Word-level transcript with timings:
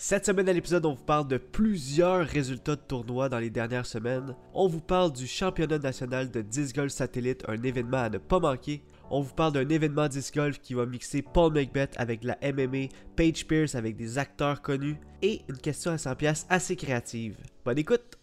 Cette 0.00 0.26
semaine 0.26 0.48
à 0.48 0.52
l'épisode, 0.52 0.86
on 0.86 0.94
vous 0.94 1.02
parle 1.02 1.26
de 1.26 1.38
plusieurs 1.38 2.24
résultats 2.24 2.76
de 2.76 2.80
tournois 2.80 3.28
dans 3.28 3.40
les 3.40 3.50
dernières 3.50 3.84
semaines. 3.84 4.36
On 4.54 4.68
vous 4.68 4.80
parle 4.80 5.12
du 5.12 5.26
championnat 5.26 5.80
national 5.80 6.30
de 6.30 6.40
disc 6.40 6.76
golf 6.76 6.92
satellite, 6.92 7.42
un 7.48 7.60
événement 7.64 8.04
à 8.04 8.08
ne 8.08 8.18
pas 8.18 8.38
manquer. 8.38 8.84
On 9.10 9.22
vous 9.22 9.34
parle 9.34 9.54
d'un 9.54 9.68
événement 9.68 10.06
disc 10.06 10.36
golf 10.36 10.60
qui 10.60 10.74
va 10.74 10.86
mixer 10.86 11.20
Paul 11.22 11.52
Macbeth 11.52 11.96
avec 11.96 12.22
la 12.22 12.38
MMA, 12.40 12.90
Paige 13.16 13.44
Pierce 13.48 13.74
avec 13.74 13.96
des 13.96 14.18
acteurs 14.18 14.62
connus 14.62 15.00
et 15.20 15.40
une 15.48 15.58
question 15.58 15.90
à 15.90 15.98
100 15.98 16.14
pièces 16.14 16.46
assez 16.48 16.76
créative. 16.76 17.34
Bonne 17.64 17.78
écoute! 17.78 18.18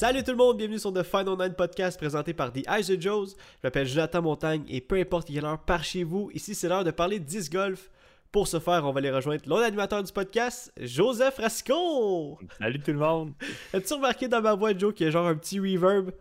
Salut 0.00 0.22
tout 0.24 0.30
le 0.30 0.38
monde, 0.38 0.56
bienvenue 0.56 0.78
sur 0.78 0.94
The 0.94 1.02
Final 1.02 1.36
Nine 1.38 1.52
Podcast 1.52 1.98
présenté 1.98 2.32
par 2.32 2.50
The 2.54 2.66
Eyes 2.66 2.90
of 2.90 3.02
Joes. 3.02 3.26
Je 3.36 3.58
m'appelle 3.64 3.86
Jonathan 3.86 4.22
Montagne 4.22 4.62
et 4.66 4.80
peu 4.80 4.98
importe 4.98 5.28
quelle 5.28 5.44
heure 5.44 5.58
par 5.58 5.84
chez 5.84 6.04
vous, 6.04 6.30
ici 6.32 6.54
c'est 6.54 6.70
l'heure 6.70 6.84
de 6.84 6.90
parler 6.90 7.18
de 7.18 7.24
disc 7.26 7.52
golf. 7.52 7.90
Pour 8.32 8.48
ce 8.48 8.58
faire, 8.60 8.86
on 8.86 8.92
va 8.92 8.98
aller 9.00 9.10
rejoindre 9.10 9.42
l'autre 9.46 9.64
animateur 9.64 10.02
du 10.02 10.10
podcast, 10.10 10.72
Joseph 10.80 11.36
Rasco. 11.36 12.38
Salut 12.58 12.80
tout 12.80 12.92
le 12.92 12.98
monde. 12.98 13.34
As-tu 13.74 13.92
remarqué 13.92 14.26
dans 14.26 14.40
ma 14.40 14.54
voix, 14.54 14.74
Joe, 14.74 14.94
qu'il 14.94 15.04
y 15.04 15.08
a 15.08 15.12
genre 15.12 15.26
un 15.26 15.34
petit 15.34 15.60
reverb? 15.60 16.12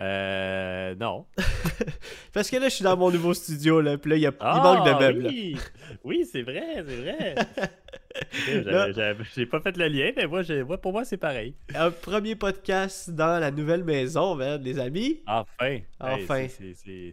Euh. 0.00 0.94
Non. 0.94 1.26
Parce 2.32 2.48
que 2.48 2.56
là, 2.56 2.70
je 2.70 2.74
suis 2.76 2.84
dans 2.84 2.96
mon 2.96 3.10
nouveau 3.10 3.34
studio, 3.34 3.82
là, 3.82 3.98
puis 3.98 4.12
là, 4.12 4.16
il, 4.16 4.22
y 4.22 4.26
a... 4.26 4.30
il 4.30 4.36
Ah, 4.40 4.60
manque 4.62 4.86
de 4.86 4.92
meubles. 4.92 5.22
là. 5.24 5.28
Oui, 5.28 5.56
oui 6.04 6.26
c'est 6.32 6.40
vrai, 6.42 6.84
c'est 6.88 6.96
vrai. 7.02 7.34
J'ai 9.34 9.46
pas 9.46 9.60
fait 9.60 9.76
le 9.76 9.88
lien, 9.88 10.10
mais 10.16 10.26
moi, 10.26 10.42
pour 10.78 10.92
moi, 10.92 11.04
c'est 11.04 11.16
pareil. 11.16 11.54
Un 11.74 11.90
premier 11.90 12.34
podcast 12.36 13.10
dans 13.10 13.38
la 13.40 13.50
nouvelle 13.50 13.84
maison, 13.84 14.34
man, 14.34 14.62
les 14.62 14.78
amis. 14.78 15.20
Enfin. 15.26 15.78
Enfin. 16.00 16.46
Hey, 16.86 17.12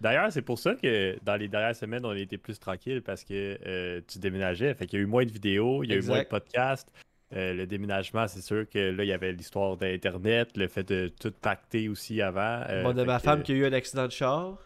D'ailleurs, 0.00 0.30
c'est 0.32 0.42
pour 0.42 0.58
ça 0.58 0.74
que 0.74 1.16
dans 1.24 1.36
les 1.36 1.48
dernières 1.48 1.76
semaines, 1.76 2.04
on 2.04 2.10
a 2.10 2.18
été 2.18 2.36
plus 2.38 2.58
tranquille 2.58 3.02
parce 3.02 3.24
que 3.24 3.58
euh, 3.66 4.00
tu 4.06 4.18
déménageais. 4.18 4.74
Fait 4.74 4.86
qu'il 4.86 4.98
y 4.98 5.02
a 5.02 5.04
eu 5.04 5.08
moins 5.08 5.24
de 5.24 5.30
vidéos, 5.32 5.82
il 5.84 5.90
y 5.90 5.94
a 5.94 5.96
eu 5.96 6.02
moins 6.02 6.18
de 6.22 6.24
podcasts. 6.28 6.88
Euh, 7.34 7.52
le 7.54 7.66
déménagement, 7.66 8.28
c'est 8.28 8.42
sûr 8.42 8.68
que 8.68 8.78
là, 8.90 9.02
il 9.02 9.08
y 9.08 9.12
avait 9.12 9.32
l'histoire 9.32 9.76
d'Internet, 9.76 10.50
le 10.56 10.68
fait 10.68 10.86
de 10.86 11.08
tout 11.08 11.32
pacter 11.32 11.88
aussi 11.88 12.20
avant. 12.22 12.60
euh, 12.68 12.82
Bon, 12.82 12.92
de 12.92 13.02
ma 13.02 13.16
que- 13.18 13.24
femme 13.24 13.42
qui 13.42 13.52
a 13.52 13.54
eu 13.56 13.64
un 13.66 13.72
accident 13.72 14.06
de 14.06 14.12
char. 14.12 14.58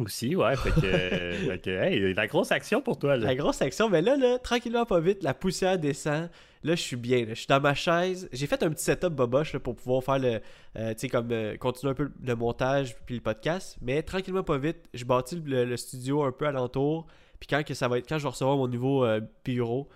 Aussi, 0.00 0.34
ouais. 0.34 0.56
Fait 0.56 0.70
que, 0.70 0.80
fait 1.50 1.58
que, 1.62 1.70
hey, 1.70 2.14
la 2.14 2.26
grosse 2.26 2.50
action 2.52 2.80
pour 2.80 2.98
toi, 2.98 3.16
là. 3.16 3.26
La 3.26 3.34
grosse 3.34 3.60
action, 3.62 3.88
mais 3.88 4.02
là, 4.02 4.16
là, 4.16 4.38
tranquillement, 4.38 4.84
pas 4.86 5.00
vite, 5.00 5.22
la 5.22 5.34
poussière 5.34 5.78
descend. 5.78 6.30
Là, 6.62 6.74
je 6.74 6.80
suis 6.82 6.96
bien. 6.96 7.20
là. 7.20 7.30
Je 7.30 7.38
suis 7.40 7.46
dans 7.46 7.60
ma 7.60 7.74
chaise. 7.74 8.28
J'ai 8.32 8.46
fait 8.46 8.62
un 8.62 8.70
petit 8.70 8.84
setup 8.84 9.10
boboche 9.12 9.52
là, 9.52 9.60
pour 9.60 9.74
pouvoir 9.76 10.02
faire 10.02 10.18
le. 10.18 10.40
euh, 10.76 10.92
tu 10.94 10.98
sais, 11.00 11.08
comme. 11.08 11.30
euh, 11.32 11.56
continuer 11.56 11.92
un 11.92 11.94
peu 11.94 12.10
le 12.22 12.34
montage 12.34 12.96
puis 13.06 13.14
le 13.14 13.20
podcast. 13.20 13.78
Mais 13.80 14.02
tranquillement, 14.02 14.42
pas 14.42 14.58
vite, 14.58 14.88
je 14.92 15.04
bâtis 15.04 15.36
le, 15.44 15.64
le 15.64 15.76
studio 15.76 16.22
un 16.24 16.32
peu 16.32 16.46
alentour. 16.46 17.06
Puis 17.38 17.46
quand, 17.46 17.62
que 17.64 17.72
ça 17.74 17.88
va 17.88 17.98
être, 17.98 18.08
quand 18.08 18.18
je 18.18 18.24
vais 18.24 18.28
recevoir 18.30 18.56
mon 18.56 18.68
nouveau 18.68 19.04
euh, 19.04 19.20
bureau, 19.44 19.88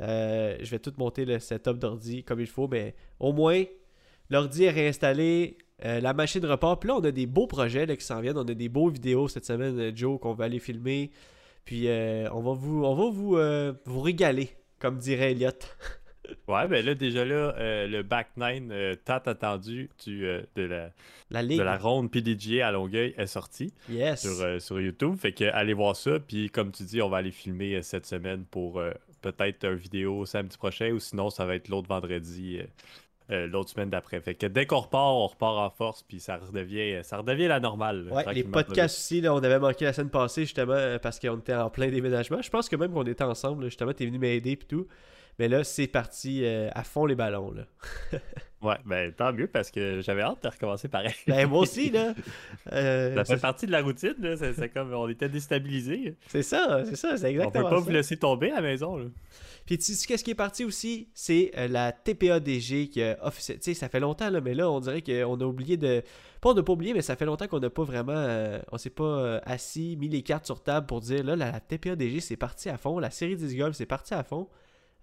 je 0.00 0.70
vais 0.70 0.78
tout 0.78 0.92
monter 0.96 1.24
le 1.24 1.38
setup 1.38 1.78
d'ordi 1.78 2.22
comme 2.24 2.40
il 2.40 2.46
faut. 2.46 2.68
Mais 2.68 2.94
au 3.20 3.32
moins, 3.32 3.64
l'ordi 4.30 4.64
est 4.64 4.70
réinstallé. 4.70 5.58
Euh, 5.84 6.00
la 6.00 6.12
machine 6.12 6.44
repart. 6.44 6.80
Puis 6.80 6.88
là, 6.88 6.96
on 6.96 7.04
a 7.04 7.10
des 7.10 7.26
beaux 7.26 7.46
projets 7.46 7.86
là, 7.86 7.96
qui 7.96 8.04
s'en 8.04 8.20
viennent. 8.20 8.38
On 8.38 8.48
a 8.48 8.54
des 8.54 8.68
beaux 8.68 8.88
vidéos 8.88 9.28
cette 9.28 9.44
semaine, 9.44 9.78
euh, 9.78 9.92
Joe, 9.94 10.18
qu'on 10.20 10.34
va 10.34 10.44
aller 10.46 10.58
filmer. 10.58 11.10
Puis 11.64 11.88
euh, 11.88 12.28
on 12.32 12.40
va 12.40 12.52
vous, 12.52 12.84
on 12.84 12.94
va 12.94 13.10
vous, 13.10 13.36
euh, 13.36 13.72
vous 13.84 14.00
régaler, 14.00 14.50
comme 14.78 14.98
dirait 14.98 15.32
Elliot. 15.32 15.50
Ouais, 16.46 16.68
ben 16.68 16.84
là, 16.84 16.94
déjà 16.94 17.24
là, 17.24 17.54
le 17.86 18.02
back 18.02 18.28
nine 18.36 18.70
tant 19.06 19.16
attendu 19.16 19.88
du, 20.04 20.26
de, 20.56 20.62
la, 20.62 20.90
La 21.30 21.42
de 21.42 21.62
la 21.62 21.78
ronde 21.78 22.10
PDGA 22.10 22.68
à 22.68 22.70
Longueuil 22.70 23.14
est 23.16 23.26
sorti 23.26 23.72
Yes. 23.88 24.20
sur, 24.20 24.60
sur 24.60 24.78
YouTube. 24.78 25.16
Fait 25.16 25.32
que 25.32 25.44
allez 25.44 25.72
voir 25.72 25.96
ça. 25.96 26.18
Puis 26.20 26.50
comme 26.50 26.70
tu 26.70 26.82
dis, 26.82 27.00
on 27.00 27.08
va 27.08 27.16
aller 27.18 27.30
filmer 27.30 27.80
cette 27.80 28.04
semaine 28.04 28.44
pour 28.44 28.78
peut-être 29.22 29.64
une 29.64 29.76
vidéo 29.76 30.26
samedi 30.26 30.58
prochain 30.58 30.90
ou 30.90 30.98
sinon 30.98 31.30
ça 31.30 31.46
va 31.46 31.54
être 31.54 31.68
l'autre 31.68 31.88
vendredi. 31.88 32.60
Euh, 33.30 33.46
l'autre 33.46 33.70
semaine 33.70 33.90
d'après. 33.90 34.20
Fait 34.20 34.34
que 34.34 34.46
dès 34.46 34.64
qu'on 34.64 34.80
repart, 34.80 35.14
on 35.14 35.26
repart 35.26 35.58
en 35.58 35.70
force, 35.70 36.02
puis 36.02 36.18
ça 36.18 36.38
redevient, 36.38 37.00
ça 37.02 37.18
redevient 37.18 37.48
la 37.48 37.60
normale. 37.60 38.08
Ouais, 38.10 38.24
les 38.32 38.44
podcasts 38.44 38.98
aussi, 38.98 39.20
là, 39.20 39.34
on 39.34 39.38
avait 39.38 39.58
manqué 39.58 39.84
la 39.84 39.92
semaine 39.92 40.10
passée 40.10 40.42
justement 40.42 40.72
euh, 40.72 40.98
parce 40.98 41.20
qu'on 41.20 41.38
était 41.38 41.54
en 41.54 41.68
plein 41.68 41.88
déménagement. 41.88 42.40
Je 42.40 42.48
pense 42.48 42.68
que 42.68 42.76
même 42.76 42.92
qu'on 42.92 43.04
était 43.04 43.24
ensemble, 43.24 43.64
là, 43.64 43.68
justement, 43.68 43.92
t'es 43.92 44.06
venu 44.06 44.18
m'aider 44.18 44.52
et 44.52 44.56
tout. 44.56 44.86
Mais 45.38 45.46
là, 45.48 45.62
c'est 45.62 45.86
parti 45.86 46.44
euh, 46.44 46.70
à 46.74 46.82
fond 46.82 47.06
les 47.06 47.14
ballons. 47.14 47.52
Là. 47.52 47.64
Ouais, 48.60 48.74
ben 48.84 49.12
tant 49.12 49.32
mieux 49.32 49.46
parce 49.46 49.70
que 49.70 50.00
j'avais 50.00 50.22
hâte 50.22 50.42
de 50.42 50.48
recommencer 50.48 50.88
pareil. 50.88 51.14
Ben, 51.28 51.48
moi 51.48 51.60
aussi, 51.60 51.90
là. 51.90 52.12
euh, 52.72 53.14
ça 53.14 53.24
fait 53.24 53.34
c'est- 53.36 53.40
partie 53.40 53.66
de 53.66 53.70
la 53.72 53.82
routine, 53.82 54.14
là. 54.18 54.36
C'est 54.36 54.52
c'est 54.52 54.68
comme 54.68 54.92
on 54.92 55.08
était 55.08 55.28
déstabilisés. 55.28 56.16
c'est 56.26 56.42
ça, 56.42 56.82
c'est 56.84 56.96
ça, 56.96 57.16
c'est 57.16 57.26
On 57.26 57.28
peut 57.28 57.28
exactement 57.28 57.70
pas 57.70 57.76
ça. 57.76 57.82
vous 57.82 57.90
laisser 57.90 58.16
tomber 58.16 58.50
à 58.50 58.56
la 58.56 58.62
maison. 58.62 58.96
Là. 58.96 59.04
Puis 59.64 59.78
tu 59.78 59.92
sais 59.94 60.06
qu'est-ce 60.08 60.24
qui 60.24 60.30
est 60.32 60.34
parti 60.34 60.64
aussi, 60.64 61.08
c'est 61.14 61.52
euh, 61.56 61.68
la 61.68 61.92
TPADG 61.92 62.88
qui 62.88 63.02
a 63.02 63.16
officiel- 63.24 63.58
Tu 63.58 63.64
sais, 63.64 63.74
ça 63.74 63.88
fait 63.88 64.00
longtemps 64.00 64.30
là, 64.30 64.40
mais 64.40 64.54
là 64.54 64.68
on 64.70 64.80
dirait 64.80 65.02
qu'on 65.02 65.40
a 65.40 65.44
oublié 65.44 65.76
de. 65.76 66.02
Pas 66.40 66.50
on 66.50 66.54
n'a 66.54 66.62
pas 66.62 66.72
oublié, 66.72 66.94
mais 66.94 67.02
ça 67.02 67.14
fait 67.16 67.26
longtemps 67.26 67.46
qu'on 67.46 67.60
n'a 67.60 67.70
pas 67.70 67.84
vraiment. 67.84 68.12
euh, 68.16 68.58
on 68.72 68.78
s'est 68.78 68.90
pas 68.90 69.04
euh, 69.04 69.40
assis, 69.44 69.96
mis 70.00 70.08
les 70.08 70.22
cartes 70.22 70.46
sur 70.46 70.62
table 70.62 70.86
pour 70.86 71.00
dire 71.00 71.22
là 71.22 71.36
la, 71.36 71.52
la 71.52 71.60
TPADG 71.60 72.20
c'est 72.20 72.36
parti 72.36 72.68
à 72.70 72.76
fond, 72.76 72.98
la 72.98 73.10
série 73.10 73.36
10 73.36 73.56
golf 73.56 73.76
c'est 73.76 73.86
parti 73.86 74.14
à 74.14 74.24
fond. 74.24 74.48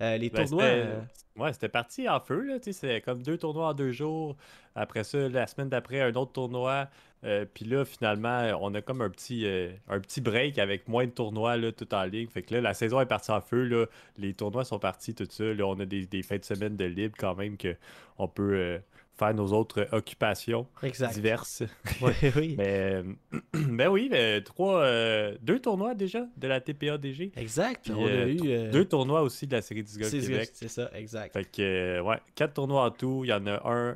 Euh, 0.01 0.17
les 0.17 0.29
Ben, 0.29 0.45
tournois. 0.45 0.63
c'était- 0.63 0.85
euh, 0.88 1.01
Ouais, 1.38 1.51
c'était 1.51 1.67
parti 1.69 2.07
en 2.07 2.19
feu, 2.22 2.44
là, 2.45 2.56
c'est 2.61 3.01
comme 3.01 3.22
deux 3.22 3.38
tournois 3.38 3.67
en 3.69 3.73
deux 3.73 3.91
jours. 3.91 4.38
Après 4.73 5.03
ça, 5.03 5.28
la 5.28 5.47
semaine 5.47 5.67
d'après, 5.69 6.00
un 6.01 6.13
autre 6.16 6.31
tournoi. 6.31 6.88
Euh, 7.25 7.45
Puis 7.53 7.66
là, 7.66 7.83
finalement, 7.85 8.51
on 8.61 8.73
a 8.73 8.81
comme 8.81 9.01
un 9.01 9.09
petit, 9.09 9.45
un 9.89 10.00
petit 10.00 10.22
break 10.22 10.57
avec 10.59 10.88
moins 10.88 11.05
de 11.05 11.11
tournois, 11.11 11.57
là, 11.57 11.72
tout 11.73 11.94
en 11.94 12.03
ligne. 12.03 12.28
Fait 12.29 12.41
que 12.44 12.53
là, 12.53 12.61
la 12.61 12.73
saison 12.73 13.01
est 13.01 13.05
partie 13.05 13.31
en 13.31 13.41
feu, 13.41 13.63
là. 13.66 13.85
Les 14.17 14.34
tournois 14.34 14.63
sont 14.63 14.79
partis, 14.79 15.13
tout 15.16 15.28
ça. 15.29 15.44
Là, 15.44 15.66
on 15.66 15.78
a 15.79 15.85
des, 15.85 16.05
des 16.05 16.23
fins 16.23 16.38
de 16.38 16.45
semaine 16.45 16.78
de 16.78 16.85
libre 16.85 17.16
quand 17.17 17.35
même 17.35 17.57
que 17.57 17.75
on 18.17 18.28
peut 18.29 18.79
faire 19.18 19.34
nos 19.34 19.53
autres 19.53 19.88
occupations 19.92 20.68
exact. 20.84 21.14
diverses. 21.14 21.64
Ouais, 22.02 22.14
oui. 22.36 22.56
Mais, 22.58 22.96
euh, 22.96 23.03
ben 23.53 23.88
oui, 23.90 24.09
mais 24.12 24.42
trois, 24.42 24.81
euh, 24.81 25.38
deux 25.42 25.59
tournois 25.59 25.96
déjà 25.96 26.26
de 26.36 26.48
la 26.48 26.59
TPADG. 26.59 27.31
Exact. 27.38 27.84
Puis, 27.86 27.94
on 27.94 28.06
a 28.06 28.09
euh, 28.09 28.28
eu. 28.28 28.40
euh, 28.46 28.72
Deux 28.72 28.86
tournois 28.86 29.22
aussi 29.22 29.48
de 29.48 29.53
la 29.56 29.62
série 29.62 29.84
10 29.84 29.98
Golf 30.00 30.12
c'est 30.12 30.20
Québec. 30.20 30.50
c'est 30.53 30.68
ça, 30.68 30.90
exact. 30.94 31.34
Fait 31.34 31.46
que, 31.50 32.02
ouais, 32.02 32.18
quatre 32.36 32.53
tournois 32.56 32.84
en 32.86 32.92
tout. 32.92 33.22
Il 33.24 33.30
y 33.30 33.34
en 33.34 33.46
a 33.48 33.62
un 33.70 33.96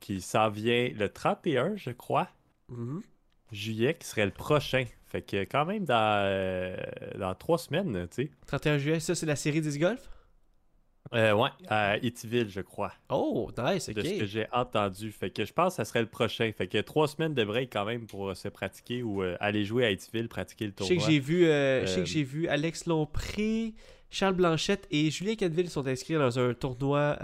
qui 0.00 0.20
s'en 0.20 0.48
vient 0.50 0.90
le 0.96 1.08
31, 1.08 1.76
je 1.76 1.90
crois, 1.90 2.28
Mhm. 2.68 3.02
juillet, 3.52 3.94
qui 3.94 4.06
serait 4.06 4.24
le 4.24 4.32
prochain. 4.32 4.84
Fait 5.06 5.22
que, 5.22 5.42
quand 5.44 5.64
même, 5.66 5.84
dans, 5.84 6.76
dans 7.18 7.34
trois 7.34 7.58
semaines, 7.58 8.08
tu 8.10 8.24
sais. 8.24 8.30
31 8.46 8.78
juillet, 8.78 9.00
ça 9.00 9.14
c'est 9.14 9.26
la 9.26 9.36
série 9.36 9.60
10 9.60 9.78
golf 9.78 10.08
Euh, 11.14 11.32
ouais, 11.34 11.50
à 11.68 11.98
Eatville, 11.98 12.48
je 12.48 12.60
crois, 12.62 12.92
Oh, 13.10 13.50
nice, 13.58 13.88
de 13.90 14.00
ce 14.02 14.08
que 14.08 14.22
ok. 14.22 14.26
j'ai 14.28 14.46
entendu. 14.52 15.10
Fait 15.12 15.28
que 15.30 15.44
je 15.44 15.52
pense 15.52 15.74
que 15.74 15.76
ça 15.76 15.84
serait 15.84 16.00
le 16.00 16.06
prochain. 16.06 16.50
Fait 16.56 16.68
que 16.68 16.78
trois 16.78 17.06
semaines 17.08 17.34
de 17.34 17.44
break 17.44 17.70
quand 17.72 17.84
même 17.84 18.06
pour 18.06 18.30
euh, 18.30 18.34
se 18.34 18.48
pratiquer 18.48 19.02
ou 19.02 19.22
euh, 19.22 19.36
aller 19.40 19.64
jouer 19.64 19.84
à 19.84 19.90
Eatville, 19.90 20.28
pratiquer 20.28 20.66
le 20.66 20.72
Je 20.78 20.84
sais 20.84 20.88
tournoi. 20.94 21.06
que 21.06 21.12
j'ai 21.12 21.18
vu, 21.18 21.44
euh, 21.46 21.82
je 21.82 21.86
sais 21.86 22.00
que 22.00 22.06
j'ai 22.06 22.22
vu 22.22 22.48
Alex 22.48 22.86
Lompré, 22.86 23.74
Charles 24.10 24.34
Blanchette 24.36 24.86
et 24.90 25.10
Julien 25.10 25.34
Canville 25.34 25.68
sont 25.68 25.86
inscrits 25.86 26.14
dans 26.14 26.38
un 26.38 26.54
tournoi 26.54 27.18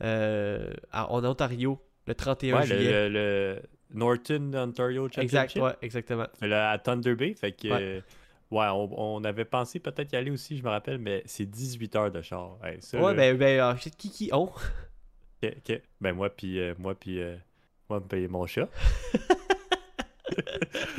en 0.00 1.24
Ontario 1.24 1.78
le 2.06 2.14
31 2.14 2.54
Ouais, 2.60 2.66
le, 2.66 2.76
juillet. 2.76 3.08
le- 3.08 3.14
le 3.14 3.62
Norton 3.98 4.50
Ontario 4.54 5.04
Championship. 5.06 5.22
exact, 5.32 5.56
ouais, 5.56 5.72
exactement. 5.80 6.26
Là, 6.42 6.70
à 6.72 6.78
Thunder 6.78 7.14
Bay. 7.14 7.34
Fait 7.34 7.52
que, 7.52 7.68
Ouais. 7.68 8.02
Ouais, 8.50 8.66
on, 8.68 9.16
on 9.18 9.24
avait 9.24 9.44
pensé 9.44 9.78
peut-être 9.80 10.12
y 10.12 10.16
aller 10.16 10.30
aussi, 10.30 10.56
je 10.56 10.62
me 10.62 10.68
rappelle, 10.70 10.98
mais 10.98 11.22
c'est 11.26 11.46
18 11.46 11.96
heures 11.96 12.10
de 12.10 12.22
char. 12.22 12.58
Hey, 12.64 12.80
ça, 12.80 13.00
Ouais, 13.00 13.14
ben, 13.14 13.36
ben, 13.36 13.60
euh, 13.60 13.74
qui 13.96 14.10
qui 14.10 14.30
ont 14.32 14.50
que- 15.42 15.58
que- 15.64 15.82
ben 16.00 16.12
moi, 16.14 16.30
puis 16.30 16.58
euh, 16.60 16.74
moi, 16.78 16.94
puis 16.94 17.20
euh, 17.20 17.36
moi, 17.90 18.00
me 18.00 18.06
payer 18.06 18.28
mon 18.28 18.46
chat. 18.46 18.68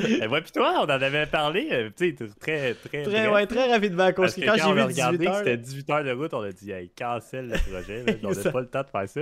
Et 0.00 0.28
moi, 0.28 0.40
puis 0.40 0.52
toi, 0.52 0.74
on 0.78 0.84
en 0.84 0.88
avait 0.88 1.26
parlé, 1.26 1.68
euh, 1.72 1.90
tu 1.96 2.16
sais, 2.16 2.26
très, 2.40 2.74
très. 2.74 3.02
Très, 3.02 3.28
ouais, 3.28 3.46
très 3.46 3.70
rapidement. 3.72 4.10
Parce 4.12 4.34
que 4.34 4.40
quand, 4.42 4.54
quand, 4.56 4.70
on 4.70 4.74
j'ai 4.74 4.74
vu 4.74 4.82
regardé 4.82 5.18
18 5.18 5.24
que 5.24 5.30
heures, 5.30 5.38
c'était 5.38 5.56
18 5.56 5.90
heures 5.90 6.04
de 6.04 6.12
route, 6.12 6.34
on 6.34 6.42
a 6.42 6.52
dit, 6.52 6.70
hey, 6.70 6.90
cancel 6.90 7.48
le 7.48 7.70
projet. 7.70 8.04
on 8.22 8.30
n'a 8.30 8.50
pas 8.52 8.60
le 8.60 8.68
temps 8.68 8.82
de 8.82 8.88
faire 8.88 9.08
ça. 9.08 9.20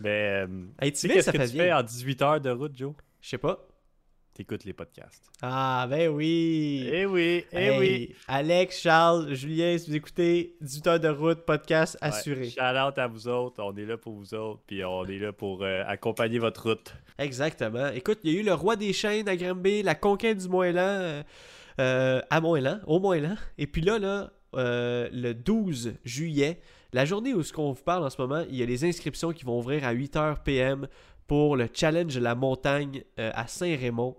Mais, 0.00 0.44
euh, 0.46 0.64
hey, 0.80 0.92
tu 0.92 0.98
sais, 1.00 1.08
qu'est-ce 1.08 1.26
ça 1.26 1.32
que 1.32 1.38
fait 1.38 1.46
tu 1.46 1.52
bien. 1.54 1.64
fais 1.64 1.72
en 1.72 1.82
18 1.82 2.22
heures 2.22 2.40
de 2.40 2.50
route, 2.50 2.76
Joe? 2.76 2.92
Je 3.20 3.28
sais 3.28 3.38
pas. 3.38 3.66
T'écoutes 4.36 4.64
les 4.64 4.74
podcasts. 4.74 5.30
Ah, 5.40 5.86
ben 5.88 6.10
oui. 6.10 6.86
Eh 6.92 7.06
oui, 7.06 7.42
eh 7.52 7.56
Hey, 7.56 7.78
oui. 7.78 8.14
Alex, 8.28 8.82
Charles, 8.82 9.32
Julien, 9.32 9.78
si 9.78 9.88
vous 9.88 9.96
écoutez 9.96 10.56
18 10.60 10.86
heures 10.88 11.00
de 11.00 11.08
route, 11.08 11.38
podcast 11.46 11.96
Ouais, 12.02 12.08
assuré. 12.08 12.50
Shout 12.50 12.60
out 12.60 12.98
à 12.98 13.06
vous 13.06 13.28
autres, 13.28 13.62
on 13.64 13.74
est 13.78 13.86
là 13.86 13.96
pour 13.96 14.12
vous 14.12 14.34
autres, 14.34 14.60
puis 14.66 14.84
on 14.84 15.06
est 15.06 15.18
là 15.18 15.32
pour 15.32 15.62
euh, 15.62 15.82
accompagner 15.86 16.38
votre 16.38 16.68
route. 16.68 16.94
Exactement. 17.18 17.88
Écoute, 17.94 18.18
il 18.24 18.32
y 18.34 18.36
a 18.36 18.40
eu 18.40 18.44
le 18.44 18.52
roi 18.52 18.76
des 18.76 18.92
chaînes 18.92 19.26
à 19.26 19.36
Granby, 19.36 19.82
la 19.82 19.94
conquête 19.94 20.36
du 20.36 20.48
Moëlan 20.50 20.82
euh, 20.82 21.22
euh, 21.80 22.20
à 22.28 22.38
Moëlan, 22.42 22.80
au 22.86 23.00
Moëlan. 23.00 23.36
Et 23.56 23.66
puis 23.66 23.80
là, 23.80 23.98
là 23.98 24.30
euh, 24.54 25.08
le 25.12 25.32
12 25.32 25.94
juillet, 26.04 26.60
La 26.92 27.06
journée 27.06 27.32
où 27.32 27.42
ce 27.42 27.54
qu'on 27.54 27.72
vous 27.72 27.82
parle 27.82 28.04
en 28.04 28.10
ce 28.10 28.20
moment, 28.20 28.44
il 28.50 28.56
y 28.56 28.62
a 28.62 28.66
les 28.66 28.84
inscriptions 28.84 29.32
qui 29.32 29.46
vont 29.46 29.58
ouvrir 29.58 29.82
à 29.86 29.94
8h 29.94 30.42
PM 30.44 30.88
pour 31.26 31.56
le 31.56 31.68
challenge 31.72 32.14
de 32.14 32.20
la 32.20 32.34
montagne 32.34 33.02
à 33.16 33.46
Saint-Raymond, 33.48 34.14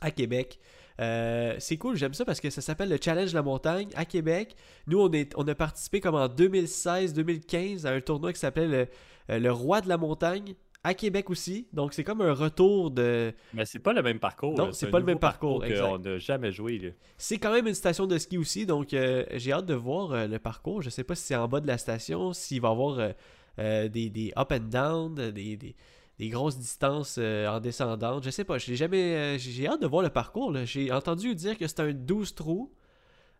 à 0.00 0.10
Québec. 0.10 0.58
Euh, 1.00 1.54
c'est 1.58 1.76
cool, 1.76 1.96
j'aime 1.96 2.14
ça 2.14 2.24
parce 2.24 2.40
que 2.40 2.48
ça 2.48 2.62
s'appelle 2.62 2.88
le 2.88 2.98
Challenge 3.00 3.30
de 3.30 3.34
la 3.34 3.42
montagne 3.42 3.88
à 3.94 4.04
Québec. 4.04 4.56
Nous, 4.86 4.98
on, 4.98 5.12
est, 5.12 5.32
on 5.36 5.46
a 5.46 5.54
participé 5.54 6.00
comme 6.00 6.14
en 6.14 6.26
2016-2015 6.26 7.86
à 7.86 7.90
un 7.90 8.00
tournoi 8.00 8.32
qui 8.32 8.38
s'appelait 8.40 8.66
le, 8.68 8.88
euh, 9.30 9.38
le 9.38 9.52
Roi 9.52 9.82
de 9.82 9.88
la 9.88 9.98
montagne 9.98 10.54
à 10.86 10.94
Québec 10.94 11.30
aussi. 11.30 11.66
Donc, 11.72 11.94
c'est 11.94 12.04
comme 12.04 12.20
un 12.20 12.32
retour 12.32 12.92
de. 12.92 13.34
Mais 13.52 13.64
c'est 13.66 13.80
pas 13.80 13.92
le 13.92 14.02
même 14.02 14.20
parcours. 14.20 14.56
Non, 14.56 14.70
c'est 14.72 14.88
pas 14.88 15.00
le 15.00 15.04
même 15.04 15.18
parcours, 15.18 15.64
exact. 15.64 15.80
qu'on 15.80 15.98
n'a 15.98 16.18
jamais 16.18 16.52
joué. 16.52 16.94
C'est 17.18 17.38
quand 17.38 17.52
même 17.52 17.66
une 17.66 17.74
station 17.74 18.06
de 18.06 18.16
ski 18.18 18.38
aussi, 18.38 18.66
donc 18.66 18.94
euh, 18.94 19.24
j'ai 19.34 19.52
hâte 19.52 19.66
de 19.66 19.74
voir 19.74 20.12
euh, 20.12 20.26
le 20.28 20.38
parcours. 20.38 20.82
Je 20.82 20.90
sais 20.90 21.02
pas 21.02 21.16
si 21.16 21.24
c'est 21.24 21.34
en 21.34 21.48
bas 21.48 21.60
de 21.60 21.66
la 21.66 21.76
station, 21.76 22.32
s'il 22.32 22.60
va 22.60 22.68
y 22.68 22.70
avoir 22.70 22.98
euh, 23.00 23.10
euh, 23.58 23.88
des, 23.88 24.10
des 24.10 24.32
up 24.38 24.52
and 24.52 24.68
down, 24.70 25.14
des, 25.32 25.56
des, 25.56 25.74
des 26.18 26.28
grosses 26.28 26.58
distances 26.58 27.16
euh, 27.18 27.46
en 27.48 27.60
descendante. 27.60 28.24
Je 28.24 28.30
sais 28.30 28.44
pas, 28.44 28.58
je 28.58 28.68
l'ai 28.70 28.76
jamais. 28.76 29.14
euh, 29.16 29.38
j'ai 29.38 29.50
j'ai 29.50 29.66
hâte 29.68 29.82
de 29.82 29.86
voir 29.86 30.02
le 30.02 30.08
parcours. 30.10 30.54
J'ai 30.64 30.90
entendu 30.92 31.34
dire 31.34 31.58
que 31.58 31.66
c'était 31.66 31.82
un 31.82 31.92
12 31.92 32.34
trous. 32.34 32.72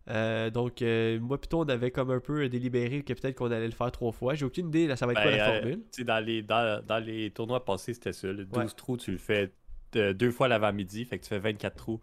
Euh, 0.09 0.51
donc, 0.51 0.83
euh, 0.83 1.19
moi, 1.19 1.37
plutôt, 1.39 1.61
on 1.63 1.69
avait 1.69 1.91
comme 1.91 2.11
un 2.13 2.21
peu 2.21 2.49
délibéré 2.49 3.03
que 3.03 3.13
peut-être 3.13 3.35
qu'on 3.37 3.51
allait 3.51 3.67
le 3.67 3.73
faire 3.73 3.91
trois 3.91 4.13
fois. 4.13 4.35
J'ai 4.35 4.45
aucune 4.45 4.69
idée, 4.69 4.87
là, 4.87 4.95
ça 4.97 5.05
va 5.07 5.13
être 5.13 5.23
quoi 5.23 5.31
Ben, 5.33 5.37
la 5.39 5.49
euh, 5.51 5.61
formule. 5.61 5.83
dans, 6.05 6.25
les, 6.25 6.43
dans, 6.43 6.85
dans 6.87 6.99
les 7.05 7.31
tournois 7.33 7.65
passés, 7.65 7.93
c'était 7.95 8.13
ça. 8.13 8.29
Le 8.29 8.45
12 8.45 8.57
Ouais. 8.59 8.67
trous, 8.77 8.97
tu 8.99 9.11
le 9.13 9.19
fais 9.19 9.53
deux 9.93 10.31
fois 10.31 10.47
l'avant-midi, 10.47 11.05
fait 11.07 11.19
que 11.19 11.25
tu 11.25 11.29
fais 11.31 11.39
24 11.41 11.75
trous, 11.75 12.01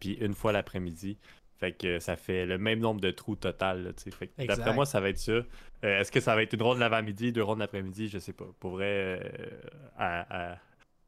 puis 0.00 0.12
une 0.20 0.32
fois 0.32 0.52
l'après-midi. 0.52 1.18
Fait 1.58 1.72
que 1.72 1.98
ça 2.00 2.16
fait 2.16 2.44
le 2.44 2.58
même 2.58 2.80
nombre 2.80 3.00
de 3.00 3.10
trous 3.10 3.36
total. 3.36 3.84
là. 3.84 3.90
Fait 3.96 4.26
que. 4.28 4.46
D'après 4.46 4.74
moi, 4.74 4.84
ça 4.86 5.00
va 5.00 5.08
être 5.08 5.18
ça. 5.18 5.32
Euh, 5.32 5.44
Est-ce 5.82 6.12
que 6.12 6.20
ça 6.20 6.34
va 6.34 6.42
être 6.42 6.52
une 6.52 6.62
ronde 6.62 6.78
l'avant-midi, 6.78 7.32
deux 7.32 7.42
rondes 7.42 7.60
l'après-midi? 7.60 8.08
Je 8.08 8.18
sais 8.18 8.32
pas. 8.34 8.46
Pour 8.60 8.72
vrai, 8.72 9.20
euh, 9.22 9.50
à, 9.96 10.52
à, 10.52 10.58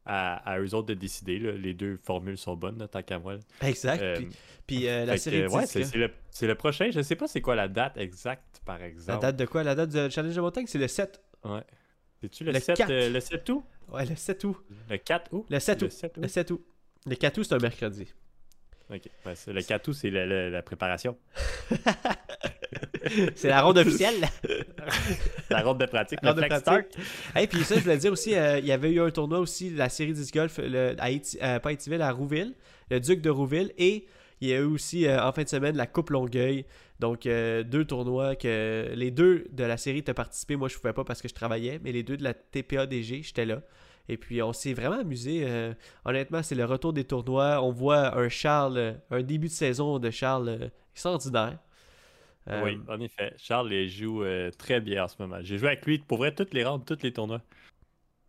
à, 0.05 0.51
à 0.53 0.59
eux 0.59 0.73
autres 0.73 0.87
de 0.87 0.93
décider. 0.95 1.37
là. 1.37 1.51
Les 1.51 1.73
deux 1.75 1.97
formules 2.03 2.37
sont 2.37 2.55
bonnes, 2.55 2.79
là, 2.79 2.87
tant 2.87 3.03
qu'à 3.03 3.19
moi. 3.19 3.35
Exact. 3.61 4.01
Euh, 4.01 4.15
puis 4.17 4.27
puis, 4.65 4.83
la 4.85 5.17
série 5.17 5.41
de 5.43 5.47
ouais, 5.47 5.65
10, 5.65 5.83
c'est 5.83 5.97
le, 5.97 6.11
le 6.47 6.55
prochain. 6.55 6.89
Je 6.91 7.01
sais 7.01 7.15
pas 7.15 7.27
c'est 7.27 7.41
quoi 7.41 7.55
la 7.55 7.67
date 7.67 7.97
exacte, 7.97 8.61
par 8.65 8.79
La 8.79 8.87
exemple. 8.87 9.21
date 9.21 9.35
de 9.35 9.45
quoi? 9.45 9.63
La 9.63 9.75
date 9.75 9.89
du 9.89 10.11
Challenge 10.11 10.35
de 10.35 10.41
montagne, 10.41 10.65
c'est 10.67 10.77
le 10.79 10.87
7. 10.87 11.21
Ouais. 11.45 11.61
C'est-tu 12.21 12.43
le, 12.43 12.51
Le 12.51 12.59
7, 12.59 12.75
4. 12.77 12.91
euh, 12.91 13.09
le 13.09 13.19
7 13.19 13.49
août? 13.49 13.63
Ouais, 13.87 14.05
le 14.05 14.15
7 14.15 14.43
août. 14.43 14.57
Le 14.89 14.97
4 14.97 15.33
août? 15.33 15.45
Le 15.49 15.59
7 15.59 15.81
Le 15.81 15.87
août. 15.87 15.91
7 15.91 16.17
août? 16.17 16.21
Le 16.21 16.27
7 16.27 16.51
août. 16.51 16.65
Le 17.05 17.15
4 17.15 17.37
août, 17.37 17.43
c'est 17.47 17.55
un 17.55 17.59
mercredi. 17.59 18.07
Ok. 18.91 19.01
Ouais, 19.25 19.35
c'est- 19.35 19.53
le 19.53 19.61
4 19.61 19.87
août, 19.87 19.93
c'est 19.93 20.09
la 20.09 20.61
préparation. 20.63 21.15
c'est 23.35 23.49
la 23.49 23.61
ronde 23.61 23.77
officielle. 23.77 24.15
La 25.49 25.61
ronde 25.61 25.79
de 25.79 25.85
pratique. 25.85 26.19
Ronde 26.21 26.35
de 26.35 26.41
pratique. 26.45 26.59
start. 26.61 26.85
Et 27.41 27.47
puis 27.47 27.63
ça, 27.63 27.75
je 27.75 27.81
voulais 27.81 27.97
dire 27.97 28.11
aussi, 28.11 28.35
euh, 28.35 28.59
il 28.59 28.65
y 28.65 28.71
avait 28.71 28.91
eu 28.91 29.01
un 29.01 29.09
tournoi 29.09 29.39
aussi, 29.39 29.71
la 29.71 29.89
série 29.89 30.13
10 30.13 30.31
golf, 30.31 30.59
le, 30.61 30.95
à 30.99 31.09
Iti- 31.09 31.39
euh, 31.41 31.59
pas 31.59 31.69
à 31.69 31.71
Étiville, 31.71 32.01
à 32.01 32.11
Rouville, 32.11 32.53
le 32.91 32.99
Duc 32.99 33.21
de 33.21 33.29
Rouville. 33.31 33.71
Et 33.77 34.05
il 34.41 34.49
y 34.49 34.53
a 34.53 34.57
eu 34.59 34.63
aussi 34.63 35.07
euh, 35.07 35.23
en 35.23 35.31
fin 35.31 35.43
de 35.43 35.49
semaine 35.49 35.75
la 35.75 35.87
Coupe 35.87 36.11
Longueuil. 36.11 36.65
Donc 36.99 37.25
euh, 37.25 37.63
deux 37.63 37.85
tournois 37.85 38.35
que 38.35 38.91
les 38.93 39.09
deux 39.11 39.45
de 39.51 39.63
la 39.63 39.77
série 39.77 39.99
étaient 39.99 40.13
participés. 40.13 40.55
Moi, 40.55 40.67
je 40.67 40.75
ne 40.75 40.79
pouvais 40.81 40.93
pas 40.93 41.03
parce 41.03 41.21
que 41.21 41.27
je 41.27 41.33
travaillais, 41.33 41.79
mais 41.83 41.91
les 41.91 42.03
deux 42.03 42.17
de 42.17 42.23
la 42.23 42.33
TPADG, 42.33 43.23
j'étais 43.23 43.45
là. 43.45 43.61
Et 44.09 44.17
puis 44.17 44.41
on 44.41 44.51
s'est 44.53 44.73
vraiment 44.73 44.99
amusé. 44.99 45.43
euh, 45.45 45.73
honnêtement, 46.03 46.41
c'est 46.43 46.55
le 46.55 46.65
retour 46.65 46.91
des 46.93 47.03
tournois. 47.05 47.61
On 47.63 47.71
voit 47.71 48.17
un 48.17 48.27
Charles, 48.27 48.77
euh, 48.77 48.93
un 49.11 49.21
début 49.21 49.47
de 49.47 49.53
saison 49.53 49.99
de 49.99 50.09
Charles 50.09 50.49
euh, 50.49 50.67
extraordinaire. 50.93 51.59
Euh, 52.49 52.63
Oui, 52.63 52.79
en 52.89 52.99
effet. 52.99 53.33
Charles 53.37 53.69
les 53.69 53.87
joue 53.87 54.23
euh, 54.23 54.49
très 54.57 54.81
bien 54.81 55.03
en 55.03 55.07
ce 55.07 55.15
moment. 55.19 55.37
J'ai 55.41 55.57
joué 55.59 55.67
avec 55.69 55.85
lui 55.85 55.99
pour 55.99 56.17
vrai 56.17 56.33
toutes 56.33 56.53
les 56.53 56.63
rounds, 56.65 56.83
tous 56.85 57.03
les 57.03 57.13
tournois. 57.13 57.41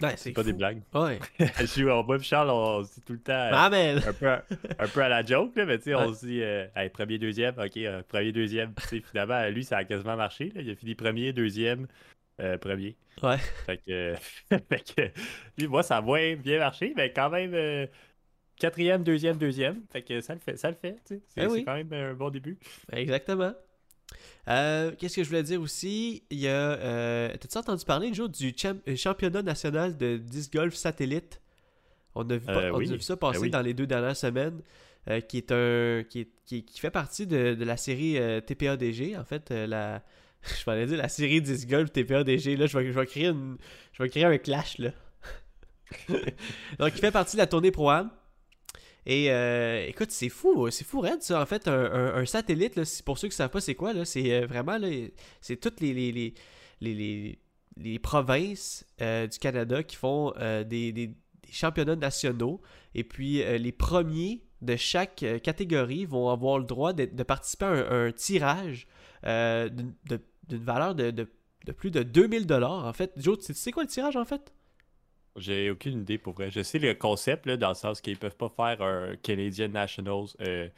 ouais, 0.02 0.12
C'est 0.16 0.32
pas 0.32 0.42
des 0.42 0.52
blagues. 0.52 0.82
Ouais. 0.92 1.18
Je 1.60 1.80
joue 1.82 1.88
en 1.88 2.18
Charles, 2.18 2.50
on 2.50 2.84
se 2.84 2.94
dit 2.96 3.00
tout 3.06 3.14
le 3.14 3.20
temps 3.20 3.32
euh, 3.32 3.50
Ah, 3.52 3.68
mais 3.70 3.94
un, 4.06 4.12
peu, 4.12 4.28
un 4.28 4.88
peu 4.88 5.00
à 5.02 5.08
la 5.08 5.24
joke, 5.24 5.56
là, 5.56 5.64
mais 5.64 5.78
tu 5.78 5.84
sais, 5.84 5.94
Ouais. 5.94 6.02
on 6.06 6.12
se 6.12 6.26
dit 6.26 6.40
Hey, 6.40 6.90
premier, 6.90 7.16
deuxième, 7.18 7.54
ok, 7.58 7.78
premier, 8.08 8.32
deuxième. 8.32 8.74
Finalement, 9.10 9.48
lui, 9.48 9.64
ça 9.64 9.78
a 9.78 9.84
quasiment 9.84 10.16
marché. 10.16 10.52
là. 10.54 10.60
Il 10.60 10.70
a 10.70 10.74
fini 10.74 10.94
premier, 10.94 11.32
deuxième, 11.32 11.86
euh, 12.40 12.58
premier. 12.58 12.96
Ouais. 13.22 13.36
Fait 13.66 13.76
que, 13.78 14.14
fait 14.68 14.94
que 14.96 15.02
lui, 15.58 15.68
moi, 15.68 15.82
ça 15.82 15.98
a 15.98 16.00
moins 16.00 16.34
bien 16.36 16.58
marché, 16.58 16.92
mais 16.96 17.12
quand 17.12 17.30
même 17.30 17.52
euh, 17.54 17.86
quatrième, 18.56 19.02
deuxième, 19.04 19.36
deuxième. 19.36 19.82
Fait 19.92 20.02
que 20.02 20.20
ça 20.20 20.34
le 20.34 20.40
fait, 20.40 20.56
ça 20.56 20.70
le 20.70 20.76
fait. 20.76 20.96
C'est 21.04 21.20
Eh 21.36 21.46
oui. 21.46 21.58
c'est 21.60 21.64
quand 21.64 21.74
même 21.74 21.92
un 21.92 22.14
bon 22.14 22.30
début. 22.30 22.58
Exactement. 22.92 23.52
Euh, 24.48 24.92
Qu'est-ce 24.98 25.16
que 25.16 25.22
je 25.22 25.28
voulais 25.28 25.42
dire 25.42 25.60
aussi? 25.60 26.24
Il 26.30 26.40
y 26.40 26.48
a. 26.48 26.52
Euh, 26.52 27.28
T'as-tu 27.38 27.58
entendu 27.58 27.84
parler, 27.84 28.12
Joe, 28.12 28.30
du 28.30 28.52
champ- 28.56 28.80
euh, 28.88 28.96
championnat 28.96 29.42
national 29.42 29.96
de 29.96 30.16
disc 30.16 30.52
golf 30.52 30.74
satellite? 30.74 31.40
On 32.14 32.28
a 32.28 32.36
vu, 32.36 32.48
Euh, 32.48 32.72
on 32.72 32.78
a 32.78 32.82
vu 32.82 33.00
ça 33.00 33.16
passer 33.16 33.38
Ben 33.38 33.42
oui. 33.44 33.50
dans 33.50 33.60
les 33.62 33.74
deux 33.74 33.86
dernières 33.86 34.16
semaines. 34.16 34.62
qui 35.28 35.38
est 35.38 35.50
un 35.52 36.02
qui, 36.08 36.20
est- 36.20 36.30
qui, 36.44 36.64
qui 36.64 36.78
fait 36.80 36.90
partie 36.90 37.26
de, 37.26 37.54
de 37.54 37.64
la 37.64 37.76
série 37.76 38.18
TPADG 38.46 39.16
en 39.16 39.24
fait 39.24 39.50
la 39.50 40.02
je 40.58 40.62
m'allais 40.66 40.86
dire 40.86 40.98
la 40.98 41.08
série 41.08 41.40
disc 41.42 41.68
golf 41.68 41.92
TPADG 41.92 42.56
là 42.58 42.66
je 42.66 42.78
vais, 42.78 42.86
je 42.86 42.98
vais 42.98 43.06
créer 43.06 43.26
une 43.28 43.56
je 43.92 44.02
vais 44.02 44.08
créer 44.08 44.24
un 44.24 44.38
clash 44.38 44.78
là 44.78 44.90
donc 46.08 46.92
il 46.94 47.00
fait 47.00 47.10
partie 47.10 47.36
de 47.36 47.40
la 47.40 47.46
tournée 47.46 47.70
Pro 47.70 47.90
Am 47.90 48.10
et 49.06 49.30
euh, 49.30 49.86
écoute, 49.88 50.10
c'est 50.10 50.28
fou, 50.28 50.70
c'est 50.70 50.84
fou 50.84 51.00
raide 51.00 51.22
ça. 51.22 51.40
En 51.40 51.46
fait, 51.46 51.66
un, 51.68 52.14
un- 52.16 52.26
satellite, 52.26 52.76
là, 52.76 52.82
pour 53.06 53.16
ceux 53.16 53.28
qui 53.28 53.32
ne 53.32 53.36
savent 53.36 53.50
pas 53.50 53.62
c'est 53.62 53.74
quoi, 53.74 53.94
là, 53.94 54.04
c'est 54.04 54.30
euh, 54.30 54.46
vraiment, 54.46 54.76
là, 54.76 54.88
c'est 55.40 55.56
toutes 55.58 55.80
les, 55.80 55.94
les, 55.94 56.12
les, 56.12 56.34
les, 56.82 57.38
les- 57.78 57.98
provinces 57.98 58.84
euh, 59.00 59.26
du 59.26 59.38
Canada 59.38 59.82
qui 59.82 59.96
font 59.96 60.34
euh, 60.36 60.64
des, 60.64 60.92
des- 60.92 61.14
championnats 61.50 61.96
nationaux. 61.96 62.60
Et 62.94 63.02
puis, 63.02 63.42
les 63.42 63.72
premiers 63.72 64.44
de 64.60 64.76
chaque 64.76 65.24
catégorie 65.42 66.04
vont 66.04 66.28
avoir 66.28 66.58
le 66.58 66.64
droit 66.64 66.92
de, 66.92 67.06
de 67.06 67.22
participer 67.22 67.64
à 67.64 67.90
un, 67.92 68.12
tirage 68.12 68.86
d'une 70.50 70.64
valeur 70.64 70.94
de, 70.94 71.10
de- 71.10 71.28
de 71.66 71.72
plus 71.72 71.90
de 71.90 72.02
2000 72.02 72.46
dollars. 72.46 72.84
En 72.86 72.92
fait, 72.92 73.12
Joe, 73.16 73.38
tu 73.38 73.44
sais- 73.46 73.54
tu 73.54 73.58
sais 73.60 73.72
quoi 73.72 73.82
le 73.84 73.88
tirage 73.88 74.16
en 74.16 74.24
fait? 74.24 74.52
J'ai 75.36 75.70
aucune 75.70 76.00
idée 76.00 76.18
pour 76.18 76.34
vrai. 76.34 76.50
Je 76.50 76.62
sais 76.62 76.78
le 76.78 76.92
concept, 76.94 77.46
là, 77.46 77.56
dans 77.56 77.68
le 77.68 77.74
sens 77.74 78.00
qu'ils 78.00 78.16
peuvent 78.18 78.36
pas 78.36 78.48
faire 78.48 78.82
un 78.84 79.14
Canadian 79.16 79.68
Nationals 79.68 80.26
euh, 80.40 80.68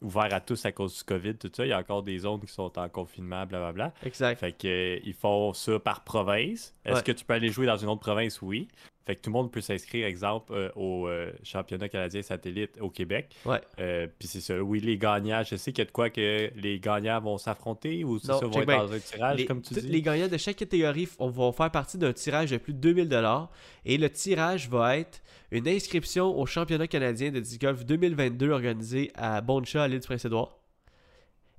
ouvert 0.00 0.32
à 0.32 0.40
tous 0.40 0.64
à 0.64 0.72
cause 0.72 0.96
du 0.96 1.04
COVID, 1.04 1.34
tout 1.36 1.50
ça. 1.54 1.66
Il 1.66 1.68
y 1.68 1.72
a 1.72 1.78
encore 1.78 2.02
des 2.02 2.18
zones 2.20 2.40
qui 2.40 2.52
sont 2.52 2.72
en 2.78 2.88
confinement, 2.88 3.44
blablabla. 3.44 3.92
Exact. 4.02 4.38
Fait 4.40 4.52
que, 4.52 4.66
euh, 4.66 5.00
ils 5.04 5.12
font 5.14 5.52
ça 5.52 5.78
par 5.78 6.02
province. 6.04 6.74
Est-ce 6.84 6.96
Ouais. 6.96 7.02
que 7.02 7.12
tu 7.12 7.24
peux 7.26 7.34
aller 7.34 7.50
jouer 7.50 7.66
dans 7.66 7.76
une 7.76 7.88
autre 7.88 8.00
province? 8.00 8.40
Oui. 8.40 8.68
Fait 9.06 9.16
que 9.16 9.22
tout 9.22 9.30
le 9.30 9.32
monde 9.32 9.50
peut 9.50 9.62
s'inscrire, 9.62 10.06
exemple, 10.06 10.52
euh, 10.52 10.70
au 10.76 11.08
euh, 11.08 11.32
championnat 11.42 11.88
canadien 11.88 12.20
satellite 12.22 12.78
au 12.80 12.90
Québec. 12.90 13.34
Ouais. 13.46 13.60
Euh, 13.78 14.06
Puis 14.18 14.28
c'est 14.28 14.40
ça. 14.40 14.60
Oui, 14.62 14.78
les 14.80 14.98
gagnants, 14.98 15.42
je 15.42 15.56
sais 15.56 15.72
qu'il 15.72 15.80
y 15.80 15.82
a 15.82 15.86
de 15.86 15.90
quoi 15.90 16.10
que 16.10 16.50
les 16.54 16.78
gagnants 16.78 17.20
vont 17.20 17.38
s'affronter 17.38 18.04
ou 18.04 18.18
ça, 18.18 18.34
vont 18.34 18.50
être 18.52 18.66
bien. 18.66 18.76
dans 18.84 18.92
un 18.92 18.98
tirage, 18.98 19.38
Les- 19.38 19.46
comme 19.46 19.62
tu 19.62 19.72
dis? 19.74 19.80
les 19.80 20.02
gagnants 20.02 20.28
de 20.28 20.36
chaque 20.36 20.56
catégorie 20.56 21.08
va 21.18 21.52
faire 21.52 21.70
partie 21.70 21.96
d'un 21.98 22.12
tirage 22.12 22.50
de 22.50 22.58
plus 22.58 22.74
de 22.74 22.78
2000 22.78 23.08
dollars 23.08 23.50
et 23.86 23.96
le 23.96 24.10
tirage 24.10 24.68
va 24.68 24.98
être 24.98 25.22
une 25.50 25.66
inscription 25.66 26.38
au 26.38 26.44
championnat 26.46 26.86
canadien 26.86 27.30
de 27.30 27.40
disc 27.40 27.60
golf 27.60 27.84
2022 27.86 28.50
organisé 28.50 29.10
à 29.14 29.40
Boncha 29.40 29.82
à 29.82 29.88
l'île 29.88 30.00
du 30.00 30.06
Prince-Édouard 30.06 30.58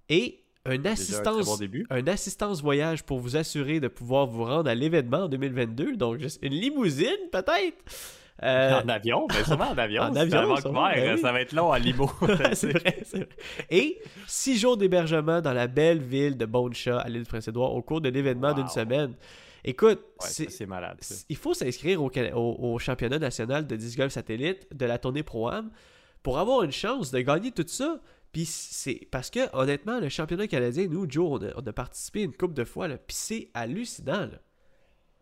et 0.09 0.40
une 0.69 0.85
un 0.87 0.91
assistance 0.91 1.57
début. 1.59 1.87
voyage 2.61 3.03
pour 3.03 3.19
vous 3.19 3.35
assurer 3.37 3.79
de 3.79 3.87
pouvoir 3.87 4.27
vous 4.27 4.43
rendre 4.45 4.69
à 4.69 4.75
l'événement 4.75 5.23
en 5.23 5.27
2022 5.27 5.95
donc 5.95 6.19
juste 6.19 6.39
une 6.41 6.53
limousine 6.53 7.29
peut-être? 7.31 7.77
Euh, 8.43 8.81
En 8.81 8.89
avion, 8.89 9.27
mais 9.29 9.43
sûrement 9.43 9.69
en 9.69 9.77
avion. 9.77 10.01
en 10.03 10.13
Si 10.13 10.19
avion, 10.19 10.55
sûrement, 10.57 10.89
ben 10.89 11.15
oui. 11.15 11.21
Ça 11.21 11.31
va 11.31 11.41
être 11.41 11.53
long 11.53 11.67
en 11.69 11.75
limo. 11.75 12.09
c'est 12.53 12.71
vrai, 12.71 12.97
c'est 13.05 13.17
vrai. 13.17 13.29
Et 13.69 13.99
six 14.25 14.57
jours 14.57 14.77
d'hébergement 14.77 15.41
dans 15.41 15.53
la 15.53 15.67
belle 15.67 15.99
ville 16.01 16.35
de 16.37 16.45
Boncha 16.45 16.99
à 17.01 17.07
l'île 17.09 17.21
du 17.23 17.29
Prince-Édouard 17.29 17.75
au 17.75 17.83
cours 17.83 18.01
de 18.01 18.09
l'événement 18.09 18.49
Wow. 18.49 18.55
d'une 18.55 18.67
semaine. 18.67 19.13
Écoute, 19.63 19.99
Ouais, 20.21 20.27
c'est- 20.49 20.65
malade. 20.65 20.97
ça. 21.01 21.13
il 21.29 21.35
faut 21.37 21.53
s'inscrire 21.53 22.01
au- 22.01 22.09
au 22.73 22.79
championnat 22.79 23.19
national 23.19 23.67
de 23.67 23.75
disc 23.75 23.95
golf 23.95 24.11
satellite 24.11 24.65
de 24.75 24.85
la 24.87 24.97
tournée 24.97 25.21
Pro-Am 25.21 25.69
pour 26.23 26.39
avoir 26.39 26.63
une 26.63 26.71
chance 26.71 27.11
de 27.11 27.19
gagner 27.19 27.51
tout 27.51 27.65
ça. 27.67 27.99
Puis 28.31 28.45
c'est 28.45 29.07
parce 29.11 29.29
que 29.29 29.53
honnêtement, 29.53 29.99
le 29.99 30.09
championnat 30.09 30.47
canadien, 30.47 30.87
nous, 30.87 31.09
Joe, 31.09 31.39
on 31.41 31.45
a, 31.45 31.51
on 31.55 31.67
a 31.67 31.73
participé 31.73 32.23
une 32.23 32.33
couple 32.33 32.53
de 32.53 32.63
fois, 32.63 32.87
là, 32.87 32.97
puis 32.97 33.15
c'est 33.15 33.49
hallucinant. 33.53 34.27
là. 34.27 34.39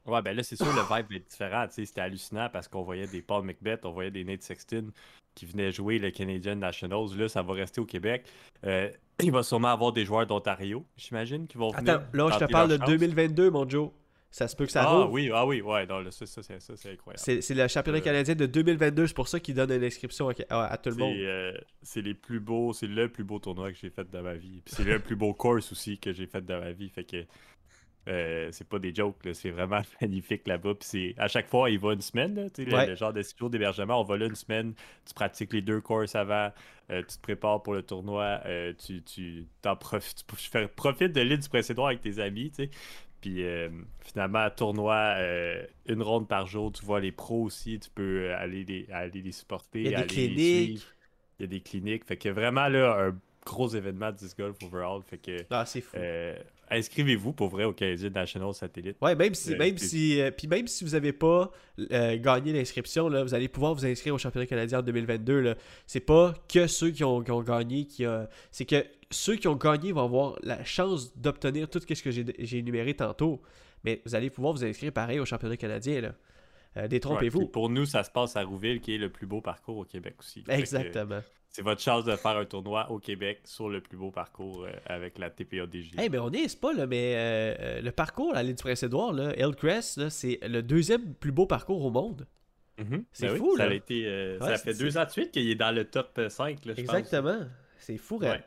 Ouais, 0.05 0.21
ben 0.21 0.35
là, 0.35 0.43
c'est 0.43 0.55
sûr, 0.55 0.65
le 0.67 0.95
vibe 0.95 1.11
est 1.13 1.29
différent. 1.29 1.67
tu 1.67 1.73
sais, 1.75 1.85
C'était 1.85 2.01
hallucinant 2.01 2.49
parce 2.51 2.67
qu'on 2.67 2.83
voyait 2.83 3.07
des 3.07 3.21
Paul 3.21 3.43
McBeth, 3.45 3.85
on 3.85 3.91
voyait 3.91 4.11
des 4.11 4.23
Nate 4.23 4.41
Sexton 4.41 4.91
qui 5.35 5.45
venaient 5.45 5.71
jouer 5.71 5.99
le 5.99 6.11
Canadian 6.11 6.55
Nationals. 6.55 7.15
Là, 7.15 7.29
ça 7.29 7.41
va 7.41 7.53
rester 7.53 7.79
au 7.79 7.85
Québec. 7.85 8.25
Euh, 8.65 8.89
il 9.21 9.31
va 9.31 9.43
sûrement 9.43 9.69
avoir 9.69 9.91
des 9.91 10.05
joueurs 10.05 10.25
d'Ontario, 10.25 10.85
j'imagine, 10.97 11.47
qui 11.47 11.57
vont 11.57 11.71
venir. 11.71 11.95
Attends, 11.95 12.05
là, 12.13 12.29
je 12.31 12.45
te 12.45 12.51
parle 12.51 12.69
de 12.69 12.75
leur 12.75 12.87
chance. 12.87 12.99
2022, 12.99 13.51
mon 13.51 13.69
Joe. 13.69 13.91
Ça 14.31 14.48
se 14.48 14.55
peut 14.55 14.65
que 14.65 14.71
ça 14.71 14.83
Ah 14.83 14.89
rouvre. 14.95 15.12
oui, 15.12 15.31
ah 15.33 15.45
oui, 15.45 15.62
ouais, 15.62 15.88
non, 15.88 16.03
ça, 16.12 16.25
ça, 16.27 16.43
c'est 16.43 16.62
ça, 16.62 16.77
c'est 16.77 16.91
incroyable. 16.91 17.19
C'est 17.19 17.41
c'est 17.41 17.55
le 17.55 17.67
championnat 17.67 17.98
Euh, 17.98 18.01
canadien 18.01 18.36
de 18.36 18.45
2022, 18.45 19.07
c'est 19.07 19.13
pour 19.15 19.27
ça 19.27 19.39
qu'ils 19.39 19.55
donnent 19.55 19.71
une 19.71 19.83
inscription 19.83 20.29
à, 20.29 20.33
à- 20.50 20.65
à 20.74 20.77
tout 20.77 20.91
le 20.91 20.95
monde. 20.98 21.15
euh, 21.17 21.53
c'est 21.81 22.01
les 22.01 22.13
plus 22.13 22.39
beaux, 22.39 22.71
c'est 22.74 22.86
le 22.88 23.09
plus 23.09 23.24
beau 23.24 23.39
tournoi 23.39 23.71
que 23.71 23.77
j'ai 23.79 23.89
fait 23.89 24.09
de 24.09 24.19
ma 24.19 24.36
vie. 24.36 24.62
Puis 24.63 24.75
c'est 24.75 24.83
le 24.83 25.00
plus 25.00 25.15
beau 25.15 25.33
course 25.33 25.71
aussi 25.71 25.98
que 25.98 26.13
j'ai 26.13 26.27
fait 26.27 26.45
de 26.45 26.53
ma 26.55 26.71
vie. 26.71 26.89
Fait 26.89 27.03
que 27.05 27.25
Euh, 28.07 28.50
c'est 28.51 28.67
pas 28.67 28.79
des 28.79 28.95
jokes, 28.95 29.17
c'est 29.33 29.51
vraiment 29.51 29.81
magnifique 30.01 30.48
là-bas. 30.48 30.74
Puis 30.75 31.13
à 31.17 31.27
chaque 31.27 31.48
fois, 31.50 31.69
il 31.69 31.77
va 31.79 31.93
une 31.93 32.01
semaine, 32.01 32.33
là, 32.33 32.48
le, 32.57 32.88
le, 32.91 32.95
genre 32.95 33.13
de 33.13 33.21
six 33.21 33.36
jours 33.38 33.50
d'hébergement. 33.51 34.00
On 34.01 34.03
va 34.03 34.17
là 34.17 34.25
une 34.25 34.36
semaine, 34.36 34.74
tu 35.05 35.13
pratiques 35.13 35.53
les 35.53 35.62
deux 35.62 35.79
courses 35.81 36.15
avant, 36.15 36.51
euh, 36.89 37.03
tu 37.07 37.17
te 37.17 37.21
prépares 37.21 37.62
pour 37.62 37.74
le 37.74 37.83
tournoi, 37.83 38.39
euh, 38.45 38.74
tu, 38.83 39.03
tu 39.03 39.45
t'en 39.62 39.75
profites, 39.75 40.24
tu 40.25 40.67
profites 40.75 41.12
de 41.13 41.21
l'île 41.21 41.39
du 41.39 41.50
précédent 41.50 41.86
avec 41.86 42.01
tes 42.01 42.19
amis, 42.19 42.50
tu 42.51 42.69
Puis 43.21 43.43
finalement, 43.99 44.49
tournoi, 44.49 45.15
une 45.88 46.01
ronde 46.01 46.27
par 46.27 46.47
jour, 46.47 46.71
tu 46.71 46.85
vois 46.85 46.99
les 46.99 47.11
pros 47.11 47.43
aussi, 47.43 47.79
tu 47.79 47.89
peux 47.89 48.33
aller 48.33 48.63
les, 48.63 48.88
aller 48.91 49.21
les 49.21 49.31
supporter. 49.31 49.81
Il 49.83 49.91
y 49.91 49.95
a 49.95 50.01
des 50.01 50.07
cliniques. 50.07 50.88
Il 51.39 51.43
y 51.43 51.45
a 51.45 51.47
des 51.47 51.61
cliniques. 51.61 52.05
Fait 52.05 52.17
que 52.17 52.29
vraiment, 52.29 52.67
là, 52.67 53.07
un 53.07 53.15
gros 53.45 53.69
événement 53.69 54.11
de 54.11 54.17
disc 54.17 54.38
golf 54.38 54.57
overall. 54.63 55.01
Fait 55.03 55.17
que, 55.17 55.38
ah, 55.49 55.65
c'est 55.65 55.81
fou. 55.81 55.97
Euh, 55.97 56.38
inscrivez-vous 56.69 57.33
pour 57.33 57.49
vrai 57.49 57.63
au 57.63 57.73
Canadian 57.73 58.09
National 58.09 58.53
Satellite. 58.53 58.97
Ouais, 59.01 59.15
même 59.15 59.33
si, 59.33 59.53
euh, 59.53 59.57
même 59.57 59.77
si, 59.77 60.21
euh, 60.21 60.31
puis 60.31 60.47
même 60.47 60.67
si 60.67 60.83
vous 60.83 60.91
n'avez 60.91 61.13
pas 61.13 61.51
gagné 61.77 62.53
l'inscription, 62.53 63.09
vous 63.09 63.33
allez 63.33 63.47
pouvoir 63.47 63.73
vous 63.73 63.85
inscrire 63.85 64.13
au 64.13 64.17
championnat 64.17 64.45
canadien 64.45 64.79
en 64.79 64.83
2022. 64.83 65.55
C'est 65.88 65.99
pas 65.99 66.33
que 66.51 66.67
ceux 66.67 66.91
qui 66.91 67.03
ont, 67.03 67.21
gagné 67.21 67.85
qui 67.85 68.05
c'est 68.51 68.65
que 68.65 68.85
ceux 69.11 69.35
qui 69.35 69.47
ont 69.47 69.55
gagné 69.55 69.91
vont 69.91 70.03
avoir 70.03 70.35
la 70.43 70.63
chance 70.63 71.15
d'obtenir 71.17 71.69
tout 71.69 71.79
ce 71.79 72.03
que 72.03 72.11
j'ai 72.11 72.57
énuméré 72.57 72.93
tantôt. 72.93 73.41
Mais 73.83 74.01
vous 74.05 74.13
allez 74.13 74.29
pouvoir 74.29 74.53
vous 74.53 74.65
inscrire 74.65 74.91
pareil 74.91 75.19
au 75.19 75.25
championnat 75.25 75.55
canadien. 75.55 76.01
Là. 76.01 76.88
détrompez-vous. 76.88 77.47
pour 77.47 77.69
nous, 77.69 77.85
ça 77.85 78.03
se 78.03 78.11
passe 78.11 78.35
à 78.35 78.43
Rouville, 78.43 78.81
qui 78.81 78.95
est 78.95 78.97
le 78.97 79.09
plus 79.09 79.25
beau 79.25 79.39
parcours 79.39 79.77
au 79.77 79.85
Québec 79.85 80.15
aussi. 80.19 80.43
Exactement 80.49 81.21
c'est 81.51 81.63
votre 81.63 81.81
chance 81.81 82.05
de 82.05 82.15
faire 82.15 82.37
un 82.37 82.45
tournoi 82.45 82.89
au 82.91 82.99
Québec 82.99 83.41
sur 83.45 83.69
le 83.69 83.81
plus 83.81 83.97
beau 83.97 84.11
parcours 84.11 84.65
euh, 84.65 84.71
avec 84.85 85.17
la 85.17 85.29
TPADJ. 85.29 85.91
Eh 85.97 86.01
hey, 86.01 86.09
ben 86.09 86.21
on 86.21 86.29
n'est 86.29 86.45
pas, 86.61 86.73
là, 86.73 86.85
mais 86.85 87.15
euh, 87.15 87.55
euh, 87.59 87.81
le 87.81 87.91
parcours 87.91 88.35
à 88.35 88.43
l'île 88.43 88.55
du 88.55 88.63
Prince-Édouard, 88.63 89.15
Hillcrest, 89.37 90.09
c'est 90.09 90.39
le 90.43 90.61
deuxième 90.61 91.13
plus 91.15 91.31
beau 91.31 91.47
parcours 91.47 91.83
au 91.83 91.89
monde. 91.89 92.27
Mhm. 92.77 93.03
C'est 93.11 93.27
ben 93.27 93.37
fou, 93.37 93.55
là. 93.55 93.65
Ça, 93.65 93.71
a 93.71 93.73
été, 93.73 94.37
ça 94.39 94.57
fait 94.57 94.73
deux 94.75 94.97
ans 94.97 95.05
de 95.05 95.09
suite 95.09 95.31
qu'il 95.31 95.49
est 95.49 95.55
dans 95.55 95.71
le 95.71 95.85
top 95.85 96.21
5. 96.29 96.65
Là, 96.65 96.73
Exactement. 96.77 97.39
C'est 97.77 97.97
fou, 97.97 98.17
ouais. 98.19 98.41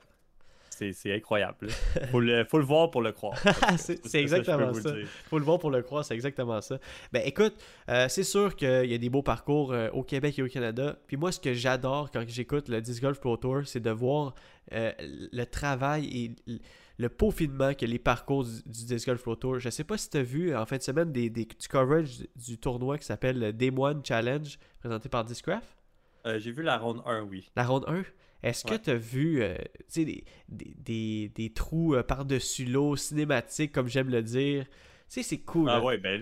C'est 0.92 1.14
incroyable. 1.14 1.68
Faut 2.10 2.20
le, 2.20 2.44
faut 2.44 2.58
le 2.58 2.64
voir 2.64 2.90
pour 2.90 3.02
le 3.02 3.12
croire. 3.12 3.38
c'est 3.76 4.14
exactement 4.14 4.72
ça. 4.74 4.94
Faut 5.28 5.38
le 5.38 5.44
voir 5.44 5.58
pour 5.58 5.70
le 5.70 5.82
croire, 5.82 6.04
c'est 6.04 6.14
exactement 6.14 6.60
ça. 6.60 6.78
Ben 7.12 7.22
écoute, 7.24 7.54
euh, 7.88 8.08
c'est 8.08 8.24
sûr 8.24 8.56
qu'il 8.56 8.86
y 8.86 8.94
a 8.94 8.98
des 8.98 9.10
beaux 9.10 9.22
parcours 9.22 9.72
euh, 9.72 9.88
au 9.90 10.02
Québec 10.02 10.38
et 10.38 10.42
au 10.42 10.48
Canada. 10.48 10.96
Puis 11.06 11.16
moi, 11.16 11.32
ce 11.32 11.40
que 11.40 11.54
j'adore 11.54 12.10
quand 12.10 12.24
j'écoute 12.26 12.68
le 12.68 12.80
Disc 12.80 13.02
Golf 13.02 13.20
Pro 13.20 13.36
Tour, 13.36 13.62
c'est 13.64 13.80
de 13.80 13.90
voir 13.90 14.34
euh, 14.72 14.92
le 15.00 15.44
travail 15.44 16.34
et 16.46 16.60
le 16.98 17.08
peaufinement 17.08 17.74
que 17.74 17.86
les 17.86 17.98
parcours 17.98 18.44
du, 18.44 18.84
Disc 18.84 19.06
Golf 19.06 19.22
Pro 19.22 19.36
Tour. 19.36 19.58
Je 19.58 19.70
sais 19.70 19.84
pas 19.84 19.98
si 19.98 20.10
tu 20.10 20.18
as 20.18 20.22
vu 20.22 20.56
en 20.56 20.66
fin 20.66 20.76
de 20.76 20.82
semaine 20.82 21.12
des, 21.12 21.30
du 21.30 21.46
coverage 21.68 22.26
du 22.36 22.58
tournoi 22.58 22.98
qui 22.98 23.06
s'appelle 23.06 23.38
le 23.38 23.52
Day 23.52 23.72
One 23.76 24.02
Challenge 24.04 24.58
présenté 24.80 25.08
par 25.08 25.24
Discraft. 25.24 25.76
J'ai 26.24 26.52
vu 26.52 26.62
la 26.62 26.78
ronde 26.78 27.02
1, 27.04 27.22
oui. 27.22 27.50
La 27.56 27.64
ronde 27.64 27.84
1 27.88 28.04
est-ce 28.42 28.64
que 28.64 28.74
tu 28.74 28.90
as 28.90 28.96
vu 28.96 29.42
euh, 29.42 29.56
des, 29.94 30.24
des, 30.48 31.28
des, 31.28 31.52
trous 31.52 31.94
euh, 31.94 32.02
par-dessus 32.02 32.64
l'eau, 32.64 32.96
cinématiques, 32.96 33.72
comme 33.72 33.88
j'aime 33.88 34.10
le 34.10 34.22
dire? 34.22 34.64
Tu 34.64 34.72
sais, 35.08 35.22
c'est 35.22 35.38
cool. 35.38 35.68
Ah 35.68 35.80
ouais, 35.80 35.98
ben 35.98 36.20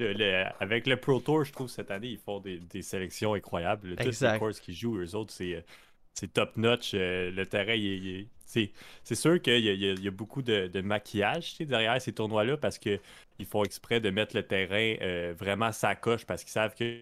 avec 0.60 0.86
le 0.86 0.96
Pro 0.96 1.20
Tour, 1.20 1.44
je 1.44 1.52
trouve 1.52 1.68
cette 1.68 1.90
année, 1.90 2.08
ils 2.08 2.18
font 2.18 2.40
des, 2.40 2.82
sélections 2.82 3.34
incroyables. 3.34 3.96
Toutes 3.96 4.20
les 4.20 4.38
courses 4.38 4.60
qu'ils 4.60 4.74
jouent, 4.74 4.98
eux 4.98 5.14
autres, 5.14 5.32
c'est, 5.32 5.54
euh, 5.54 6.26
top-notch. 6.34 6.92
le 6.94 7.44
terrain, 7.44 7.74
il, 7.74 8.26
c'est 8.44 9.14
sûr 9.14 9.40
qu'il 9.40 9.58
y, 9.58 10.02
y, 10.02 10.08
a 10.08 10.10
beaucoup 10.10 10.42
de, 10.42 10.66
de 10.66 10.80
maquillage 10.80 11.56
derrière 11.58 12.02
ces 12.02 12.12
tournois-là 12.12 12.56
parce 12.56 12.78
qu'ils 12.78 12.98
font 13.48 13.62
exprès 13.62 14.00
de 14.00 14.10
mettre 14.10 14.34
le 14.36 14.42
terrain 14.42 15.32
vraiment 15.34 15.70
sa 15.70 15.94
coche 15.94 16.26
parce 16.26 16.42
qu'ils 16.42 16.52
savent 16.52 16.74
que 16.74 17.00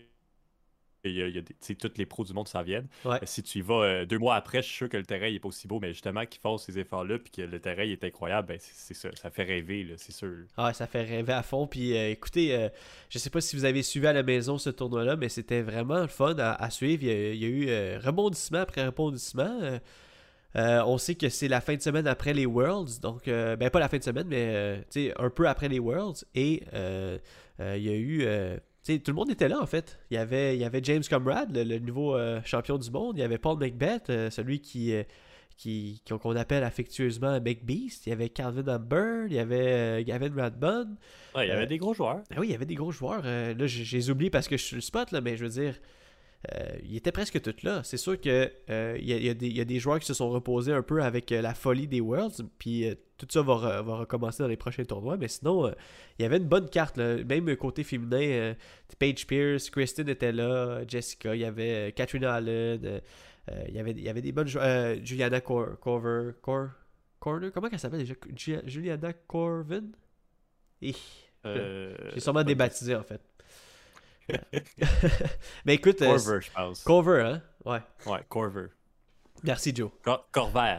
il 1.04 1.12
y 1.12 1.22
a, 1.22 1.26
il 1.26 1.76
tous 1.76 1.90
les 1.96 2.06
pros 2.06 2.24
du 2.24 2.32
monde 2.32 2.48
s'en 2.48 2.62
viennent. 2.62 2.88
Si 3.24 3.42
tu 3.42 3.58
y 3.58 3.60
vas 3.62 3.82
euh, 3.82 4.04
deux 4.04 4.18
mois 4.18 4.34
après, 4.34 4.62
je 4.62 4.68
suis 4.68 4.76
sûr 4.76 4.88
que 4.88 4.96
le 4.96 5.04
terrain 5.04 5.30
n'est 5.30 5.38
pas 5.38 5.48
aussi 5.48 5.68
beau, 5.68 5.78
mais 5.80 5.92
justement, 5.92 6.26
qu'ils 6.26 6.40
font 6.40 6.58
ces 6.58 6.78
efforts-là 6.78 7.18
puis 7.18 7.30
que 7.30 7.42
le 7.42 7.60
terrain 7.60 7.82
est 7.82 8.02
incroyable, 8.02 8.48
ben, 8.48 8.58
c'est 8.60 8.94
ça. 8.94 9.08
Ça 9.14 9.30
fait 9.30 9.44
rêver, 9.44 9.94
c'est 9.96 10.12
sûr. 10.12 10.34
Ah, 10.56 10.72
ça 10.72 10.86
fait 10.86 11.02
rêver 11.02 11.32
à 11.32 11.42
fond. 11.42 11.66
Puis 11.66 11.96
euh, 11.96 12.10
écoutez, 12.10 12.54
euh, 12.54 12.68
je 13.08 13.18
sais 13.18 13.30
pas 13.30 13.40
si 13.40 13.56
vous 13.56 13.64
avez 13.64 13.82
suivi 13.82 14.06
à 14.06 14.12
la 14.12 14.22
maison 14.22 14.58
ce 14.58 14.70
tournoi-là, 14.70 15.16
mais 15.16 15.28
c'était 15.28 15.62
vraiment 15.62 16.00
le 16.00 16.08
fun 16.08 16.34
à, 16.38 16.70
suivre. 16.70 17.04
Il 17.04 17.36
y 17.36 17.44
a, 17.44 17.48
eu 17.48 17.98
rebondissement 17.98 18.58
après 18.58 18.84
rebondissement. 18.84 19.80
on 20.54 20.98
sait 20.98 21.14
que 21.14 21.28
c'est 21.28 21.48
la 21.48 21.60
fin 21.60 21.76
de 21.76 21.82
semaine 21.82 22.06
après 22.06 22.34
les 22.34 22.46
Worlds, 22.46 23.00
donc 23.00 23.26
ben 23.26 23.70
pas 23.70 23.80
la 23.80 23.88
fin 23.88 23.98
de 23.98 24.04
semaine, 24.04 24.26
mais 24.28 24.84
un 25.16 25.30
peu 25.30 25.48
après 25.48 25.68
les 25.68 25.78
Worlds. 25.78 26.24
Et 26.34 26.64
il 27.60 27.82
y 27.82 27.88
a 27.88 27.94
eu 27.94 28.58
tout 28.96 29.10
le 29.10 29.14
monde 29.14 29.30
était 29.30 29.48
là 29.48 29.60
en 29.60 29.66
fait. 29.66 29.98
Il 30.10 30.14
y 30.14 30.18
avait, 30.18 30.56
il 30.56 30.60
y 30.60 30.64
avait 30.64 30.80
James 30.82 31.02
Comrade, 31.08 31.54
le, 31.54 31.78
nouveau 31.78 32.16
euh, 32.16 32.40
champion 32.44 32.78
du 32.78 32.90
monde. 32.90 33.16
Il 33.18 33.20
y 33.20 33.24
avait 33.24 33.38
Paul 33.38 33.58
McBeth, 33.58 34.08
euh, 34.08 34.30
celui 34.30 34.60
qui, 34.60 34.94
euh, 34.94 35.02
qui, 35.56 36.02
qu'on 36.08 36.36
appelle 36.36 36.64
affectueusement 36.64 37.40
McBeast. 37.40 38.06
Il 38.06 38.10
y 38.10 38.12
avait 38.12 38.30
Calvin 38.30 38.66
Amber, 38.74 39.26
il 39.26 39.34
y 39.34 39.38
avait 39.38 40.02
Gavin 40.04 40.34
Radbun. 40.34 40.88
il 41.36 41.46
y 41.46 41.50
avait 41.50 41.66
des 41.66 41.78
gros 41.78 41.92
joueurs. 41.92 42.22
Ben 42.30 42.38
oui, 42.38 42.48
il 42.48 42.52
y 42.52 42.54
avait 42.54 42.66
des 42.66 42.76
gros 42.76 42.90
joueurs. 42.90 43.22
là, 43.22 43.66
j'ai 43.66 44.10
oublié 44.10 44.30
parce 44.30 44.48
que 44.48 44.56
je 44.56 44.64
suis 44.64 44.76
le 44.76 44.82
spot, 44.82 45.12
là, 45.12 45.20
mais 45.20 45.36
je 45.36 45.44
veux 45.44 45.50
dire, 45.50 45.74
il 46.84 46.96
était 46.96 47.12
presque 47.12 47.40
tout 47.40 47.54
là. 47.62 47.82
C'est 47.82 47.96
sûr 47.96 48.18
qu'il 48.20 48.50
euh, 48.70 48.96
y, 49.00 49.12
y, 49.12 49.60
a 49.60 49.64
des 49.64 49.78
joueurs 49.78 49.98
qui 49.98 50.06
se 50.06 50.14
sont 50.14 50.30
reposés 50.30 50.72
un 50.72 50.82
peu 50.82 51.02
avec 51.02 51.32
euh, 51.32 51.42
la 51.42 51.54
folie 51.54 51.88
des 51.88 52.00
Worlds, 52.00 52.44
puis 52.58 52.86
tout 53.16 53.26
ça 53.28 53.42
va, 53.42 53.82
va, 53.82 53.96
recommencer 53.96 54.42
dans 54.42 54.48
les 54.48 54.56
prochains 54.56 54.84
tournois. 54.84 55.16
Mais 55.16 55.28
sinon, 55.28 55.68
il 56.18 56.22
y 56.22 56.24
avait 56.24 56.36
une 56.36 56.48
bonne 56.48 56.68
carte, 56.68 56.98
même 56.98 57.54
côté 57.56 57.82
féminin. 57.82 58.54
Paige 58.98 59.26
Pierce, 59.26 59.70
Kristen 59.70 60.08
était 60.08 60.32
là, 60.32 60.82
Jessica, 60.86 61.34
il 61.34 61.40
y 61.40 61.44
avait 61.44 61.92
Katrina 61.92 62.34
Allen, 62.34 63.00
il, 63.66 63.74
y 63.74 63.78
avait, 63.80 63.92
il 63.92 64.02
y 64.02 64.08
avait 64.08 64.22
des 64.22 64.32
bonnes 64.32 64.46
joueurs. 64.46 64.96
Juliana 65.02 65.40
Corver, 65.40 66.32
Cor, 66.40 66.68
Corner, 67.18 67.50
comment 67.52 67.68
elle 67.70 67.78
s'appelle 67.78 68.00
déjà? 68.00 68.14
Juliana 68.64 69.12
Corvin? 69.12 69.90
J'ai 70.80 70.94
sûrement 72.18 72.44
débaptisé 72.44 72.94
en 72.94 73.02
fait. 73.02 73.20
Mais 75.64 75.74
écoute. 75.74 76.02
Euh, 76.02 76.06
Corver, 76.06 76.40
je 76.40 76.50
pense. 76.50 76.82
Corver, 76.82 77.22
hein? 77.24 77.42
Ouais. 77.64 77.80
Ouais, 78.06 78.20
Corver. 78.28 78.66
Merci, 79.44 79.72
Joe. 79.74 79.90
Corver. 80.32 80.78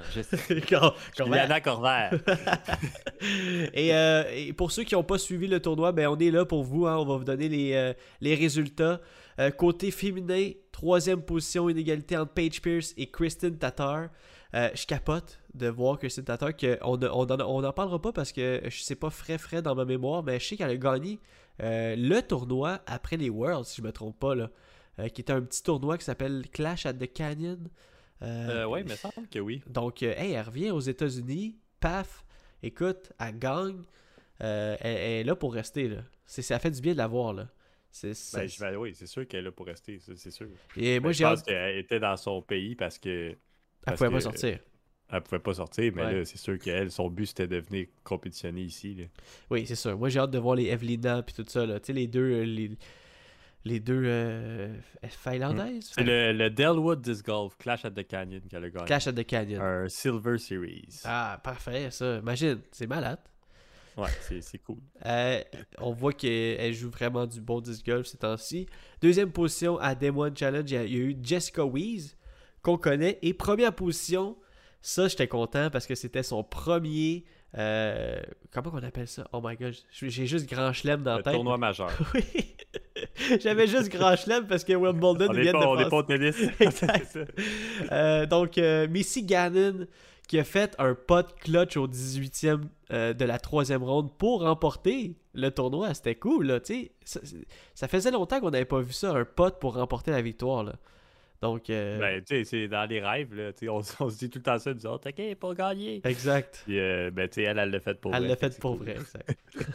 Cor 0.67 0.95
Juliana 1.17 1.61
Corver. 1.61 2.09
et, 3.73 3.93
euh, 3.93 4.23
et, 4.35 4.51
pour 4.51 4.71
ceux 4.71 4.83
qui 4.83 4.95
n'ont 4.95 5.03
pas 5.03 5.17
suivi 5.17 5.47
le 5.47 5.61
tournoi, 5.61 5.93
ben, 5.93 6.07
on 6.07 6.17
est 6.17 6.31
là 6.31 6.43
pour 6.45 6.63
vous. 6.63 6.85
Hein. 6.85 6.97
On 6.97 7.05
va 7.05 7.15
vous 7.15 7.23
donner 7.23 7.47
les, 7.47 7.73
euh, 7.73 7.93
les 8.19 8.35
résultats. 8.35 8.99
côté 9.57 9.91
féminin, 9.91 10.51
troisième 10.73 11.21
position, 11.21 11.69
inégalité 11.69 12.17
entre 12.17 12.33
Paige 12.33 12.61
Pierce 12.61 12.93
et 12.97 13.09
Kristen 13.09 13.57
Tatar. 13.57 14.09
je 14.53 14.85
capote 14.85 15.39
de 15.53 15.69
voir 15.69 15.97
Kristen 15.97 16.25
Tatar. 16.25 16.53
Que 16.57 16.77
on 16.81 16.97
n'en 16.97 17.39
on 17.47 17.63
en 17.63 17.71
parlera 17.71 18.01
pas 18.01 18.11
parce 18.11 18.33
que 18.33 18.61
je 18.65 18.81
sais 18.81 18.95
pas 18.95 19.09
frais 19.09 19.37
frais 19.37 19.61
dans 19.61 19.75
ma 19.75 19.85
mémoire, 19.85 20.21
mais 20.21 20.37
je 20.37 20.47
sais 20.47 20.57
qu'elle 20.57 20.71
a 20.71 20.75
gagné 20.75 21.19
euh, 21.61 21.95
le 21.95 22.21
tournoi 22.21 22.81
après 22.85 23.17
les 23.17 23.29
Worlds, 23.29 23.65
si 23.65 23.81
je 23.81 23.81
me 23.81 23.91
trompe 23.91 24.19
pas, 24.19 24.35
là, 24.35 24.49
euh, 24.99 25.07
qui 25.09 25.21
était 25.21 25.33
un 25.33 25.41
petit 25.41 25.63
tournoi 25.63 25.97
qui 25.97 26.05
s'appelle 26.05 26.45
Clash 26.51 26.85
at 26.85 26.93
the 26.93 27.11
Canyon. 27.11 27.69
Euh, 28.21 28.65
oui, 28.65 28.81
mais 28.85 28.95
ça 28.95 29.11
semble 29.11 29.27
que 29.27 29.39
oui. 29.39 29.61
Donc, 29.67 30.03
hey, 30.03 30.33
elle 30.33 30.45
revient 30.45 30.71
aux 30.71 30.79
États-Unis, 30.79 31.57
paf, 31.79 32.25
écoute, 32.63 33.11
elle 33.19 33.39
gagne, 33.39 33.83
elle, 34.39 34.77
est 34.81 35.23
là 35.23 35.35
pour 35.35 35.53
rester. 35.53 35.87
Là. 35.87 36.03
ça 36.25 36.59
fait 36.59 36.71
du 36.71 36.81
bien 36.81 36.93
de 36.93 36.97
la 36.97 37.07
voir. 37.07 37.33
Là. 37.33 37.47
Ben, 38.33 38.75
oui, 38.75 38.93
c'est 38.93 39.07
sûr 39.07 39.27
qu'elle 39.27 39.39
est 39.39 39.43
là 39.43 39.51
pour 39.51 39.65
rester, 39.65 39.99
c'est 40.15 40.31
sûr. 40.31 40.47
Et 40.77 40.99
moi, 40.99 41.11
je 41.11 41.23
pense 41.23 41.43
qu'elle 41.43 41.77
était 41.77 41.99
dans 41.99 42.17
son 42.17 42.41
pays 42.41 42.75
parce 42.75 42.97
que. 42.97 43.35
elle 43.87 43.93
pouvait 43.93 44.11
pas 44.11 44.21
sortir 44.21 44.59
elle 45.11 45.21
pouvait 45.21 45.39
pas 45.39 45.55
sortir, 45.55 45.91
mais 45.95 46.13
là, 46.13 46.25
c'est 46.25 46.37
sûr 46.37 46.57
qu'elle, 46.59 46.91
son 46.91 47.09
but, 47.09 47.27
c'était 47.27 47.47
de 47.47 47.57
venir 47.57 47.87
compétitionner 48.03 48.61
ici. 48.61 49.07
Oui, 49.49 49.65
c'est 49.65 49.75
sûr. 49.75 49.97
Moi, 49.97 50.09
j'ai 50.09 50.19
hâte 50.19 50.31
de 50.31 50.37
voir 50.37 50.55
les 50.55 50.67
Evelina 50.67 51.19
et 51.19 51.31
tout 51.31 51.43
ça. 51.47 51.65
Tu 51.65 51.73
sais, 51.83 51.93
les 51.93 52.07
deux. 52.07 52.31
Euh, 52.31 52.45
les, 52.45 52.71
les 53.65 53.79
deux 53.79 54.03
euh, 54.05 54.73
finlandaises? 55.09 55.91
C'est 55.93 56.03
le, 56.03 56.31
le 56.31 56.49
Delwood 56.49 57.01
Disc 57.01 57.25
Golf 57.25 57.57
Clash 57.57 57.83
at 57.83 57.91
the 57.91 58.07
Canyon 58.07 58.41
qu'elle 58.49 58.63
a 58.63 58.69
gagné. 58.69 58.85
Clash 58.85 59.07
at 59.07 59.13
the 59.13 59.25
Canyon. 59.25 59.61
Un 59.61 59.89
Silver 59.89 60.37
Series. 60.37 61.01
Ah, 61.03 61.39
parfait, 61.43 61.91
ça. 61.91 62.19
Imagine, 62.19 62.61
c'est 62.71 62.87
malade. 62.87 63.19
Ouais, 63.97 64.09
c'est 64.41 64.59
cool. 64.59 64.79
Euh, 65.05 65.41
on 65.79 65.91
voit 65.91 66.13
qu'elle 66.13 66.73
joue 66.73 66.89
vraiment 66.89 67.25
du 67.25 67.41
bon 67.41 67.59
disc 67.59 67.85
golf 67.85 68.07
ces 68.07 68.17
temps-ci. 68.17 68.65
Deuxième 69.01 69.31
position 69.31 69.77
à 69.77 69.93
Dem 69.93 70.17
One 70.17 70.35
Challenge, 70.37 70.69
il 70.71 70.73
y, 70.73 70.77
a, 70.77 70.85
eu 70.85 71.17
Jessica 71.21 71.65
Weeze, 71.65 72.15
qu'on 72.61 72.77
connaît. 72.77 73.19
Et 73.21 73.33
première 73.33 73.75
position, 73.75 74.37
ça, 74.81 75.07
j'étais 75.07 75.27
content 75.27 75.69
parce 75.69 75.87
que 75.87 75.95
c'était 75.95 76.23
son 76.23 76.43
premier. 76.43 77.25
Euh, 77.57 78.21
comment 78.51 78.71
on 78.73 78.83
appelle 78.83 79.07
ça? 79.07 79.27
Oh 79.33 79.41
my 79.43 79.55
god, 79.55 79.73
j'ai 79.91 80.27
juste 80.27 80.49
Grand 80.49 80.71
Chelem 80.71 81.03
dans 81.03 81.17
la 81.17 81.23
tête. 81.23 81.33
tournoi 81.33 81.57
majeur. 81.59 81.91
oui. 82.13 82.23
J'avais 83.39 83.67
juste 83.67 83.89
Grand 83.89 84.15
Chelem 84.15 84.47
parce 84.47 84.63
que 84.63 84.73
Wimbledon 84.73 85.31
vient 85.33 85.53
de 85.53 85.57
on 85.57 85.79
est 85.79 85.89
pas 85.89 85.97
au 85.97 86.03
tennis. 86.03 86.35
exact. 86.59 87.17
euh, 87.91 88.25
donc, 88.25 88.57
euh, 88.57 88.87
Missy 88.87 89.23
Gannon 89.23 89.87
qui 90.27 90.37
a 90.37 90.43
fait 90.43 90.75
un 90.77 90.93
pot 90.93 91.25
clutch 91.37 91.75
au 91.75 91.87
18e 91.87 92.61
euh, 92.91 93.13
de 93.13 93.25
la 93.25 93.39
troisième 93.39 93.83
ronde 93.83 94.15
pour 94.15 94.41
remporter 94.41 95.15
le 95.33 95.49
tournoi. 95.49 95.93
C'était 95.95 96.15
cool, 96.15 96.45
là, 96.45 96.59
sais. 96.63 96.91
Ça, 97.03 97.87
faisait 97.87 98.11
longtemps 98.11 98.39
qu'on 98.39 98.51
n'avait 98.51 98.65
pas 98.65 98.79
vu 98.79 98.93
ça, 98.93 99.11
un 99.11 99.25
pot 99.25 99.57
pour 99.59 99.73
remporter 99.73 100.11
la 100.11 100.21
victoire, 100.21 100.63
là. 100.63 100.75
Donc. 101.41 101.69
Euh, 101.69 101.99
ben, 101.99 102.23
tu 102.23 102.35
sais, 102.35 102.43
c'est 102.43 102.67
dans 102.67 102.87
les 102.89 103.01
rêves, 103.01 103.33
là. 103.33 103.51
On, 103.63 103.81
on, 103.99 104.09
se 104.09 104.17
dit 104.17 104.29
tout 104.29 104.39
le 104.39 104.43
temps 104.43 104.59
ça, 104.59 104.73
nous 104.73 104.85
autres, 104.85 105.09
OK, 105.09 105.35
pour 105.35 105.53
gagner. 105.55 106.01
Exact. 106.03 106.63
Puis, 106.65 106.79
euh, 106.79 107.11
ben, 107.11 107.27
tu 107.27 107.35
sais, 107.35 107.43
elle, 107.43 107.59
elle 107.59 107.71
l'a 107.71 107.79
fait 107.79 107.99
pour 107.99 108.13
elle 108.13 108.23
vrai. 108.23 108.25
Elle 108.25 108.31
l'a 108.31 108.49
fait 108.49 108.59
pour 108.59 108.75
vrai, 108.75 108.91
exact. 108.91 109.37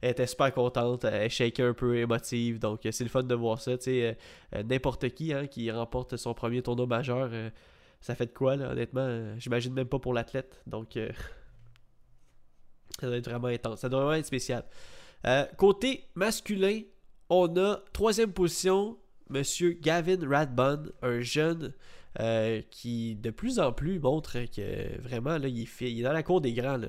elle 0.00 0.10
était 0.10 0.26
super 0.26 0.52
contente, 0.52 1.04
elle 1.04 1.30
shakeait 1.30 1.62
un 1.62 1.74
peu 1.74 1.96
émotive, 1.96 2.58
donc 2.58 2.80
c'est 2.90 3.04
le 3.04 3.10
fun 3.10 3.22
de 3.22 3.34
voir 3.34 3.60
ça, 3.60 3.76
tu 3.78 3.84
sais. 3.84 4.16
N'importe 4.64 5.10
qui 5.10 5.32
hein, 5.32 5.46
qui 5.46 5.70
remporte 5.70 6.16
son 6.16 6.34
premier 6.34 6.62
tournoi 6.62 6.86
majeur 6.86 7.30
ça 8.02 8.16
fait 8.16 8.26
de 8.26 8.32
quoi, 8.32 8.56
là, 8.56 8.72
honnêtement? 8.72 9.06
Euh, 9.06 9.34
j'imagine 9.38 9.72
même 9.72 9.86
pas 9.86 10.00
pour 10.00 10.12
l'athlète. 10.12 10.60
Donc, 10.66 10.96
euh, 10.96 11.08
ça 13.00 13.06
doit 13.06 13.16
être 13.16 13.30
vraiment 13.30 13.48
intense. 13.48 13.80
Ça 13.80 13.88
doit 13.88 14.00
vraiment 14.00 14.18
être 14.18 14.26
spécial. 14.26 14.64
Euh, 15.24 15.46
côté 15.56 16.08
masculin, 16.16 16.82
on 17.30 17.56
a 17.56 17.78
troisième 17.92 18.32
position, 18.32 18.98
Monsieur 19.32 19.72
Gavin 19.72 20.18
Radbun, 20.28 20.84
un 21.02 21.20
jeune 21.20 21.72
qui 22.70 23.16
de 23.16 23.30
plus 23.30 23.58
en 23.58 23.72
plus 23.72 23.98
montre 23.98 24.38
que 24.54 25.00
vraiment, 25.00 25.38
là, 25.38 25.48
il, 25.48 25.66
fait, 25.66 25.90
il 25.90 26.00
est 26.00 26.02
dans 26.02 26.12
la 26.12 26.22
cour 26.22 26.40
des 26.40 26.52
grands. 26.52 26.76
Là. 26.76 26.88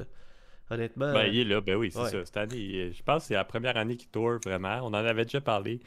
Honnêtement. 0.69 1.13
Ben, 1.13 1.25
il 1.25 1.39
est 1.39 1.43
là, 1.43 1.61
ben 1.61 1.75
oui, 1.75 1.91
c'est 1.91 2.09
ça. 2.09 2.25
Cette 2.25 2.37
année, 2.37 2.91
je 2.91 3.03
pense 3.03 3.23
que 3.23 3.27
c'est 3.29 3.33
la 3.33 3.45
première 3.45 3.77
année 3.77 3.95
qu'il 3.95 4.09
tourne 4.09 4.39
vraiment. 4.43 4.79
On 4.83 4.87
en 4.87 4.93
avait 4.93 5.23
déjà 5.23 5.41
parlé. 5.41 5.79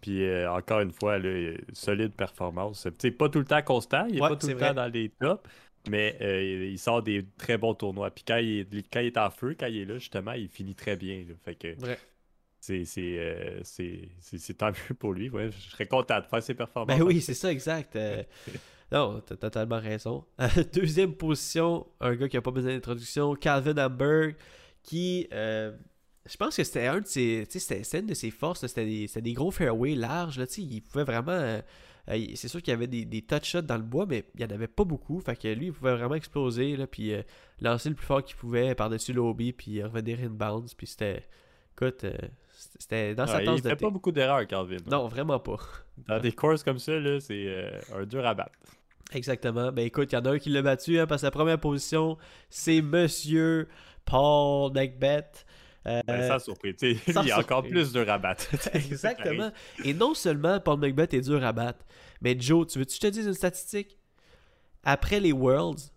Puis 0.00 0.24
euh, 0.24 0.50
encore 0.50 0.80
une 0.80 0.92
fois, 0.92 1.18
là, 1.18 1.56
solide 1.72 2.12
performance. 2.12 2.88
C'est 2.98 3.10
pas 3.10 3.28
tout 3.28 3.38
le 3.38 3.44
temps 3.44 3.62
constant, 3.62 4.06
il 4.06 4.16
est 4.16 4.20
pas 4.20 4.36
tout 4.36 4.48
le 4.48 4.56
temps 4.56 4.74
dans 4.74 4.90
les 4.92 5.10
tops, 5.10 5.42
mais 5.88 6.16
euh, 6.20 6.68
il 6.70 6.78
sort 6.78 7.02
des 7.02 7.24
très 7.38 7.58
bons 7.58 7.74
tournois. 7.74 8.10
Puis 8.10 8.24
quand 8.26 8.38
il, 8.38 8.60
est, 8.60 8.90
quand 8.90 9.00
il 9.00 9.06
est 9.06 9.18
en 9.18 9.30
feu, 9.30 9.54
quand 9.58 9.66
il 9.66 9.78
est 9.78 9.84
là, 9.84 9.98
justement, 9.98 10.32
il 10.32 10.48
finit 10.48 10.74
très 10.74 10.96
bien. 10.96 11.24
Fait 11.44 11.54
que 11.54 11.68
euh, 11.68 11.94
c'est 12.60 14.54
tant 14.56 14.70
mieux 14.70 14.94
pour 14.98 15.12
lui. 15.12 15.30
Ouais. 15.30 15.50
Je 15.50 15.70
serais 15.70 15.86
content 15.86 16.20
de 16.20 16.26
faire 16.26 16.42
ses 16.42 16.54
performances. 16.54 16.98
Ben 16.98 17.04
oui, 17.04 17.20
c'est 17.20 17.34
ça, 17.34 17.50
exact. 17.50 17.98
non, 18.92 19.20
t'as 19.26 19.36
totalement 19.36 19.80
raison. 19.80 20.24
Deuxième 20.72 21.14
position, 21.14 21.86
un 22.00 22.14
gars 22.14 22.28
qui 22.28 22.36
a 22.36 22.42
pas 22.42 22.50
besoin 22.50 22.72
d'introduction, 22.72 23.34
Calvin 23.34 23.76
Amberg, 23.76 24.36
qui 24.82 25.28
je 26.30 26.36
pense 26.36 26.56
que 26.56 26.64
c'était 26.64 26.86
un 26.86 27.00
de 27.00 27.06
ses. 27.06 27.46
C'était 27.48 28.00
une 28.00 28.06
de 28.06 28.14
ses 28.14 28.30
forces. 28.30 28.66
C'était 28.66 28.84
des, 28.84 29.20
des, 29.20 29.32
gros 29.32 29.50
fairways 29.50 29.94
larges. 29.94 30.38
Là, 30.38 30.44
il 30.58 30.82
pouvait 30.82 31.04
vraiment. 31.04 31.32
Euh, 31.32 31.60
euh, 32.08 32.26
c'est 32.34 32.48
sûr 32.48 32.62
qu'il 32.62 32.72
y 32.72 32.74
avait 32.74 32.86
des, 32.86 33.04
des 33.04 33.22
touch 33.22 33.44
shots 33.44 33.62
dans 33.62 33.76
le 33.76 33.82
bois, 33.82 34.06
mais 34.06 34.24
il 34.34 34.44
n'y 34.44 34.52
en 34.52 34.54
avait 34.54 34.68
pas 34.68 34.84
beaucoup. 34.84 35.20
Fait 35.20 35.36
que 35.36 35.48
lui, 35.48 35.66
il 35.66 35.72
pouvait 35.72 35.94
vraiment 35.94 36.14
exploser. 36.14 36.76
Là, 36.76 36.86
puis 36.86 37.14
euh, 37.14 37.22
lancer 37.60 37.88
le 37.88 37.94
plus 37.94 38.06
fort 38.06 38.22
qu'il 38.22 38.36
pouvait 38.36 38.74
par-dessus 38.74 39.12
l'OB. 39.12 39.42
Puis 39.56 39.82
revenir 39.82 40.20
inbounds. 40.20 40.74
Puis 40.76 40.86
c'était. 40.86 41.26
Écoute, 41.72 42.04
c'était 42.78 43.14
dans 43.14 43.26
sa 43.26 43.42
tasse 43.42 43.58
Il 43.58 43.62
fait 43.62 43.76
pas 43.76 43.90
beaucoup 43.90 44.12
d'erreurs, 44.12 44.46
Calvin. 44.46 44.76
Non, 44.90 45.08
vraiment 45.08 45.38
pas. 45.38 45.56
Dans 46.08 46.18
des 46.18 46.32
courses 46.32 46.62
comme 46.62 46.78
ça, 46.78 46.92
c'est 47.20 47.72
un 47.94 48.04
dur 48.04 48.26
à 48.26 48.34
battre. 48.34 48.58
Exactement. 49.12 49.72
Ben 49.72 49.86
écoute, 49.86 50.12
il 50.12 50.14
y 50.14 50.18
en 50.18 50.24
a 50.24 50.30
un 50.30 50.38
qui 50.38 50.50
l'a 50.50 50.62
battu 50.62 50.98
hein, 50.98 51.06
parce 51.06 51.22
que 51.22 51.26
sa 51.26 51.30
première 51.30 51.58
position, 51.58 52.16
c'est 52.48 52.80
Monsieur 52.80 53.68
Paul 54.04 54.72
Macbeth. 54.72 55.46
Euh, 55.86 56.02
ben, 56.06 56.28
sans 56.28 56.38
surprise. 56.38 56.76
il 56.82 57.26
y 57.26 57.30
a 57.30 57.38
encore 57.38 57.62
plus 57.62 57.92
de 57.92 58.00
rabat. 58.04 58.36
Exactement. 58.74 59.50
Et 59.84 59.94
non 59.94 60.14
seulement 60.14 60.60
Paul 60.60 60.78
Macbeth 60.78 61.14
est 61.14 61.22
dur 61.22 61.42
à 61.42 61.52
battre, 61.52 61.84
mais 62.20 62.36
Joe, 62.38 62.66
tu 62.66 62.78
veux-tu 62.78 62.98
que 62.98 63.06
je 63.06 63.08
te 63.08 63.12
dise 63.12 63.26
une 63.26 63.34
statistique? 63.34 63.98
Après 64.84 65.20
les 65.20 65.32
Worlds, 65.32 65.90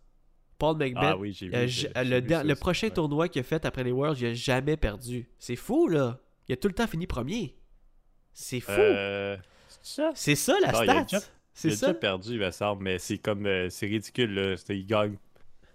Paul 0.57 0.77
Macbeth, 0.77 1.03
ah, 1.03 1.17
oui, 1.17 1.37
vu, 1.39 1.51
le, 1.51 2.53
prochain 2.53 2.89
tournoi 2.89 3.27
qu'il 3.27 3.41
a 3.41 3.43
fait 3.43 3.65
après 3.65 3.83
les 3.83 3.91
Worlds, 3.91 4.21
il 4.21 4.27
a 4.27 4.33
jamais 4.33 4.77
perdu. 4.77 5.29
C'est 5.37 5.57
fou, 5.57 5.87
là. 5.87 6.19
Il 6.47 6.53
a 6.53 6.57
tout 6.57 6.67
le 6.67 6.73
temps 6.73 6.87
fini 6.87 7.07
premier. 7.07 7.55
C'est 8.33 8.59
fou. 8.59 8.71
Euh, 8.71 9.37
c'est 10.15 10.35
ça 10.35 10.55
la 10.61 10.73
stat. 10.73 11.19
C'est 11.53 11.69
ça. 11.69 11.87
Il 11.87 11.89
a 11.89 11.93
déjà 11.93 11.93
perdu, 11.93 12.31
il 12.33 12.39
me 12.39 12.51
semble, 12.51 12.83
mais 12.83 12.97
c'est 12.97 13.19
comme 13.19 13.45
euh, 13.45 13.69
c'est 13.69 13.85
ridicule. 13.85 14.33
Là. 14.33 14.55
Il 14.69 14.85
gagne 14.85 15.17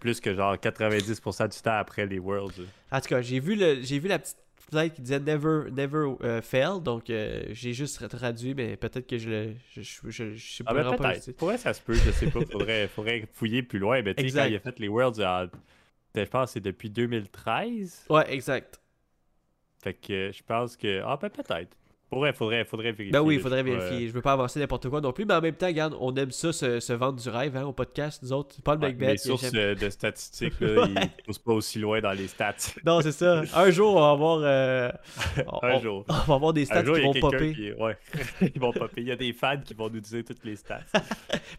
plus 0.00 0.20
que 0.20 0.34
genre 0.34 0.56
90% 0.56 1.48
du 1.48 1.62
temps 1.62 1.78
après 1.78 2.06
les 2.06 2.18
Worlds. 2.18 2.66
En 2.90 3.00
tout 3.00 3.08
cas, 3.08 3.20
j'ai 3.20 3.40
vu, 3.40 3.54
le, 3.54 3.80
j'ai 3.82 3.98
vu 3.98 4.08
la 4.08 4.18
petite 4.18 4.38
flight 4.70 4.94
qui 4.94 5.02
disait 5.02 5.20
Never, 5.20 5.70
never 5.70 6.14
uh, 6.20 6.42
fail, 6.42 6.80
donc 6.82 7.10
euh, 7.10 7.44
j'ai 7.50 7.72
juste 7.72 8.06
traduit, 8.08 8.54
mais 8.54 8.76
peut-être 8.76 9.06
que 9.06 9.18
je 9.18 9.28
le. 9.28 9.54
Je, 9.74 9.82
je, 9.82 10.10
je, 10.10 10.34
je 10.34 10.52
sais 10.56 10.64
ah, 10.66 10.74
ben, 10.74 10.96
pas. 10.96 11.14
Pour 11.36 11.52
ça 11.52 11.72
se 11.72 11.80
peut, 11.80 11.94
je 11.94 12.10
sais 12.10 12.26
pas. 12.26 12.40
Faudrait, 12.50 12.88
faudrait 12.94 13.28
fouiller 13.32 13.62
plus 13.62 13.78
loin. 13.78 14.02
Mais 14.02 14.14
tu 14.14 14.28
sais, 14.28 14.38
quand 14.38 14.46
il 14.46 14.56
a 14.56 14.60
fait 14.60 14.78
les 14.78 14.88
Worlds, 14.88 15.20
je 16.14 16.22
pense 16.24 16.46
que 16.46 16.52
c'est 16.54 16.60
depuis 16.60 16.90
2013. 16.90 18.06
Ouais, 18.10 18.32
exact. 18.32 18.77
Fait 19.78 19.94
que 19.94 20.30
je 20.32 20.42
pense 20.42 20.76
que. 20.76 21.02
Ah, 21.04 21.16
ben 21.16 21.30
peut-être. 21.30 21.76
Faudrait, 22.10 22.32
faudrait, 22.32 22.64
faudrait 22.64 22.92
vérifier. 22.92 23.12
Ben 23.12 23.20
oui, 23.20 23.34
il 23.34 23.40
faudrait 23.40 23.62
vérifier. 23.62 24.08
Je 24.08 24.12
veux 24.12 24.22
pas 24.22 24.32
avancer 24.32 24.58
n'importe 24.58 24.88
quoi 24.88 25.02
non 25.02 25.12
plus, 25.12 25.26
mais 25.26 25.34
en 25.34 25.42
même 25.42 25.54
temps, 25.54 25.66
regarde, 25.66 25.94
on 26.00 26.14
aime 26.14 26.30
ça, 26.30 26.54
se, 26.54 26.92
vendre 26.94 27.20
du 27.20 27.28
rêve 27.28 27.54
hein, 27.54 27.66
au 27.66 27.72
podcast, 27.72 28.22
nous 28.22 28.32
autres. 28.32 28.62
Pas 28.62 28.76
le 28.76 28.80
ouais, 28.80 28.96
Les 28.98 29.18
sources 29.18 29.50
euh, 29.54 29.74
de 29.74 29.90
statistiques, 29.90 30.58
là, 30.58 30.86
ils 31.02 31.24
poussent 31.26 31.38
pas 31.38 31.52
aussi 31.52 31.78
loin 31.78 32.00
dans 32.00 32.12
les 32.12 32.28
stats. 32.28 32.54
non, 32.86 33.02
c'est 33.02 33.12
ça. 33.12 33.42
Un 33.54 33.70
jour, 33.70 33.94
on 33.94 34.00
va 34.00 34.10
avoir. 34.10 34.40
Euh, 34.42 34.90
un 35.62 35.80
jour. 35.80 36.06
On 36.08 36.14
va 36.14 36.34
avoir 36.34 36.54
des 36.54 36.64
stats 36.64 36.82
qui 36.82 37.00
vont 37.02 37.12
popper. 37.12 37.52
Qui... 37.52 37.72
Ouais, 37.72 37.98
ils 38.40 38.60
vont 38.60 38.72
popper. 38.72 39.02
Il 39.02 39.08
y 39.08 39.12
a 39.12 39.16
des 39.16 39.34
fans 39.34 39.60
qui 39.62 39.74
vont 39.74 39.90
nous 39.90 40.00
dire 40.00 40.24
toutes 40.26 40.44
les 40.44 40.56
stats. 40.56 40.80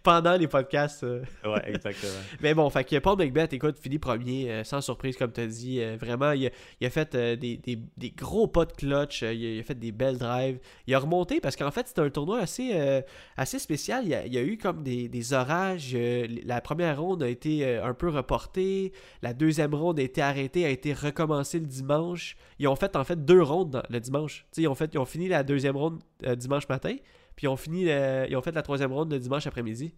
Pendant 0.01 0.35
les 0.35 0.47
podcasts. 0.47 1.03
Euh. 1.03 1.21
Ouais, 1.45 1.61
exactement. 1.67 2.11
mais 2.41 2.55
bon, 2.55 2.67
fait 2.71 2.85
que 2.85 2.97
Paul 2.97 3.19
McBeth, 3.19 3.53
écoute, 3.53 3.77
finit 3.77 3.99
premier, 3.99 4.63
sans 4.63 4.81
surprise, 4.81 5.15
comme 5.15 5.31
tu 5.31 5.41
as 5.41 5.47
dit. 5.47 5.79
vraiment, 5.97 6.31
il 6.31 6.47
a, 6.47 6.49
il 6.81 6.87
a 6.87 6.89
fait 6.89 7.15
des, 7.15 7.57
des, 7.57 7.79
des, 7.95 8.09
gros 8.09 8.47
pas 8.47 8.65
de 8.65 8.73
clutch. 8.73 9.21
il 9.21 9.59
a 9.59 9.63
fait 9.63 9.77
des 9.77 9.91
belles 9.91 10.17
drives. 10.17 10.38
Il 10.87 10.95
a 10.95 10.99
remonté 10.99 11.39
parce 11.39 11.55
qu'en 11.55 11.71
fait, 11.71 11.87
c'était 11.87 12.01
un 12.01 12.09
tournoi 12.09 12.39
assez, 12.39 12.71
euh, 12.73 13.01
spécial. 13.37 14.03
Il 14.05 14.33
y, 14.33 14.37
a, 14.37 14.43
eu 14.43 14.57
comme 14.57 14.83
des, 14.83 15.33
orages. 15.33 15.91
Euh, 15.93 16.27
la 16.45 16.61
première 16.61 17.01
ronde 17.01 17.23
a 17.23 17.27
été 17.27 17.65
euh, 17.65 17.85
un 17.85 17.93
peu 17.93 18.09
reportée. 18.09 18.93
La 19.21 19.33
deuxième 19.33 19.73
ronde 19.73 19.99
a 19.99 20.03
été 20.03 20.21
arrêtée, 20.21 20.65
a 20.65 20.69
été 20.69 20.93
recommencée 20.93 21.59
le 21.59 21.65
dimanche. 21.65 22.37
Ils 22.59 22.67
ont 22.67 22.75
fait 22.75 22.95
en 22.95 23.03
fait 23.03 23.23
deux 23.23 23.41
rondes 23.41 23.83
le 23.89 23.99
dimanche. 23.99 24.45
ils 24.57 24.67
ont, 24.67 24.75
fait, 24.75 24.93
ils 24.93 24.99
ont 24.99 25.05
fini 25.05 25.27
la 25.27 25.43
deuxième 25.43 25.77
ronde 25.77 25.99
dimanche 26.37 26.67
matin, 26.67 26.95
puis 27.35 27.45
ils 27.45 27.47
ont, 27.47 27.55
fini 27.55 27.83
ils 27.83 28.35
ont 28.35 28.41
fait 28.41 28.51
la 28.51 28.61
troisième 28.61 28.91
ronde 28.91 29.11
le 29.11 29.19
dimanche 29.19 29.47
après-midi. 29.47 29.93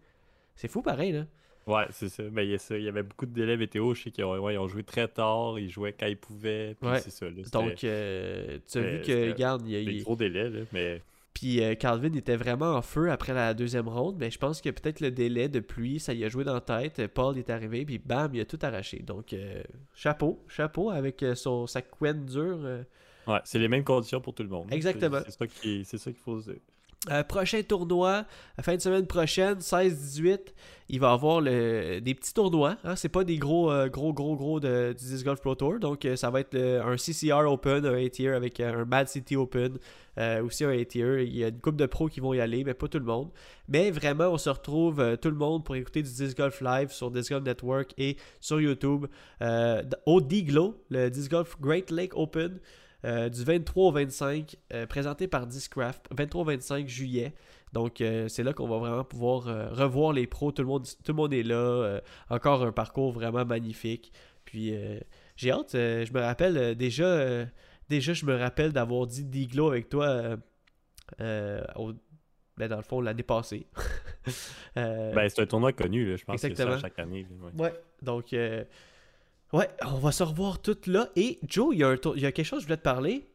C'est 0.55 0.67
fou 0.67 0.81
pareil, 0.81 1.11
là. 1.11 1.25
Ouais, 1.71 1.85
c'est 1.91 2.09
ça. 2.09 2.23
Mais 2.31 2.45
il 2.45 2.53
y, 2.53 2.59
ça. 2.59 2.77
il 2.77 2.83
y 2.83 2.89
avait 2.89 3.03
beaucoup 3.03 3.25
de 3.25 3.33
délais 3.33 3.57
météo. 3.57 3.93
Je 3.93 4.03
sais 4.03 4.11
qu'ils 4.11 4.25
ont, 4.25 4.33
ont, 4.33 4.67
joué 4.67 4.83
très 4.83 5.07
tard. 5.07 5.57
Ils 5.59 5.69
jouaient 5.69 5.93
quand 5.93 6.07
ils 6.07 6.17
pouvaient. 6.17 6.75
c'est 7.01 7.11
ça. 7.11 7.27
Donc, 7.51 7.75
tu 7.75 7.87
as 7.87 8.81
vu 8.81 9.01
que, 9.01 9.31
regarde, 9.31 9.63
il 9.65 9.71
y 9.71 9.75
a 9.75 9.81
eu. 9.81 10.03
gros 10.03 10.15
délais, 10.15 10.49
là, 10.49 10.59
mais. 10.71 11.01
Puis 11.33 11.63
euh, 11.63 11.75
Calvin 11.75 12.13
était 12.13 12.35
vraiment 12.35 12.73
en 12.75 12.81
feu 12.81 13.09
après 13.09 13.33
la 13.33 13.53
deuxième 13.53 13.87
ronde, 13.87 14.17
mais 14.19 14.29
je 14.29 14.37
pense 14.37 14.59
que 14.59 14.69
peut-être 14.69 14.99
le 14.99 15.11
délai 15.11 15.47
de 15.47 15.61
pluie, 15.61 15.97
ça 15.97 16.13
y 16.13 16.25
a 16.25 16.29
joué 16.29 16.43
dans 16.43 16.53
la 16.53 16.59
tête. 16.61 17.07
Paul 17.07 17.37
est 17.37 17.49
arrivé, 17.49 17.85
puis 17.85 17.99
bam, 17.99 18.29
il 18.35 18.41
a 18.41 18.45
tout 18.45 18.59
arraché. 18.61 18.99
Donc, 18.99 19.31
euh, 19.31 19.63
chapeau, 19.95 20.43
chapeau 20.49 20.89
avec 20.89 21.23
euh, 21.23 21.33
son, 21.33 21.67
sa 21.67 21.81
couenne 21.81 22.25
dure. 22.25 22.59
Ouais, 23.27 23.39
c'est 23.45 23.59
les 23.59 23.69
mêmes 23.69 23.85
conditions 23.85 24.19
pour 24.19 24.33
tout 24.33 24.43
le 24.43 24.49
monde. 24.49 24.67
Exactement. 24.71 25.21
C'est 25.25 25.97
ça 25.97 26.11
qu'il 26.11 26.19
faut 26.19 26.41
se 26.41 26.51
dire. 26.51 26.59
Euh, 27.09 27.23
prochain 27.23 27.63
tournoi, 27.63 28.25
la 28.57 28.63
fin 28.63 28.75
de 28.75 28.79
semaine 28.79 29.07
prochaine, 29.07 29.57
16-18, 29.57 30.53
il 30.89 30.99
va 30.99 31.09
y 31.09 31.11
avoir 31.11 31.41
des 31.41 32.13
petits 32.13 32.31
tournois. 32.31 32.77
Hein, 32.83 32.95
c'est 32.95 33.09
pas 33.09 33.23
des 33.23 33.37
gros, 33.37 33.71
euh, 33.71 33.87
gros, 33.87 34.13
gros, 34.13 34.35
gros 34.35 34.59
de, 34.59 34.93
du 34.95 35.05
Disc 35.05 35.25
Golf 35.25 35.41
Pro 35.41 35.55
Tour. 35.55 35.79
Donc, 35.79 36.05
euh, 36.05 36.15
ça 36.15 36.29
va 36.29 36.41
être 36.41 36.55
un 36.55 36.97
CCR 36.97 37.51
Open, 37.51 37.87
un 37.87 38.05
A-Tier 38.05 38.33
avec 38.33 38.59
un 38.59 38.85
Mad 38.85 39.07
City 39.07 39.35
Open, 39.35 39.79
aussi 40.43 40.63
un 40.63 40.69
A-Tier. 40.69 41.23
Il 41.23 41.35
y 41.35 41.43
a 41.43 41.47
une 41.47 41.59
couple 41.59 41.77
de 41.77 41.87
pros 41.87 42.07
qui 42.07 42.19
vont 42.19 42.35
y 42.35 42.39
aller, 42.39 42.63
mais 42.63 42.75
pas 42.75 42.87
tout 42.87 42.99
le 42.99 43.05
monde. 43.05 43.31
Mais 43.67 43.89
vraiment, 43.89 44.27
on 44.27 44.37
se 44.37 44.51
retrouve 44.51 45.17
tout 45.19 45.29
le 45.31 45.37
monde 45.37 45.65
pour 45.65 45.75
écouter 45.75 46.03
du 46.03 46.11
Disc 46.11 46.37
Golf 46.37 46.61
Live 46.61 46.91
sur 46.91 47.09
Disc 47.09 47.31
Golf 47.31 47.45
Network 47.45 47.95
et 47.97 48.15
sur 48.39 48.61
YouTube 48.61 49.07
au 50.05 50.21
D-Glow, 50.21 50.75
le 50.91 51.09
Disc 51.09 51.31
Golf 51.31 51.59
Great 51.59 51.89
Lake 51.89 52.15
Open. 52.15 52.59
Euh, 53.03 53.29
du 53.29 53.43
23 53.43 53.87
au 53.87 53.91
25, 53.91 54.55
euh, 54.73 54.85
présenté 54.85 55.27
par 55.27 55.47
Discraft, 55.47 56.07
23 56.11 56.41
au 56.41 56.45
25 56.45 56.87
juillet. 56.87 57.33
Donc, 57.73 58.01
euh, 58.01 58.27
c'est 58.27 58.43
là 58.43 58.53
qu'on 58.53 58.67
va 58.67 58.77
vraiment 58.77 59.03
pouvoir 59.03 59.43
revoir 59.75 60.13
les 60.13 60.27
pros. 60.27 60.51
Tout 60.51 60.61
le 60.61 60.67
monde, 60.67 60.85
tout 60.85 61.11
le 61.11 61.15
monde 61.15 61.33
est 61.33 61.43
là. 61.43 61.99
encore 62.29 62.63
un 62.63 62.71
parcours 62.71 63.11
vraiment 63.11 63.45
magnifique. 63.45 64.11
Puis, 64.45 64.73
j'ai 65.35 65.51
hâte. 65.51 65.71
je 65.73 66.13
me 66.13 66.19
rappelle 66.19 66.75
déjà, 66.75 67.45
déjà, 67.89 68.13
je 68.13 68.25
me 68.25 68.35
rappelle 68.35 68.73
d'avoir 68.73 69.07
dit 69.07 69.23
Diglo 69.23 69.69
avec 69.69 69.89
toi 69.89 70.37
ben, 71.17 72.67
dans 72.67 72.77
le 72.77 72.83
fond, 72.83 73.01
l'année 73.01 73.23
passée. 73.23 73.65
ben, 74.75 75.29
c'est 75.29 75.41
un 75.41 75.45
tournoi 75.45 75.71
connu, 75.71 76.17
je 76.17 76.25
pense 76.25 76.43
Exactement. 76.43 76.71
que 76.71 76.75
c'est 76.75 76.81
chaque 76.81 76.99
année. 76.99 77.25
ouais. 77.57 77.73
donc 78.01 78.35
Ouais, 79.53 79.69
on 79.85 79.97
va 79.97 80.11
se 80.11 80.23
revoir 80.23 80.61
tout 80.61 80.77
là. 80.87 81.09
Et 81.15 81.39
Joe, 81.47 81.73
il 81.73 81.79
y, 81.79 81.83
a 81.83 81.95
il 82.15 82.21
y 82.21 82.25
a 82.25 82.31
quelque 82.31 82.45
chose 82.45 82.59
que 82.59 82.63
je 82.63 82.67
voulais 82.67 82.77
te 82.77 82.83
parler. 82.83 83.27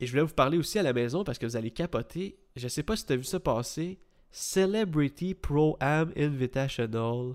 Et 0.00 0.06
je 0.06 0.10
voulais 0.10 0.24
vous 0.24 0.34
parler 0.34 0.58
aussi 0.58 0.78
à 0.78 0.82
la 0.82 0.92
maison 0.92 1.24
parce 1.24 1.38
que 1.38 1.46
vous 1.46 1.56
allez 1.56 1.70
capoter. 1.70 2.36
Je 2.56 2.68
sais 2.68 2.82
pas 2.82 2.96
si 2.96 3.06
tu 3.06 3.12
as 3.12 3.16
vu 3.16 3.24
ça 3.24 3.40
passer. 3.40 3.98
Celebrity 4.30 5.34
Pro 5.34 5.76
Am 5.80 6.12
Invitational. 6.16 7.34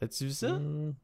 As-tu 0.00 0.26
vu 0.26 0.30
ça? 0.30 0.52
Hmm. 0.52 0.94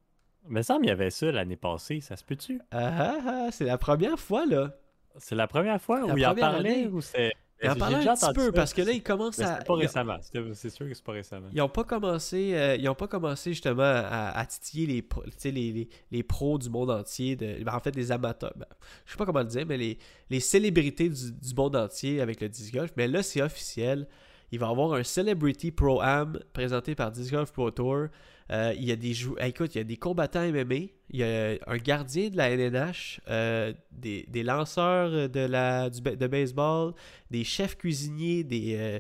Mais 0.46 0.62
ça 0.62 0.78
me 0.78 0.86
y 0.86 0.90
avait 0.90 1.10
ça 1.10 1.32
l'année 1.32 1.56
passée, 1.56 2.00
ça 2.00 2.16
se 2.16 2.24
peut-tu? 2.24 2.60
Ah 2.70 2.90
ah 2.98 3.18
ah, 3.26 3.48
c'est 3.50 3.64
la 3.64 3.78
première 3.78 4.18
fois, 4.18 4.46
là. 4.46 4.76
C'est 5.16 5.34
la 5.34 5.46
première 5.46 5.80
fois 5.80 6.06
La 6.06 6.14
où 6.14 6.18
il 6.18 6.26
en 6.26 6.34
parlait 6.34 6.86
ou 6.86 7.00
c'est. 7.00 7.32
Il 7.64 7.70
en 7.82 7.98
déjà 7.98 8.12
un 8.12 8.16
petit 8.16 8.32
peu 8.34 8.46
ça, 8.46 8.52
parce 8.52 8.72
que 8.74 8.82
là, 8.82 8.92
il 8.92 9.02
commence 9.02 9.38
mais 9.38 9.44
à. 9.44 9.56
pas 9.56 9.74
ils- 9.74 9.80
récemment. 9.82 10.16
C'est 10.54 10.70
sûr 10.70 10.86
que 10.88 10.94
c'est 10.94 11.04
pas 11.04 11.12
récemment. 11.12 11.48
Ils 11.52 11.60
ont 11.62 11.68
pas 11.68 11.84
commencé, 11.84 12.52
euh, 12.54 12.76
ils 12.76 12.88
ont 12.88 12.94
pas 12.94 13.08
commencé 13.08 13.52
justement 13.52 13.82
à, 13.82 14.30
à 14.38 14.46
titiller 14.46 14.86
les, 14.86 15.02
pro- 15.02 15.22
les, 15.44 15.50
les, 15.52 15.88
les 16.10 16.22
pros 16.22 16.58
du 16.58 16.68
monde 16.70 16.90
entier, 16.90 17.36
de, 17.36 17.62
ben, 17.64 17.74
en 17.74 17.80
fait 17.80 17.90
des 17.92 18.12
amateurs. 18.12 18.52
Ben, 18.56 18.66
je 19.06 19.12
sais 19.12 19.16
pas 19.18 19.26
comment 19.26 19.40
le 19.40 19.46
dire, 19.46 19.64
mais 19.66 19.76
les, 19.76 19.98
les 20.30 20.40
célébrités 20.40 21.08
du, 21.08 21.32
du 21.32 21.54
monde 21.54 21.76
entier 21.76 22.20
avec 22.20 22.40
le 22.40 22.48
disc 22.48 22.72
golf. 22.72 22.90
Mais 22.96 23.08
là, 23.08 23.22
c'est 23.22 23.42
officiel. 23.42 24.06
Il 24.52 24.58
va 24.58 24.68
avoir 24.68 24.92
un 24.94 25.02
Celebrity 25.02 25.70
Pro 25.70 26.00
Am 26.00 26.38
présenté 26.52 26.94
par 26.94 27.10
Disc 27.10 27.34
Pro 27.52 27.70
Tour. 27.70 28.08
Euh, 28.52 28.74
il 28.76 28.84
y 28.84 28.92
a 28.92 28.96
des 28.96 29.14
écoute, 29.40 29.74
il 29.74 29.78
y 29.78 29.80
a 29.80 29.84
des 29.84 29.96
combattants 29.96 30.46
MMA, 30.46 30.74
il 31.10 31.20
y 31.20 31.24
a 31.24 31.56
un 31.66 31.76
gardien 31.78 32.28
de 32.28 32.36
la 32.36 32.54
NNH, 32.54 33.20
euh, 33.28 33.72
des, 33.90 34.42
lanceurs 34.42 35.30
de 35.30 36.26
baseball, 36.26 36.92
des 37.30 37.44
chefs 37.44 37.76
cuisiniers, 37.76 38.44
des, 38.44 38.76
euh, 38.76 38.98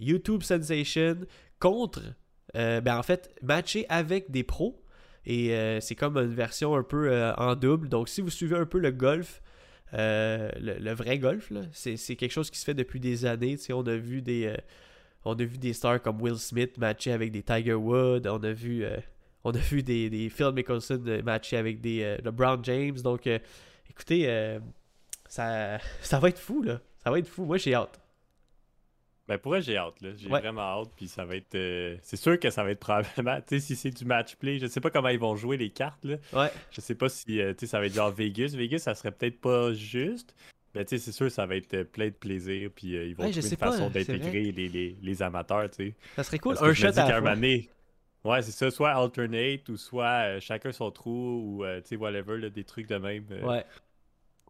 YouTube 0.00 0.42
sensations 0.42 1.18
contre, 1.60 2.02
ben 2.54 2.98
en 2.98 3.02
fait, 3.02 3.32
matcher 3.42 3.86
avec 3.88 4.30
des 4.30 4.42
pros. 4.42 4.82
Et 5.24 5.54
c'est 5.80 5.94
comme 5.94 6.16
une 6.16 6.34
version 6.34 6.74
un 6.74 6.82
peu 6.82 7.32
en 7.38 7.54
double. 7.54 7.88
Donc, 7.88 8.08
si 8.08 8.20
vous 8.20 8.30
suivez 8.30 8.56
un 8.56 8.66
peu 8.66 8.78
le 8.78 8.90
golf, 8.90 9.40
euh, 9.94 10.50
le, 10.58 10.92
vrai 10.92 11.18
golf, 11.18 11.52
c'est, 11.72 11.96
quelque 12.16 12.30
chose 12.32 12.50
qui 12.50 12.58
se 12.58 12.64
fait 12.64 12.74
depuis 12.74 13.00
des 13.00 13.26
années. 13.26 13.56
On 13.70 13.86
a 13.86 13.96
vu 13.96 14.22
des, 14.22 14.46
euh, 14.46 14.56
on 15.24 15.32
a 15.32 15.44
vu 15.44 15.58
des 15.58 15.72
stars 15.72 16.00
comme 16.00 16.20
Will 16.20 16.38
Smith 16.38 16.78
matcher 16.78 17.12
avec 17.12 17.30
des 17.30 17.42
Tiger 17.42 17.74
Woods. 17.74 18.26
On 18.26 18.42
a 18.42 18.52
vu, 18.52 18.84
euh, 18.84 18.96
on 19.44 19.50
a 19.50 19.58
vu 19.58 19.82
des, 19.82 20.08
des 20.10 20.28
Phil 20.30 20.52
Mickelson 20.52 21.02
matcher 21.24 21.56
avec 21.56 21.80
des 21.80 22.16
LeBron 22.24 22.62
James. 22.62 22.96
Donc, 23.02 23.28
écoutez, 23.90 24.58
ça, 25.28 25.78
ça 26.02 26.18
va 26.18 26.28
être 26.28 26.38
fou, 26.38 26.62
là. 26.62 26.80
Ça 27.02 27.10
va 27.10 27.18
être 27.18 27.28
fou. 27.28 27.44
Moi, 27.44 27.58
j'ai 27.58 27.74
hâte. 27.74 28.01
Ben 29.32 29.38
pour 29.38 29.52
vrai, 29.52 29.62
j'ai 29.62 29.76
hâte, 29.78 30.00
là. 30.02 30.10
J'ai 30.14 30.28
Ouais. 30.28 30.40
vraiment 30.40 30.60
hâte, 30.60 30.90
puis 30.94 31.08
ça 31.08 31.24
va 31.24 31.36
être... 31.36 31.54
euh, 31.54 31.96
C'est 32.02 32.16
sûr 32.18 32.38
que 32.38 32.50
ça 32.50 32.62
va 32.62 32.70
être 32.70 32.80
probablement... 32.80 33.40
Tu 33.48 33.58
sais, 33.58 33.60
si 33.60 33.76
c'est 33.76 33.90
du 33.90 34.04
match 34.04 34.36
play, 34.36 34.58
je 34.58 34.66
sais 34.66 34.80
pas 34.80 34.90
comment 34.90 35.08
ils 35.08 35.18
vont 35.18 35.36
jouer 35.36 35.56
les 35.56 35.70
cartes, 35.70 36.04
là. 36.04 36.16
Ouais. 36.34 36.50
Je 36.70 36.80
sais 36.82 36.94
pas 36.94 37.08
si, 37.08 37.40
euh, 37.40 37.54
ça 37.62 37.78
va 37.80 37.86
être 37.86 37.94
genre 37.94 38.10
Vegas. 38.10 38.52
Vegas, 38.54 38.80
ça 38.80 38.94
serait 38.94 39.10
peut-être 39.12 39.40
pas 39.40 39.72
juste, 39.72 40.34
mais 40.74 40.84
tu 40.84 40.98
sais, 40.98 40.98
c'est 41.04 41.12
sûr, 41.12 41.30
ça 41.30 41.46
va 41.46 41.56
être 41.56 41.72
euh, 41.74 41.84
plein 41.84 42.06
de 42.08 42.10
plaisir, 42.14 42.70
puis 42.74 42.94
euh, 42.96 43.06
ils 43.06 43.14
vont 43.16 43.24
Ouais, 43.24 43.30
trouver 43.30 43.48
une 43.48 43.56
pas, 43.56 43.70
façon 43.72 43.88
d'intégrer 43.88 44.52
les, 44.52 44.68
les, 44.68 44.96
les 45.00 45.22
amateurs, 45.22 45.70
tu 45.70 45.76
sais. 45.88 45.94
Ça 46.16 46.24
serait 46.24 46.38
cool. 46.38 46.54
Parce 46.56 46.68
Un 46.68 46.74
shot 46.74 46.86
à 46.88 46.90
la 46.90 47.20
fois. 47.20 47.34
Ouais, 48.24 48.42
c'est 48.42 48.52
ça, 48.52 48.70
soit 48.70 48.90
alternate 48.92 49.68
ou 49.68 49.76
soit 49.76 50.38
chacun 50.40 50.70
son 50.72 50.90
trou 50.90 51.60
ou, 51.62 51.64
tu 51.64 51.88
sais, 51.88 51.96
whatever, 51.96 52.38
là, 52.38 52.50
des 52.50 52.64
trucs 52.64 52.86
de 52.86 52.96
même. 52.96 53.24
Ouais. 53.42 53.64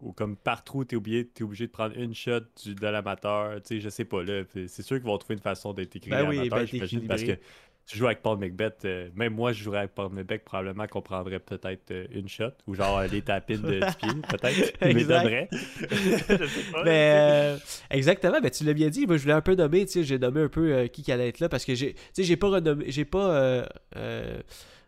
Ou 0.03 0.13
comme 0.13 0.37
par 0.37 0.65
trou, 0.65 0.85
t'es 0.85 0.97
obligé, 0.97 1.27
t'es 1.27 1.45
obligé 1.45 1.67
de 1.67 1.73
prendre 1.73 1.97
une 1.97 2.15
shot 2.15 2.41
du, 2.63 2.75
de 2.75 2.87
l'amateur. 2.87 3.55
Tu 3.63 3.77
sais, 3.77 3.81
je 3.81 3.89
sais 3.89 4.05
pas, 4.05 4.23
là. 4.23 4.43
C'est 4.67 4.83
sûr 4.83 4.97
qu'ils 4.97 5.07
vont 5.07 5.17
trouver 5.17 5.35
une 5.35 5.41
façon 5.41 5.73
d'intégrer 5.73 6.11
Ben 6.11 6.29
oui, 6.29 6.49
ben, 6.49 6.67
j'imagine, 6.67 7.07
parce 7.07 7.23
que 7.23 7.39
tu 7.87 7.99
joues 7.99 8.07
avec 8.07 8.23
Paul 8.23 8.39
McBeth, 8.39 8.85
euh, 8.85 9.09
même 9.15 9.35
moi, 9.35 9.53
je 9.53 9.63
jouerais 9.63 9.81
avec 9.81 9.95
Paul 9.95 10.13
McBeth, 10.13 10.45
probablement 10.45 10.87
qu'on 10.87 11.03
prendrait 11.03 11.41
peut-être 11.41 11.91
euh, 11.91 12.07
une 12.13 12.29
shot, 12.29 12.53
ou 12.67 12.75
genre 12.75 12.99
euh, 12.99 13.07
les 13.07 13.23
tapines 13.23 13.61
de, 13.61 13.81
du 13.81 13.97
pied, 13.97 14.09
peut-être. 14.29 14.73
Exact. 14.81 15.09
donnerait. 15.09 15.49
je 15.53 16.47
sais 16.47 16.73
pas. 16.73 16.85
Mais 16.85 17.57
exactement, 17.91 18.41
ben, 18.41 18.51
tu 18.51 18.65
l'as 18.65 18.75
bien 18.75 18.89
dit. 18.89 19.07
Moi, 19.07 19.17
je 19.17 19.23
voulais 19.23 19.35
un 19.35 19.41
peu 19.41 19.55
nommer, 19.55 19.85
tu 19.87 19.93
sais, 19.93 20.05
j'ai 20.05 20.19
nommé 20.19 20.43
un 20.43 20.49
peu 20.49 20.89
qui 20.93 21.03
qui 21.03 21.13
allait 21.13 21.29
être 21.29 21.41
là 21.41 21.49
parce 21.49 21.65
que 21.65 21.75
j'ai, 21.75 21.95
tu 21.95 22.01
sais, 22.13 22.25
j'ai 22.25 22.37
pas 22.37 22.49
renommé, 22.49 22.85
j'ai 22.89 23.05
pas, 23.05 23.67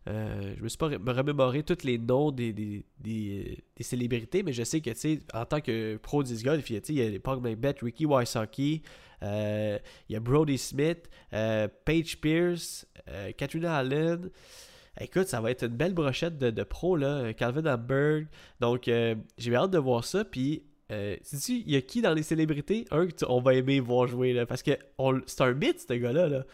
euh, 0.09 0.11
euh, 0.11 0.15
euh, 0.15 0.55
je 0.57 0.63
me 0.63 0.69
suis 0.69 0.79
pas 0.79 0.89
remémoré 0.89 1.63
tous 1.63 1.85
les 1.85 1.99
noms 1.99 2.31
des, 2.31 2.53
des, 2.53 2.85
des, 2.99 3.65
des 3.77 3.85
célébrités, 3.85 4.43
mais 4.43 4.53
je 4.53 4.63
sais 4.63 4.81
que, 4.81 4.91
tu 4.91 4.97
sais, 4.97 5.19
en 5.33 5.45
tant 5.45 5.61
que 5.61 5.97
pro 5.97 6.23
disc 6.23 6.45
golf, 6.45 6.69
il 6.71 6.75
y 6.75 6.77
a, 6.77 6.83
sais, 6.83 6.93
les 6.93 7.19
Paul 7.19 7.41
McBeth, 7.41 7.81
Ricky 7.81 8.07
Wysocki, 8.07 8.83
euh, 9.23 9.79
il 10.09 10.13
y 10.13 10.17
a 10.17 10.21
Brody 10.21 10.59
Smith, 10.59 11.09
euh, 11.33 11.69
Paige 11.85 12.21
Pierce, 12.21 12.87
euh, 13.09 13.33
Katrina 13.33 13.77
Allen. 13.79 14.31
Écoute, 15.01 15.27
ça 15.27 15.41
va 15.41 15.51
être 15.51 15.65
une 15.65 15.77
belle 15.77 15.95
brochette 15.95 16.39
de, 16.39 16.51
de 16.51 16.63
pros, 16.63 16.97
là. 16.97 17.33
Calvin 17.33 17.67
Hamburg. 17.67 18.27
Donc, 18.61 18.87
euh, 18.87 19.17
j'ai 19.39 19.55
hâte 19.55 19.73
de 19.73 19.79
voir 19.79 20.05
ça. 20.05 20.25
Puis, 20.25 20.63
euh, 20.93 21.17
sais-tu, 21.23 21.63
il 21.67 21.73
y 21.73 21.77
a 21.77 21.81
qui 21.81 22.01
dans 22.01 22.15
les 22.15 22.23
célébrités? 22.23 22.85
Un 22.93 23.07
que 23.09 23.25
on 23.27 23.41
va 23.41 23.55
aimer 23.55 23.81
voir 23.81 24.07
jouer, 24.07 24.33
là. 24.33 24.47
Parce 24.47 24.63
que 24.63 24.73
c'est 25.27 25.41
un 25.41 25.53
mythe, 25.55 25.81
ce 25.81 25.95
gars-là, 25.95 26.29
là. 26.29 26.45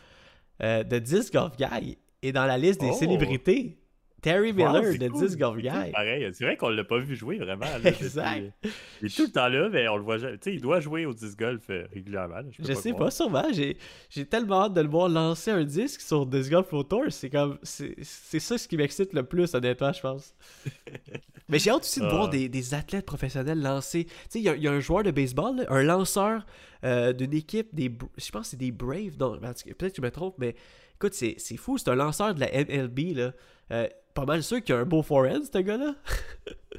Euh, 0.62 0.84
de 0.84 0.98
Disc 0.98 1.34
Golf 1.34 1.56
Guy. 1.56 1.98
Et 2.22 2.33
dans 2.33 2.44
la 2.46 2.59
liste 2.59 2.80
des 2.80 2.90
Oh. 2.90 2.96
célébrités, 2.96 3.76
Terry 4.22 4.52
Miller 4.52 4.83
Wow, 4.83 4.98
de 4.98 5.09
cool, 5.09 5.22
Disc 5.22 5.38
Golf 5.38 5.56
c'est 5.56 5.62
Guy. 5.87 5.92
Pareil, 5.92 6.28
c'est 6.35 6.44
vrai 6.44 6.54
qu'on 6.59 6.68
l'a 6.68 6.85
pas 6.85 6.98
vu 6.98 7.16
jouer 7.16 7.38
vraiment. 7.38 7.64
là, 7.64 7.78
Exact. 7.88 8.42
depuis- 8.62 8.74
Il 9.00 9.06
est 9.06 9.16
tout 9.16 9.22
le 9.22 9.30
temps 9.33 9.48
là, 9.48 9.70
mais 9.70 9.88
on 9.88 9.96
le 9.96 10.02
voit 10.02 10.18
jamais. 10.18 10.37
Tu 10.37 10.50
sais, 10.50 10.54
il 10.56 10.61
doit 10.61 10.78
jouer 10.80 11.06
au 11.06 11.14
disc 11.14 11.38
golf 11.38 11.62
euh, 11.70 11.87
régulièrement. 11.94 12.35
là, 12.37 12.42
peux 12.42 12.50
Je 12.68 12.74
sais 12.74 12.90
croire. 12.90 13.06
pas, 13.06 13.11
sûrement. 13.11 13.46
J'ai, 13.50 13.78
tellement 14.26 14.64
hâte 14.64 14.74
de 14.74 14.83
le 14.83 14.88
voir 14.90 15.09
lancer 15.09 15.50
un 15.50 15.64
disque 15.64 16.02
sur 16.02 16.26
Disc 16.26 16.50
Golf 16.50 16.68
Pro 16.68 16.83
Tour. 16.83 17.04
C'est 17.09 17.30
comme. 17.30 17.59
C'est, 17.62 17.94
ça 18.04 18.59
ce 18.59 18.68
qui 18.68 18.76
m'excite 18.76 19.14
le 19.14 19.22
plus, 19.22 19.54
honnêtement, 19.54 19.90
je 19.94 20.00
pense. 20.02 20.35
Mais 21.48 21.59
j'ai 21.59 21.70
hâte 21.70 21.80
aussi 21.80 22.00
de 22.00 22.04
Ah. 22.04 22.11
voir 22.11 22.28
des, 22.28 22.50
des 22.50 22.74
athlètes 22.74 23.06
professionnels 23.06 23.61
lancer. 23.62 24.04
Tu 24.04 24.12
sais, 24.28 24.38
il 24.40 24.44
y, 24.44 24.48
a- 24.50 24.54
il 24.56 24.62
y 24.62 24.68
a 24.68 24.72
un 24.72 24.80
joueur 24.80 25.02
de 25.02 25.11
baseball, 25.12 25.56
là, 25.56 25.64
un 25.70 25.83
lanceur 25.83 26.44
euh, 26.85 27.14
d'une 27.14 27.33
équipe 27.33 27.74
des. 27.74 27.90
Je 28.18 28.30
pense 28.30 28.42
que 28.42 28.48
c'est 28.48 28.56
des 28.59 28.70
Braves. 28.70 29.16
Non, 29.18 29.38
peut-être 29.38 29.64
que 29.64 29.96
je 29.96 30.02
me 30.02 30.11
trompe, 30.11 30.35
mais 30.38 30.54
écoute, 31.00 31.14
c'est, 31.14 31.56
fou. 31.56 31.78
C'est 31.78 31.90
un 31.90 31.94
lanceur 31.94 32.34
de 32.34 32.40
la 32.40 32.48
MLB, 32.52 33.16
là. 33.16 33.32
Euh, 33.70 33.88
pas 34.14 34.24
mal 34.24 34.42
sûr 34.42 34.62
qu'il 34.62 34.74
y 34.74 34.78
a 34.78 34.80
un 34.80 34.85
beau 34.85 35.02
forehand, 35.02 35.42
ce 35.52 35.59
gars-là. 35.59 35.94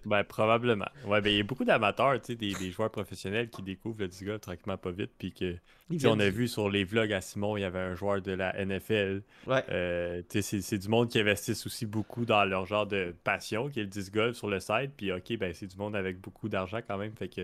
Ben, 0.06 0.23
probablement. 0.23 0.88
Ouais, 1.06 1.21
ben, 1.21 1.30
il 1.30 1.38
y 1.38 1.39
a 1.41 1.43
beaucoup 1.43 1.65
d'amateurs, 1.65 2.19
tu 2.21 2.27
sais, 2.27 2.36
des, 2.36 2.54
des 2.54 2.71
joueurs 2.71 2.89
professionnels 2.89 3.49
qui 3.49 3.62
découvrent 3.62 3.99
le 3.99 4.08
disc 4.08 4.25
tranquillement 4.39 4.77
pas 4.77 4.89
vite. 4.89 5.12
Puis 5.15 5.32
que, 5.32 5.56
on 6.08 6.19
a 6.19 6.30
vu 6.30 6.47
sur 6.47 6.69
les 6.71 6.86
vlogs 6.86 7.13
à 7.13 7.21
Simon, 7.21 7.56
il 7.56 7.62
y 7.62 7.63
avait 7.65 7.77
un 7.77 7.93
joueur 7.93 8.19
de 8.19 8.32
la 8.32 8.51
NFL. 8.65 9.21
Ouais. 9.45 9.63
Euh, 9.69 10.21
tu 10.27 10.41
sais, 10.41 10.41
c'est- 10.41 10.62
c'est 10.62 10.77
du 10.80 10.88
monde 10.88 11.10
qui 11.10 11.19
investissent 11.19 11.67
aussi 11.67 11.86
beaucoup 11.86 12.25
dans 12.25 12.43
leur 12.45 12.65
genre 12.65 12.88
de 12.88 13.13
passion, 13.23 13.69
qui 13.69 13.80
est 13.82 13.84
le 13.84 13.89
disc 13.89 14.12
golf 14.12 14.36
sur 14.36 14.47
le 14.49 14.60
site. 14.60 14.91
Puis, 14.97 15.12
ok, 15.12 15.38
ben, 15.38 15.54
c'est 15.54 15.67
du 15.67 15.77
monde 15.77 15.95
avec 15.95 16.19
beaucoup 16.19 16.49
d'argent 16.49 16.80
quand 16.88 16.97
même. 16.97 17.12
Fait 17.15 17.27
que 17.27 17.41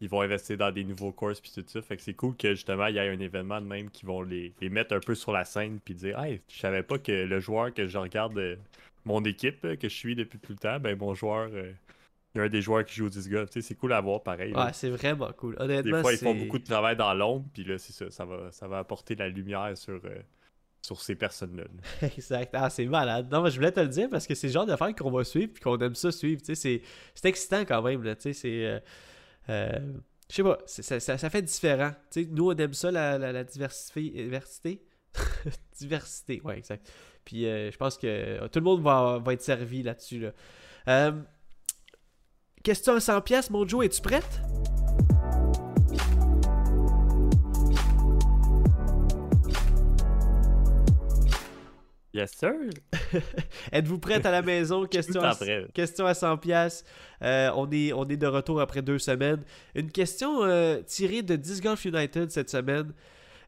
ils 0.00 0.08
vont 0.08 0.22
investir 0.22 0.56
dans 0.56 0.72
des 0.72 0.82
nouveaux 0.82 1.12
courses 1.12 1.40
puis 1.40 1.52
tout 1.54 1.62
ça. 1.68 1.80
Fait 1.80 1.96
que 1.96 2.02
c'est 2.02 2.14
cool 2.14 2.34
que 2.34 2.54
justement, 2.54 2.86
il 2.86 2.94
y 2.96 2.98
ait 2.98 3.08
un 3.08 3.20
événement 3.20 3.60
de 3.60 3.66
même 3.66 3.88
qui 3.90 4.04
vont 4.04 4.22
les, 4.22 4.52
les 4.60 4.70
mettre 4.70 4.94
un 4.96 5.00
peu 5.00 5.14
sur 5.14 5.30
la 5.30 5.44
scène 5.44 5.78
puis 5.84 5.94
dire 5.94 6.18
Hey, 6.18 6.40
je 6.48 6.58
savais 6.58 6.82
pas 6.82 6.98
que 6.98 7.12
le 7.12 7.38
joueur 7.38 7.72
que 7.72 7.86
je 7.86 7.98
regarde, 7.98 8.36
euh, 8.38 8.56
mon 9.04 9.24
équipe 9.24 9.64
euh, 9.64 9.76
que 9.76 9.88
je 9.88 9.94
suis 9.94 10.14
depuis 10.14 10.38
tout 10.38 10.52
le 10.52 10.58
temps, 10.58 10.78
ben 10.80 10.96
mon 10.98 11.14
joueur, 11.14 11.48
euh, 11.52 11.72
il 12.34 12.38
y 12.38 12.40
a 12.40 12.44
un 12.44 12.48
des 12.48 12.62
joueurs 12.62 12.84
qui 12.84 12.94
joue 12.94 13.06
au 13.06 13.08
disc 13.08 13.28
golf. 13.30 13.50
C'est 13.50 13.74
cool 13.74 13.92
à 13.92 14.00
voir 14.00 14.22
pareil. 14.22 14.54
Ouais, 14.54 14.72
c'est 14.72 14.90
vraiment 14.90 15.32
cool. 15.32 15.56
Des 15.56 15.62
Honnêtement, 15.64 16.00
fois, 16.02 16.12
ils 16.12 16.18
font 16.18 16.34
beaucoup 16.34 16.58
de 16.58 16.64
travail 16.64 16.96
dans 16.96 17.12
l'ombre, 17.12 17.46
puis 17.52 17.64
là, 17.64 17.78
c'est 17.78 17.92
ça, 17.92 18.10
ça 18.10 18.24
va, 18.24 18.52
ça 18.52 18.68
va 18.68 18.78
apporter 18.78 19.16
la 19.16 19.28
lumière 19.28 19.76
sur, 19.76 20.00
euh, 20.04 20.22
sur 20.82 21.00
ces 21.00 21.16
personnes-là. 21.16 21.64
là. 21.64 22.08
Exact. 22.16 22.50
Ah, 22.52 22.70
c'est 22.70 22.86
malade. 22.86 23.28
Non, 23.32 23.42
mais 23.42 23.50
je 23.50 23.56
voulais 23.56 23.72
te 23.72 23.80
le 23.80 23.88
dire 23.88 24.08
parce 24.08 24.26
que 24.26 24.34
c'est 24.34 24.46
le 24.46 24.52
genre 24.52 24.66
d'affaires 24.66 24.94
qu'on 24.94 25.10
va 25.10 25.24
suivre 25.24 25.52
puis 25.52 25.62
qu'on 25.62 25.78
aime 25.78 25.94
ça 25.96 26.12
suivre. 26.12 26.40
C'est, 26.44 26.82
excitant 27.24 27.64
quand 27.64 27.82
même. 27.82 28.02
Là, 28.04 28.14
c'est. 28.18 28.34
euh, 28.46 28.78
euh, 29.48 29.78
je 30.28 30.36
sais 30.36 30.42
pas, 30.44 30.58
ça, 30.66 31.00
ça, 31.00 31.18
ça 31.18 31.30
fait 31.30 31.42
différent. 31.42 31.90
Nous, 32.14 32.50
on 32.52 32.56
aime 32.56 32.74
ça, 32.74 32.92
la, 32.92 33.18
la, 33.18 33.32
la 33.32 33.42
diversité. 33.42 34.10
Diversité? 34.10 34.84
diversité, 35.78 36.40
ouais, 36.44 36.58
exact. 36.58 36.88
Puis 37.30 37.46
euh, 37.46 37.70
je 37.70 37.76
pense 37.76 37.96
que 37.96 38.08
euh, 38.08 38.48
tout 38.48 38.58
le 38.58 38.64
monde 38.64 38.82
va, 38.82 39.20
va 39.24 39.32
être 39.34 39.40
servi 39.40 39.84
là-dessus. 39.84 40.18
Là. 40.18 40.32
Euh, 40.88 41.12
question 42.64 42.94
à 42.94 42.98
100 42.98 43.20
pièces, 43.20 43.50
mon 43.50 43.64
Joe, 43.68 43.86
es-tu 43.86 44.02
prête? 44.02 44.40
Yes, 52.12 52.32
sir! 52.32 52.50
Êtes-vous 53.72 54.00
prête 54.00 54.26
à 54.26 54.32
la 54.32 54.42
maison? 54.42 54.84
Question 54.90 55.22
à, 55.22 55.38
question 55.72 56.06
à 56.06 56.14
100 56.14 56.36
pièces. 56.38 56.84
on, 57.20 57.70
est, 57.70 57.92
on 57.92 58.08
est 58.08 58.16
de 58.16 58.26
retour 58.26 58.60
après 58.60 58.82
deux 58.82 58.98
semaines. 58.98 59.44
Une 59.76 59.92
question 59.92 60.42
euh, 60.42 60.82
tirée 60.82 61.22
de 61.22 61.36
Disc 61.36 61.62
Golf 61.62 61.84
United 61.84 62.32
cette 62.32 62.50
semaine. 62.50 62.92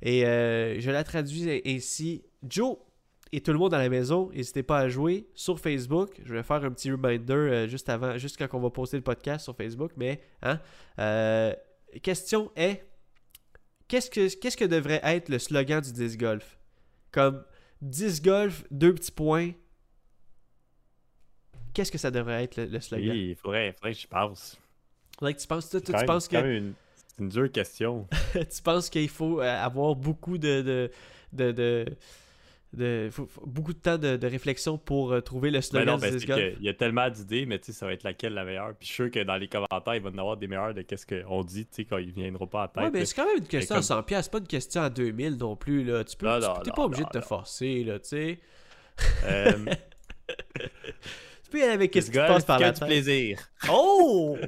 Et 0.02 0.24
euh, 0.24 0.78
je 0.78 0.88
la 0.92 1.02
traduis 1.02 1.62
ainsi. 1.66 2.22
Joe 2.48 2.76
et 3.32 3.40
tout 3.40 3.52
le 3.52 3.58
monde 3.58 3.72
à 3.74 3.78
la 3.78 3.88
maison, 3.88 4.30
n'hésitez 4.32 4.62
pas 4.62 4.78
à 4.80 4.88
jouer 4.88 5.26
sur 5.34 5.58
Facebook. 5.58 6.20
Je 6.24 6.34
vais 6.34 6.42
faire 6.42 6.62
un 6.64 6.70
petit 6.70 6.90
reminder 6.90 7.32
euh, 7.32 7.66
juste 7.68 7.88
avant, 7.88 8.18
juste 8.18 8.36
quand 8.36 8.48
on 8.56 8.60
va 8.60 8.70
poster 8.70 8.98
le 8.98 9.02
podcast 9.02 9.44
sur 9.44 9.56
Facebook. 9.56 9.92
Mais, 9.96 10.20
hein, 10.42 10.60
euh, 10.98 11.54
question 12.02 12.50
est 12.56 12.84
qu'est-ce 13.88 14.10
que, 14.10 14.34
qu'est-ce 14.38 14.56
que 14.56 14.64
devrait 14.66 15.00
être 15.02 15.28
le 15.30 15.38
slogan 15.38 15.80
du 15.80 15.92
disc 15.92 16.18
golf? 16.18 16.58
Comme 17.10 17.42
disc 17.80 18.22
golf, 18.24 18.64
deux 18.70 18.94
petits 18.94 19.12
points. 19.12 19.52
Qu'est-ce 21.74 21.90
que 21.90 21.98
ça 21.98 22.10
devrait 22.10 22.44
être 22.44 22.56
le, 22.56 22.66
le 22.66 22.80
slogan? 22.80 23.10
Oui, 23.10 23.28
il 23.30 23.36
faudrait, 23.36 23.72
faudrait 23.72 23.94
que 23.94 23.98
je 24.00 24.06
pense. 24.06 24.58
Faudrait 25.18 25.34
que 25.34 25.40
tu 25.40 25.46
penses, 25.46 25.70
toi, 25.70 25.80
toi, 25.80 25.86
Quand 25.92 25.98
tu 25.98 25.98
même- 26.00 26.06
penses 26.06 26.28
que 26.28 26.36
une- 26.58 26.74
C'est 27.06 27.22
une 27.22 27.28
dure 27.28 27.50
question. 27.52 28.06
tu 28.32 28.62
penses 28.62 28.90
qu'il 28.90 29.08
faut 29.08 29.40
euh, 29.40 29.44
avoir 29.64 29.94
beaucoup 29.94 30.36
de 30.38 30.60
de, 30.62 30.90
de, 31.32 31.52
de, 31.52 31.86
de 32.74 33.08
faut- 33.12 33.26
faut 33.26 33.44
beaucoup 33.46 33.72
de 33.74 33.78
temps 33.78 33.98
de, 33.98 34.16
de 34.16 34.26
réflexion 34.26 34.78
pour 34.78 35.12
euh, 35.12 35.20
trouver 35.20 35.50
le 35.50 35.58
Ben 35.58 35.62
slogan 35.62 35.86
non, 35.88 35.98
ben, 35.98 36.10
golf. 36.10 36.24
que 36.26 36.54
il 36.58 36.64
y 36.64 36.68
a 36.68 36.74
tellement 36.74 37.10
d'idées, 37.10 37.44
mais 37.46 37.58
tu 37.58 37.66
sais, 37.66 37.72
ça 37.72 37.84
va 37.86 37.92
être 37.92 38.02
laquelle 38.02 38.32
la 38.34 38.44
meilleure. 38.44 38.74
Puis 38.78 38.88
je 38.88 38.92
suis 38.92 38.94
sûr 39.04 39.10
que 39.10 39.20
dans 39.22 39.36
les 39.36 39.48
commentaires, 39.48 39.94
il 39.94 40.00
va 40.02 40.08
y 40.10 40.14
en 40.14 40.18
avoir 40.18 40.36
des 40.38 40.46
meilleures 40.46 40.72
de 40.74 40.82
qu'est-ce 40.82 41.06
qu'on 41.06 41.42
dit, 41.44 41.66
tu 41.66 41.74
sais, 41.74 41.84
quand 41.84 41.98
ils 41.98 42.12
viendront 42.12 42.46
pas 42.46 42.62
à 42.64 42.68
tête. 42.68 42.82
Ouais, 42.84 42.90
mais 42.90 43.00
là. 43.00 43.04
c'est 43.06 43.14
quand 43.14 43.26
même 43.26 43.38
une 43.38 43.46
question 43.46 43.74
comme- 43.74 43.80
à 43.80 43.82
100 43.82 44.02
pièces, 44.04 44.28
pas 44.28 44.38
une 44.38 44.46
question 44.46 44.82
à 44.82 44.88
2000 44.90 45.36
non 45.36 45.54
plus 45.56 45.84
là. 45.84 46.02
Tu 46.04 46.16
peux, 46.16 46.26
Non, 46.26 46.38
tu- 46.40 46.46
non, 46.46 46.54
t'es 46.62 46.70
non, 46.70 46.74
pas 46.76 46.84
obligé 46.84 47.02
non, 47.02 47.08
de 47.08 47.12
te 47.12 47.18
non. 47.18 47.24
forcer 47.24 47.84
là, 47.84 47.98
tu 47.98 48.08
sais. 48.08 48.38
Euh, 49.24 49.52
Tu 51.44 51.50
peux 51.50 51.58
y 51.58 51.62
aller 51.64 51.72
avec 51.72 51.90
qu'est-ce 51.90 52.10
disc 52.10 52.18
qui 52.18 52.26
passe 52.26 52.44
par 52.44 52.58
la 52.58 52.72
tête. 52.72 52.86
plaisir. 52.86 53.38
Oh! 53.70 54.38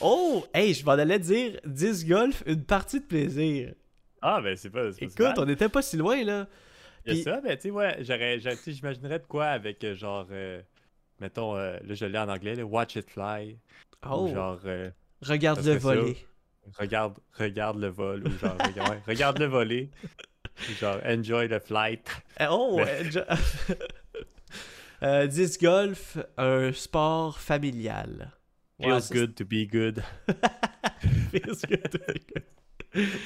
Oh! 0.00 0.44
Hey, 0.54 0.74
je 0.74 0.84
m'en 0.84 0.92
allais 0.92 1.18
dire 1.18 1.58
10 1.66 2.06
golf, 2.06 2.42
une 2.46 2.62
partie 2.64 3.00
de 3.00 3.04
plaisir. 3.04 3.74
Ah, 4.20 4.40
ben 4.40 4.54
c'est 4.56 4.70
pas. 4.70 4.84
Écoute, 5.00 5.32
on 5.38 5.48
était 5.48 5.68
pas 5.68 5.82
si 5.82 5.96
loin 5.96 6.22
là. 6.22 6.46
Il 7.06 7.16
y 7.18 7.22
puis- 7.22 7.30
a 7.30 7.34
ça, 7.34 7.40
mais 7.42 7.56
tu 7.56 7.62
sais, 7.62 7.70
ouais, 7.70 7.96
j'aurais, 8.00 8.38
j'imaginerais 8.66 9.18
de 9.18 9.26
quoi 9.26 9.46
avec 9.46 9.82
euh, 9.84 9.94
genre, 9.96 10.26
euh, 10.30 10.60
mettons, 11.20 11.56
euh, 11.56 11.78
là 11.84 11.94
je 11.94 12.04
l'ai 12.06 12.18
en 12.18 12.28
anglais, 12.28 12.54
là, 12.54 12.64
Watch 12.64 12.96
It 12.96 13.10
Fly. 13.10 13.58
Oh! 14.08 14.26
Ou 14.28 14.34
genre, 14.34 14.60
euh, 14.64 14.90
Regarde 15.22 15.58
le 15.64 15.72
ça. 15.74 15.78
voler. 15.78 16.16
regarde, 16.78 17.14
regarde 17.38 17.78
le 17.80 17.88
vol. 17.88 18.22
Ou 18.26 18.38
genre, 18.38 18.56
regarde, 18.64 18.98
regarde 19.06 19.38
le 19.38 19.46
voler. 19.46 19.90
Ou 20.68 20.72
genre, 20.74 20.98
enjoy 21.04 21.48
the 21.48 21.58
flight. 21.58 22.08
Eh, 22.38 22.46
Oh! 22.50 22.76
Mais- 22.76 23.00
euh, 23.00 23.10
je- 23.10 23.74
Euh, 25.04 25.26
disc 25.26 25.60
golf, 25.60 26.16
un 26.38 26.72
sport 26.72 27.40
familial. 27.40 28.30
Feels 28.80 29.10
good 29.10 29.34
to 29.34 29.44
be 29.44 29.66
good. 29.66 30.00
feels 31.32 31.62
good 31.68 31.90
to 31.90 31.98
be 31.98 32.20
good. 32.32 32.44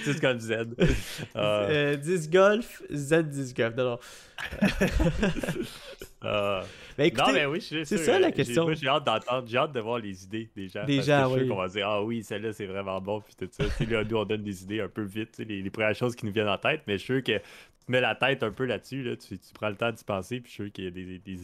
C'est 0.05 0.21
comme 0.21 0.39
Z. 0.39 0.53
Euh, 1.37 1.97
disc 1.97 2.31
golf, 2.31 2.83
zen 2.91 3.29
disc 3.29 3.57
golf. 3.57 3.75
Non, 3.77 3.85
non. 3.85 3.99
ah. 6.23 6.63
Ben, 6.97 7.05
écoutez, 7.05 7.23
non, 7.27 7.33
mais 7.33 7.47
oui, 7.47 7.61
c'est 7.61 7.85
ça, 7.85 8.19
la 8.19 8.29
euh, 8.29 8.31
question. 8.31 8.73
J'ai 8.73 8.89
hâte 8.89 9.05
d'entendre, 9.05 9.47
j'ai 9.47 9.59
hâte 9.59 9.73
de 9.73 9.81
voir 9.81 9.99
les 9.99 10.25
idées 10.25 10.49
des 10.55 10.69
gens. 10.69 10.85
Des 10.85 11.03
gens, 11.03 11.33
oui. 11.33 11.47
qu'on 11.47 11.57
va 11.57 11.69
dire, 11.69 11.87
ah 11.89 12.03
oui, 12.03 12.23
celle-là, 12.23 12.53
c'est 12.53 12.67
vraiment 12.67 13.01
bon, 13.01 13.21
puis 13.21 13.35
tout 13.35 13.49
ça. 13.51 13.65
Là, 13.85 14.05
nous, 14.05 14.17
on 14.17 14.25
donne 14.25 14.43
des 14.43 14.63
idées 14.63 14.81
un 14.81 14.89
peu 14.89 15.03
vite, 15.03 15.39
les, 15.39 15.63
les 15.63 15.71
premières 15.71 15.95
choses 15.95 16.17
qui 16.17 16.25
nous 16.27 16.33
viennent 16.33 16.49
en 16.49 16.59
tête, 16.59 16.83
mais 16.87 16.95
je 16.95 17.05
suis 17.05 17.15
sûr 17.15 17.23
que 17.23 17.39
tu 17.39 17.93
mets 17.93 18.01
la 18.01 18.15
tête 18.15 18.43
un 18.43 18.51
peu 18.51 18.65
là-dessus, 18.65 19.03
là, 19.03 19.17
tu, 19.17 19.39
tu 19.39 19.53
prends 19.55 19.69
le 19.69 19.77
temps 19.77 19.93
d'y 19.93 20.05
penser, 20.05 20.41
puis 20.41 20.51
je 20.51 20.55
suis 20.55 20.65
sûr 20.65 20.73
qu'il 20.73 20.85
y 20.85 20.89
a 20.89 20.91
des, 20.91 21.19
des, 21.19 21.39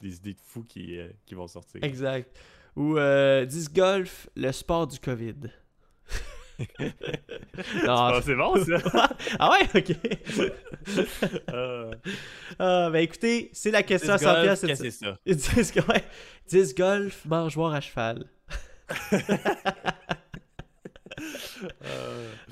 des 0.00 0.16
idées 0.16 0.34
de 0.34 0.40
fous 0.42 0.64
qui, 0.68 0.98
euh, 0.98 1.08
qui 1.26 1.34
vont 1.34 1.46
sortir. 1.46 1.82
Exact. 1.82 2.38
Ou 2.76 2.98
euh, 2.98 3.44
disc 3.44 3.74
golf, 3.74 4.28
le 4.36 4.52
sport 4.52 4.86
du 4.86 4.98
COVID. 4.98 5.50
C'est 8.22 8.34
bon, 8.34 8.56
ça! 8.64 9.08
ah 9.38 9.50
ouais, 9.52 9.68
ok. 9.80 9.96
Ah. 11.52 11.90
Ah, 12.58 12.90
ben 12.90 12.98
écoutez, 13.02 13.50
c'est 13.52 13.70
la 13.70 13.82
question 13.82 14.12
à 14.12 14.18
Disc 14.18 14.24
100 14.26 14.32
golf, 14.32 14.42
piastres 14.44 14.66
qu'est-ce 14.66 14.82
cette- 14.82 14.90
que 14.90 14.90
c'est 14.90 15.06
ça? 15.06 15.18
Ouais. 15.88 16.04
Golf, 16.74 17.24
mangeoire 17.26 17.74
à 17.74 17.80
cheval. 17.80 18.24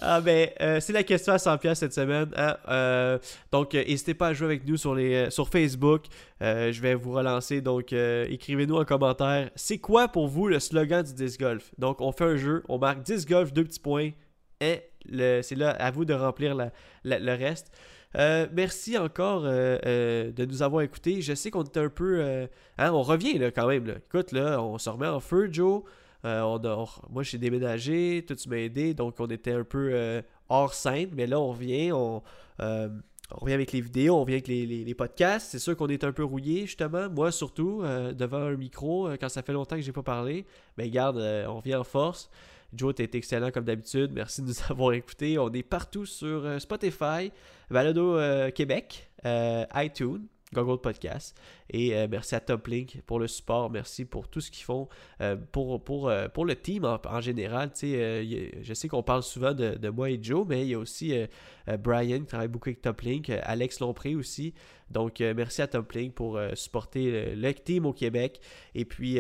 Ah. 0.01 0.21
Ben, 0.21 0.49
euh, 0.61 0.81
c'est 0.81 0.93
la 0.93 1.03
question 1.03 1.33
à 1.33 1.39
100 1.39 1.59
pièces 1.59 1.79
cette 1.81 1.93
semaine. 1.95 2.31
hein. 2.37 2.57
Euh, 2.69 3.19
donc, 3.53 3.75
euh, 3.75 3.85
n'hésitez 3.85 4.15
pas 4.15 4.29
à 4.29 4.33
jouer 4.33 4.47
avec 4.47 4.67
nous 4.67 4.77
sur, 4.77 4.95
les, 4.95 5.31
sur 5.31 5.49
Facebook. 5.49 6.05
Je 6.41 6.81
vais 6.81 6.95
vous 6.95 7.13
relancer. 7.13 7.61
Donc, 7.61 7.93
écrivez-nous 7.93 8.77
en 8.77 8.85
commentaire. 8.85 9.51
C'est 9.55 9.79
quoi 9.79 10.09
pour 10.09 10.29
vous 10.29 10.49
le 10.49 10.61
slogan 10.61 11.05
du 11.05 11.15
disc 11.15 11.41
golf? 11.41 11.71
Donc, 11.79 12.01
on 12.01 12.13
fait 12.13 12.25
un 12.25 12.37
jeu, 12.37 12.63
on 12.69 12.79
marque 12.79 13.03
disc 13.03 13.29
golf, 13.29 13.53
deux 13.53 13.65
petits 13.65 13.81
points. 13.81 14.11
Et 14.61 14.83
c'est 15.43 15.57
là 15.57 15.71
à 15.71 15.91
vous 15.91 16.05
de 16.05 16.15
remplir 16.15 16.55
la- 16.55 16.71
le 17.05 17.33
reste. 17.35 17.71
Merci 18.53 18.97
encore 18.99 19.43
de 19.43 20.45
nous 20.47 20.63
avoir 20.63 20.83
écoutés. 20.83 21.21
Je 21.23 21.35
sais 21.35 21.51
qu'on 21.51 21.63
était 21.65 21.81
un 21.81 21.89
peu... 21.89 22.23
hein, 22.79 22.91
on 22.93 23.03
revient 23.03 23.39
là 23.39 23.51
quand 23.51 23.67
même. 23.67 23.95
Écoute, 24.09 24.33
là, 24.33 24.61
on 24.63 24.79
se 24.79 24.89
remet 24.91 25.07
en 25.07 25.21
feu, 25.21 25.49
Joe. 25.51 25.83
Euh, 26.25 26.41
on 26.43 26.87
moi, 27.11 27.23
j'ai 27.23 27.39
déménagé, 27.39 28.25
toi, 28.27 28.37
tu 28.37 28.49
m'as 28.49 28.57
aidé, 28.57 28.95
donc 28.95 29.17
on 29.21 29.27
était 29.27 29.53
un 29.53 29.65
peu 29.65 29.91
euh, 29.93 30.23
hors 30.49 30.75
scène, 30.75 31.11
mais 31.15 31.27
là, 31.27 31.39
on 31.39 31.51
revient, 31.51 31.93
on, 31.93 32.23
euh, 32.61 32.89
on 33.31 33.41
revient 33.41 33.55
avec 33.55 33.73
les 33.73 33.81
vidéos, 33.81 34.17
on 34.17 34.21
revient 34.21 34.35
avec 34.35 34.49
les, 34.49 34.95
podcasts. 34.95 35.51
C'est 35.51 35.59
sûr 35.59 35.77
qu'on 35.77 35.89
est 35.89 36.05
un 36.05 36.13
peu 36.13 36.25
rouillé, 36.25 36.63
justement, 36.63 37.09
moi 37.11 37.31
surtout, 37.31 37.83
devant 37.83 38.39
un 38.39 38.57
micro, 38.57 39.09
quand 39.21 39.29
ça 39.29 39.43
fait 39.43 39.53
longtemps 39.53 39.77
que 39.77 39.83
j'ai 39.83 39.93
pas 39.93 40.03
parlé. 40.03 40.47
Mais 40.79 40.89
garde, 40.91 41.19
euh, 41.19 41.47
on 41.47 41.61
vient 41.61 41.81
en 41.81 41.85
force. 41.85 42.31
Joe, 42.73 42.95
t'es 42.95 43.09
excellent 43.13 43.51
comme 43.51 43.65
d'habitude. 43.65 44.11
Merci 44.13 44.43
de 44.43 44.49
nous 44.49 44.55
avoir 44.69 44.93
écoutés. 44.93 45.39
On 45.39 45.53
est 45.53 45.63
partout 45.63 46.07
sur 46.07 46.61
Spotify, 46.61 47.31
Balado 47.71 48.19
Québec, 48.53 49.11
iTunes, 49.75 50.27
Google 50.53 50.81
Podcast. 50.81 51.37
Et 51.71 51.95
euh, 51.95 52.07
merci 52.11 52.35
à 52.35 52.41
Toplink 52.41 53.03
pour 53.07 53.19
le 53.19 53.27
support. 53.27 53.71
Merci 53.71 54.05
pour 54.05 54.29
tout 54.29 54.41
ce 54.41 54.51
qu'ils 54.51 54.65
font 54.65 54.89
euh, 55.21 55.37
pour, 55.37 55.83
pour, 55.83 56.09
euh, 56.09 56.29
pour 56.29 56.45
le 56.45 56.55
team 56.55 56.85
en, 56.85 57.21
général. 57.21 57.71
je 57.81 58.73
sais 58.75 58.89
qu'on 58.89 59.03
parle 59.03 59.23
souvent 59.23 59.53
de, 59.53 59.75
de 59.75 59.89
moi 59.89 60.11
et 60.11 60.19
Joe, 60.23 60.47
mais 60.47 60.63
il 60.63 60.69
y 60.69 60.75
a 60.75 60.79
aussi 60.79 61.15
Brian 61.81 62.21
qui 62.21 62.27
travaille 62.27 62.49
beaucoup 62.49 62.69
avec 62.69 62.81
Toplink, 62.81 63.31
Alex 63.31 63.81
Lompré 63.81 64.15
aussi. 64.15 64.55
Donc, 64.91 65.21
merci 65.21 65.63
à 65.63 65.67
Toplink 65.67 66.15
pour 66.15 66.39
supporter 66.55 67.35
le, 67.35 67.55
team 67.55 67.87
au 67.87 67.93
Québec. 67.93 68.41
Et 68.75 68.85
puis, 68.85 69.19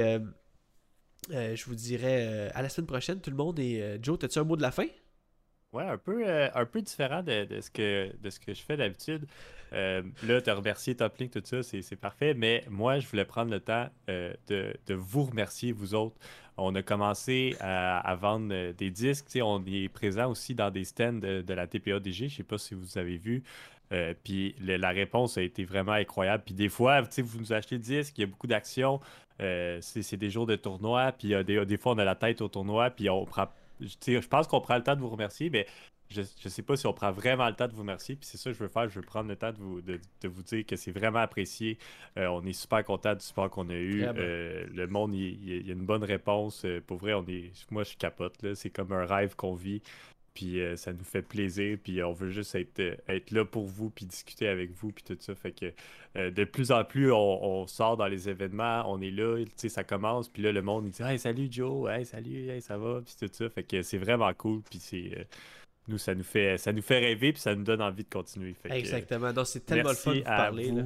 je 1.30 1.64
vous 1.64 1.74
dirais 1.74 2.50
à 2.54 2.62
la 2.62 2.68
semaine 2.68 2.86
prochaine, 2.86 3.20
tout 3.20 3.30
le 3.30 3.36
monde. 3.36 3.58
Et 3.58 3.98
Joe, 4.00 4.18
as-tu 4.22 4.38
un 4.38 4.44
mot 4.44 4.56
de 4.56 4.62
la 4.62 4.70
fin? 4.70 4.86
Ouais, 5.76 5.84
un 5.84 5.98
peu, 5.98 6.26
euh, 6.26 6.48
un 6.54 6.64
peu 6.64 6.80
différent 6.80 7.22
de, 7.22 7.44
de 7.44 7.60
ce 7.60 7.70
que, 7.70 8.10
de 8.22 8.30
ce 8.30 8.40
que 8.40 8.54
je 8.54 8.62
fais 8.62 8.76
d'habitude. 8.76 9.26
Euh, 9.72 10.02
là, 10.26 10.40
te 10.40 10.50
remercier, 10.50 10.94
Toplink, 10.94 11.32
tout 11.32 11.42
ça, 11.44 11.62
c'est 11.62 11.96
parfait. 11.96 12.34
Mais 12.34 12.64
moi, 12.70 12.98
je 12.98 13.06
voulais 13.06 13.24
prendre 13.24 13.50
le 13.50 13.60
temps 13.60 13.88
euh, 14.08 14.32
de, 14.48 14.74
de 14.86 14.94
vous 14.94 15.24
remercier, 15.24 15.72
vous 15.72 15.94
autres. 15.94 16.16
On 16.56 16.74
a 16.74 16.82
commencé 16.82 17.54
à, 17.60 18.16
vendre 18.18 18.48
euh, 18.52 18.72
des 18.72 18.90
disques. 18.90 19.26
on 19.42 19.62
est 19.66 19.88
présent 19.88 20.30
aussi 20.30 20.54
dans 20.54 20.70
des 20.70 20.84
stands 20.84 21.12
de, 21.12 21.42
de 21.42 21.54
la 21.54 21.66
TPADG. 21.66 22.12
Je 22.12 22.24
ne 22.24 22.28
sais 22.30 22.42
pas 22.42 22.58
si 22.58 22.74
vous 22.74 22.96
avez 22.98 23.18
vu. 23.18 23.42
Puis 24.24 24.56
la 24.60 24.88
réponse 24.88 25.38
a 25.38 25.42
été 25.42 25.64
vraiment 25.64 25.92
incroyable. 25.92 26.42
Puis 26.44 26.54
des 26.54 26.68
fois, 26.68 27.02
vous 27.02 27.38
nous 27.38 27.52
achetez 27.52 27.76
le 27.76 27.82
disque, 27.82 28.18
il 28.18 28.22
y 28.22 28.24
a 28.24 28.26
beaucoup 28.26 28.48
d'actions. 28.48 29.00
C'est 29.38 30.16
des 30.16 30.28
jours 30.28 30.46
de 30.46 30.56
tournoi. 30.56 31.12
Puis 31.12 31.34
des, 31.44 31.64
des 31.64 31.76
fois, 31.76 31.92
on 31.92 31.98
a 31.98 32.04
la 32.04 32.16
tête 32.16 32.40
au 32.40 32.48
tournoi. 32.48 32.90
Puis 32.90 33.08
on 33.08 33.24
prend. 33.26 33.46
Je 33.80 34.26
pense 34.28 34.46
qu'on 34.46 34.60
prend 34.60 34.76
le 34.76 34.82
temps 34.82 34.94
de 34.96 35.00
vous 35.00 35.08
remercier, 35.10 35.50
mais 35.50 35.66
je 36.08 36.20
ne 36.20 36.48
sais 36.48 36.62
pas 36.62 36.76
si 36.76 36.86
on 36.86 36.92
prend 36.92 37.10
vraiment 37.10 37.48
le 37.48 37.54
temps 37.54 37.66
de 37.66 37.72
vous 37.72 37.80
remercier. 37.80 38.14
Puis 38.16 38.26
c'est 38.26 38.36
ça 38.38 38.50
que 38.50 38.56
je 38.56 38.62
veux 38.62 38.68
faire. 38.68 38.88
Je 38.88 39.00
veux 39.00 39.04
prendre 39.04 39.28
le 39.28 39.36
temps 39.36 39.50
de 39.52 39.58
vous, 39.58 39.80
de, 39.80 40.00
de 40.22 40.28
vous 40.28 40.42
dire 40.42 40.64
que 40.64 40.76
c'est 40.76 40.92
vraiment 40.92 41.18
apprécié. 41.18 41.78
Euh, 42.16 42.26
on 42.28 42.44
est 42.44 42.52
super 42.52 42.84
content 42.84 43.14
du 43.14 43.24
support 43.24 43.50
qu'on 43.50 43.68
a 43.70 43.74
eu. 43.74 44.02
Euh, 44.20 44.66
le 44.72 44.86
monde, 44.86 45.14
il, 45.14 45.20
il- 45.42 45.56
il 45.62 45.66
y 45.66 45.70
a 45.70 45.74
une 45.74 45.84
bonne 45.84 46.04
réponse. 46.04 46.64
Euh, 46.64 46.80
pour 46.86 46.98
vrai, 46.98 47.12
on 47.14 47.24
est, 47.26 47.50
moi, 47.70 47.82
je 47.84 47.96
capote. 47.96 48.40
là. 48.42 48.54
C'est 48.54 48.70
comme 48.70 48.92
un 48.92 49.04
rêve 49.04 49.34
qu'on 49.34 49.54
vit. 49.54 49.82
Puis 50.36 50.60
euh, 50.60 50.76
ça 50.76 50.92
nous 50.92 51.02
fait 51.02 51.22
plaisir. 51.22 51.78
Puis 51.82 52.00
on 52.04 52.12
veut 52.12 52.30
juste 52.30 52.54
être, 52.54 52.78
euh, 52.78 52.94
être 53.08 53.30
là 53.32 53.44
pour 53.44 53.64
vous, 53.64 53.90
puis 53.90 54.04
discuter 54.06 54.46
avec 54.46 54.70
vous, 54.70 54.92
puis 54.92 55.02
tout 55.02 55.16
ça. 55.18 55.34
Fait 55.34 55.50
que 55.50 55.72
euh, 56.16 56.30
de 56.30 56.44
plus 56.44 56.70
en 56.70 56.84
plus, 56.84 57.10
on, 57.10 57.16
on 57.62 57.66
sort 57.66 57.96
dans 57.96 58.06
les 58.06 58.28
événements, 58.28 58.84
on 58.86 59.00
est 59.00 59.10
là, 59.10 59.36
tu 59.44 59.50
sais, 59.56 59.68
ça 59.70 59.82
commence. 59.82 60.28
Puis 60.28 60.42
là, 60.42 60.52
le 60.52 60.62
monde, 60.62 60.84
il 60.86 60.92
dit 60.92 61.02
Hey, 61.02 61.18
salut 61.18 61.48
Joe, 61.50 61.90
hey, 61.90 62.04
salut, 62.04 62.50
hey, 62.50 62.60
ça 62.60 62.76
va, 62.78 63.00
puis 63.04 63.14
tout 63.18 63.32
ça. 63.32 63.48
Fait 63.48 63.62
que 63.64 63.82
c'est 63.82 63.98
vraiment 63.98 64.32
cool. 64.34 64.60
Puis 64.70 64.78
c'est. 64.78 65.10
euh, 65.18 65.24
nous, 65.88 65.98
ça 65.98 66.14
nous, 66.14 66.24
fait, 66.24 66.58
ça 66.58 66.72
nous 66.72 66.82
fait 66.82 66.98
rêver, 66.98 67.32
puis 67.32 67.40
ça 67.40 67.54
nous 67.54 67.62
donne 67.64 67.80
envie 67.80 68.04
de 68.04 68.08
continuer. 68.08 68.54
Fait 68.54 68.68
que, 68.68 68.74
euh, 68.74 68.78
Exactement. 68.78 69.32
Donc, 69.32 69.46
c'est 69.46 69.64
tellement 69.64 69.90
le 69.90 69.94
fun 69.96 70.12
de 70.12 70.18
vous 70.18 70.24
parler. 70.24 70.70
vous, 70.70 70.76
là. 70.78 70.84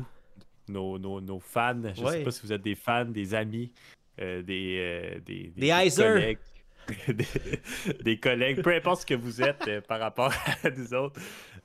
Nos, 0.68 0.98
nos, 0.98 1.20
nos 1.20 1.40
fans. 1.40 1.80
Je 1.96 2.02
Ouais. 2.04 2.18
sais 2.18 2.22
pas 2.22 2.30
si 2.30 2.42
vous 2.46 2.52
êtes 2.52 2.62
des 2.62 2.74
fans, 2.76 3.06
des 3.06 3.34
amis, 3.34 3.72
euh, 4.20 4.42
des, 4.42 4.76
euh, 4.78 5.18
des, 5.20 5.52
Des 5.56 5.68
Heiser. 5.70 6.02
collègues. 6.02 6.38
des, 7.12 8.02
des 8.02 8.18
collègues, 8.18 8.62
peu 8.62 8.74
importe 8.74 9.02
ce 9.02 9.06
que 9.06 9.14
vous 9.14 9.42
êtes 9.42 9.66
euh, 9.68 9.80
par 9.80 10.00
rapport 10.00 10.32
à 10.64 10.70
nous 10.76 10.94
autres. 10.94 11.20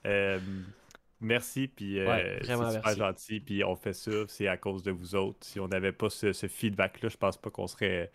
Euh, 0.06 0.40
merci, 1.22 1.68
puis 1.68 2.00
euh, 2.00 2.08
Ouais, 2.08 2.40
c'est 2.42 2.54
super 2.56 2.72
merci. 2.84 3.00
gentil, 3.00 3.40
puis 3.40 3.64
on 3.64 3.76
fait 3.76 3.94
ça, 3.94 4.12
c'est 4.28 4.48
à 4.48 4.58
cause 4.58 4.84
de 4.84 4.92
vous 4.92 5.16
autres. 5.16 5.40
Si 5.42 5.60
on 5.60 5.68
n'avait 5.68 5.92
pas 5.92 6.10
ce, 6.10 6.34
ce 6.34 6.48
feedback-là, 6.48 7.10
je 7.10 7.18
pense 7.18 7.38
pas 7.38 7.50
qu'on 7.50 7.68
serait 7.68 8.12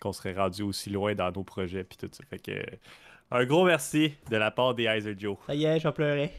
qu'on 0.00 0.12
serait 0.12 0.34
rendu 0.34 0.62
aussi 0.62 0.90
loin 0.90 1.14
dans 1.14 1.30
nos 1.30 1.44
projets, 1.44 1.84
puis 1.84 1.96
tout 1.96 2.10
ça. 2.10 2.24
Fait 2.28 2.38
que 2.40 2.60
un 3.30 3.44
gros 3.44 3.64
merci 3.64 4.14
de 4.30 4.36
la 4.36 4.50
part 4.50 4.74
des 4.74 4.84
Heiser 4.84 5.14
Joe. 5.16 5.36
Ça 5.46 5.54
y 5.54 5.64
est, 5.64 5.78
je 5.78 5.86
vais 5.88 5.92
pleurer. 5.94 6.30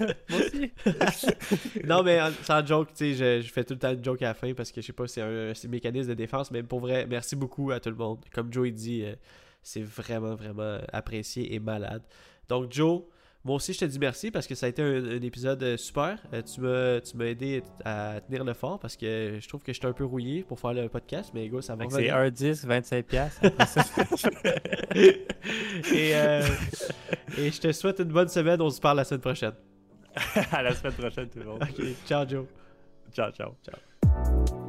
Moi 0.00 0.38
aussi. 0.40 0.72
non, 1.84 2.02
mais 2.02 2.20
en- 2.20 2.30
sans 2.42 2.64
joke, 2.66 2.88
tu 2.94 3.14
sais, 3.14 3.40
je, 3.40 3.46
je 3.46 3.52
fais 3.52 3.64
tout 3.64 3.74
le 3.74 3.78
temps 3.78 3.92
une 3.92 4.04
joke 4.04 4.22
à 4.22 4.26
la 4.28 4.34
fin 4.34 4.52
parce 4.54 4.70
que 4.72 4.80
je 4.80 4.86
sais 4.86 4.92
pas, 4.92 5.06
c'est 5.06 5.22
un, 5.22 5.52
c'est 5.54 5.68
un 5.68 5.70
mécanisme 5.70 6.08
de 6.10 6.14
défense, 6.14 6.50
mais 6.50 6.62
pour 6.62 6.80
vrai, 6.80 7.06
merci 7.06 7.36
beaucoup 7.36 7.70
à 7.70 7.80
tout 7.80 7.90
le 7.90 7.96
monde. 7.96 8.18
Comme 8.32 8.52
Joe 8.52 8.68
il 8.68 8.74
dit, 8.74 9.02
euh, 9.04 9.14
c'est 9.62 9.82
vraiment, 9.82 10.34
vraiment 10.34 10.78
apprécié 10.92 11.54
et 11.54 11.58
malade. 11.60 12.02
Donc, 12.48 12.72
Joe, 12.72 13.02
moi 13.44 13.56
aussi, 13.56 13.72
je 13.74 13.80
te 13.80 13.84
dis 13.84 13.98
merci 13.98 14.30
parce 14.30 14.46
que 14.46 14.54
ça 14.54 14.66
a 14.66 14.68
été 14.70 14.80
un, 14.82 15.04
un 15.04 15.20
épisode 15.22 15.62
euh, 15.62 15.76
super. 15.76 16.18
Euh, 16.32 16.40
tu 16.42 16.60
m'as 16.62 17.00
tu 17.00 17.16
m'as 17.16 17.26
aidé 17.26 17.62
à 17.84 18.20
tenir 18.26 18.42
le 18.44 18.54
fort 18.54 18.78
parce 18.78 18.96
que 18.96 19.38
je 19.40 19.48
trouve 19.48 19.62
que 19.62 19.72
j'étais 19.72 19.86
un 19.86 19.92
peu 19.92 20.04
rouillé 20.04 20.42
pour 20.42 20.58
faire 20.58 20.72
le 20.72 20.88
podcast, 20.88 21.30
mais 21.34 21.48
go, 21.48 21.60
ça 21.60 21.74
va 21.76 21.84
C'est 21.90 21.96
revenir. 21.96 22.16
un 22.16 22.30
disque, 22.30 22.66
25$. 22.66 23.02
piastres. 23.02 23.42
Et, 25.92 26.14
euh, 26.14 26.42
et 27.36 27.50
je 27.50 27.60
te 27.60 27.72
souhaite 27.72 27.98
une 27.98 28.04
bonne 28.12 28.28
semaine. 28.28 28.60
On 28.62 28.70
se 28.70 28.80
parle 28.80 28.96
la 28.98 29.04
semaine 29.04 29.20
prochaine. 29.20 29.52
à 30.52 30.62
la 30.62 30.74
semaine 30.74 30.92
prochaine, 30.94 31.28
tout 31.28 31.38
le 31.40 31.44
monde. 31.46 31.62
Ok, 31.62 31.84
ciao 32.06 32.26
Joe. 32.28 32.46
Ciao, 33.12 33.30
ciao. 33.32 33.54
Ciao. 33.64 34.63